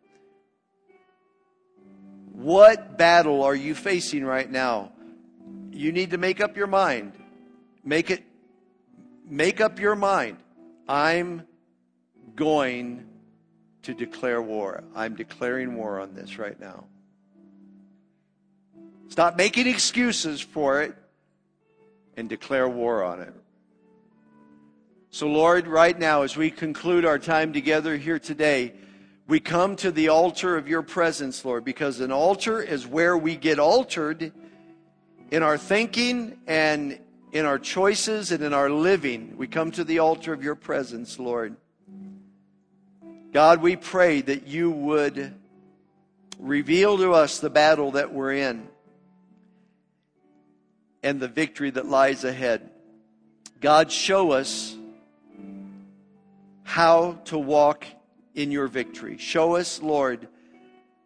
What 2.32 2.98
battle 2.98 3.44
are 3.44 3.56
you 3.56 3.76
facing 3.76 4.26
right 4.26 4.50
now? 4.50 4.92
You 5.82 5.92
need 5.92 6.12
to 6.12 6.18
make 6.18 6.40
up 6.40 6.56
your 6.56 6.68
mind. 6.68 7.14
Make 7.84 8.12
it, 8.12 8.24
make 9.28 9.60
up 9.60 9.80
your 9.80 9.96
mind. 9.96 10.38
I'm 10.88 11.48
going 12.36 13.08
to 13.84 13.94
declare 13.94 14.42
war. 14.42 14.84
I'm 14.96 15.16
declaring 15.16 15.76
war 15.76 16.00
on 16.00 16.14
this 16.14 16.38
right 16.38 16.60
now. 16.60 16.86
Stop 19.10 19.36
making 19.36 19.68
excuses 19.68 20.40
for 20.40 20.82
it 20.84 20.96
and 22.16 22.30
declare 22.30 22.70
war 22.70 23.04
on 23.04 23.22
it. 23.22 23.34
So, 25.10 25.28
Lord, 25.28 25.68
right 25.68 25.98
now, 25.98 26.22
as 26.22 26.38
we 26.38 26.52
conclude 26.52 27.04
our 27.04 27.20
time 27.20 27.52
together 27.52 27.98
here 27.98 28.20
today, 28.20 28.74
we 29.28 29.40
come 29.40 29.76
to 29.78 29.92
the 29.92 30.10
altar 30.10 30.58
of 30.58 30.68
your 30.68 30.84
presence, 30.84 31.44
Lord, 31.44 31.66
because 31.66 32.00
an 32.00 32.12
altar 32.12 32.62
is 32.62 32.88
where 32.88 33.18
we 33.18 33.36
get 33.36 33.60
altered 33.60 34.32
in 35.32 35.44
our 35.44 35.58
thinking 35.58 36.38
and 36.46 37.00
in 37.32 37.46
our 37.46 37.58
choices 37.58 38.34
and 38.34 38.44
in 38.44 38.54
our 38.54 38.70
living, 38.70 39.38
we 39.38 39.48
come 39.48 39.72
to 39.72 39.86
the 39.86 40.00
altar 40.00 40.34
of 40.34 40.44
your 40.44 40.56
presence, 40.56 41.18
Lord. 41.18 41.56
God, 43.32 43.62
we 43.62 43.78
pray 43.78 44.20
that 44.20 44.46
you 44.46 44.70
would 44.70 45.34
reveal 46.38 46.98
to 46.98 47.14
us 47.14 47.40
the 47.40 47.50
battle 47.50 47.92
that 47.92 48.14
we're 48.14 48.34
in 48.34 48.68
and 51.02 51.22
the 51.22 51.30
victory 51.30 51.70
that 51.70 51.86
lies 51.86 52.26
ahead. 52.26 52.70
God, 53.62 53.90
show 53.90 54.32
us 54.32 54.76
how 56.64 57.20
to 57.26 57.38
walk 57.38 57.86
in 58.36 58.52
your 58.52 58.68
victory. 58.68 59.18
Show 59.18 59.56
us, 59.56 59.82
Lord, 59.82 60.28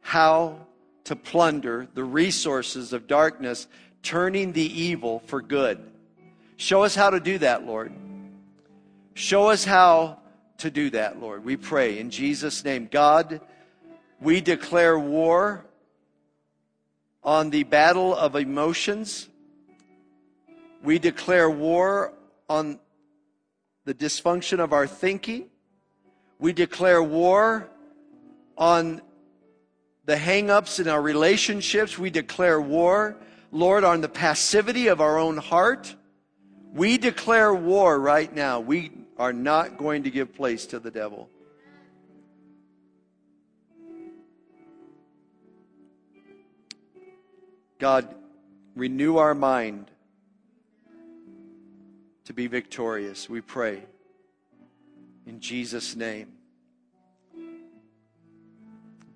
how 0.02 0.66
to 1.06 1.16
plunder 1.16 1.88
the 1.94 2.04
resources 2.04 2.92
of 2.92 3.08
darkness, 3.08 3.68
turning 4.06 4.54
the 4.54 4.82
evil 4.82 5.20
for 5.26 5.42
good. 5.42 5.80
Show 6.58 6.84
us 6.84 6.96
how 6.96 7.10
to 7.10 7.20
do 7.20 7.40
that, 7.40 7.66
Lord. 7.66 7.92
Show 9.16 9.48
us 9.48 9.66
how 9.66 10.20
to 10.60 10.70
do 10.70 10.92
that, 10.92 11.20
Lord. 11.20 11.44
We 11.44 11.58
pray 11.58 11.98
in 11.98 12.12
Jesus' 12.12 12.64
name. 12.64 12.88
God, 12.90 13.42
we 14.22 14.40
declare 14.42 14.98
war 14.98 15.66
on 17.24 17.50
the 17.50 17.64
battle 17.64 18.16
of 18.16 18.36
emotions. 18.36 19.28
We 20.84 21.00
declare 21.00 21.50
war 21.50 22.14
on 22.48 22.80
the 23.86 23.94
dysfunction 23.94 24.60
of 24.60 24.72
our 24.72 24.86
thinking. 24.86 25.48
We 26.38 26.54
declare 26.54 27.02
war 27.02 27.68
on 28.56 29.02
the 30.06 30.16
hangups 30.16 30.80
in 30.80 30.88
our 30.88 31.02
relationships. 31.02 31.98
We 31.98 32.12
declare 32.12 32.62
war, 32.62 33.18
Lord, 33.56 33.86
on 33.86 34.02
the 34.02 34.10
passivity 34.10 34.88
of 34.88 35.00
our 35.00 35.18
own 35.18 35.38
heart. 35.38 35.96
We 36.74 36.98
declare 36.98 37.54
war 37.54 37.98
right 37.98 38.34
now. 38.36 38.60
We 38.60 38.92
are 39.18 39.32
not 39.32 39.78
going 39.78 40.04
to 40.04 40.12
give 40.12 40.36
place 40.36 40.66
to 40.68 40.80
the 40.80 40.92
devil. 40.92 41.30
God, 47.80 48.14
renew 48.76 49.16
our 49.16 49.34
mind 49.34 49.90
to 52.26 52.34
be 52.34 52.48
victorious, 52.48 53.30
we 53.30 53.40
pray. 53.40 53.84
In 55.26 55.40
Jesus' 55.40 55.96
name. 55.96 56.34
And 57.34 57.64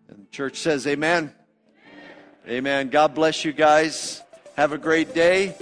the 0.08 0.32
church 0.32 0.56
says, 0.56 0.88
Amen. 0.88 1.34
Amen. 2.48 2.88
God 2.88 3.14
bless 3.14 3.44
you 3.44 3.52
guys. 3.52 4.24
Have 4.60 4.74
a 4.74 4.78
great 4.78 5.14
day. 5.14 5.55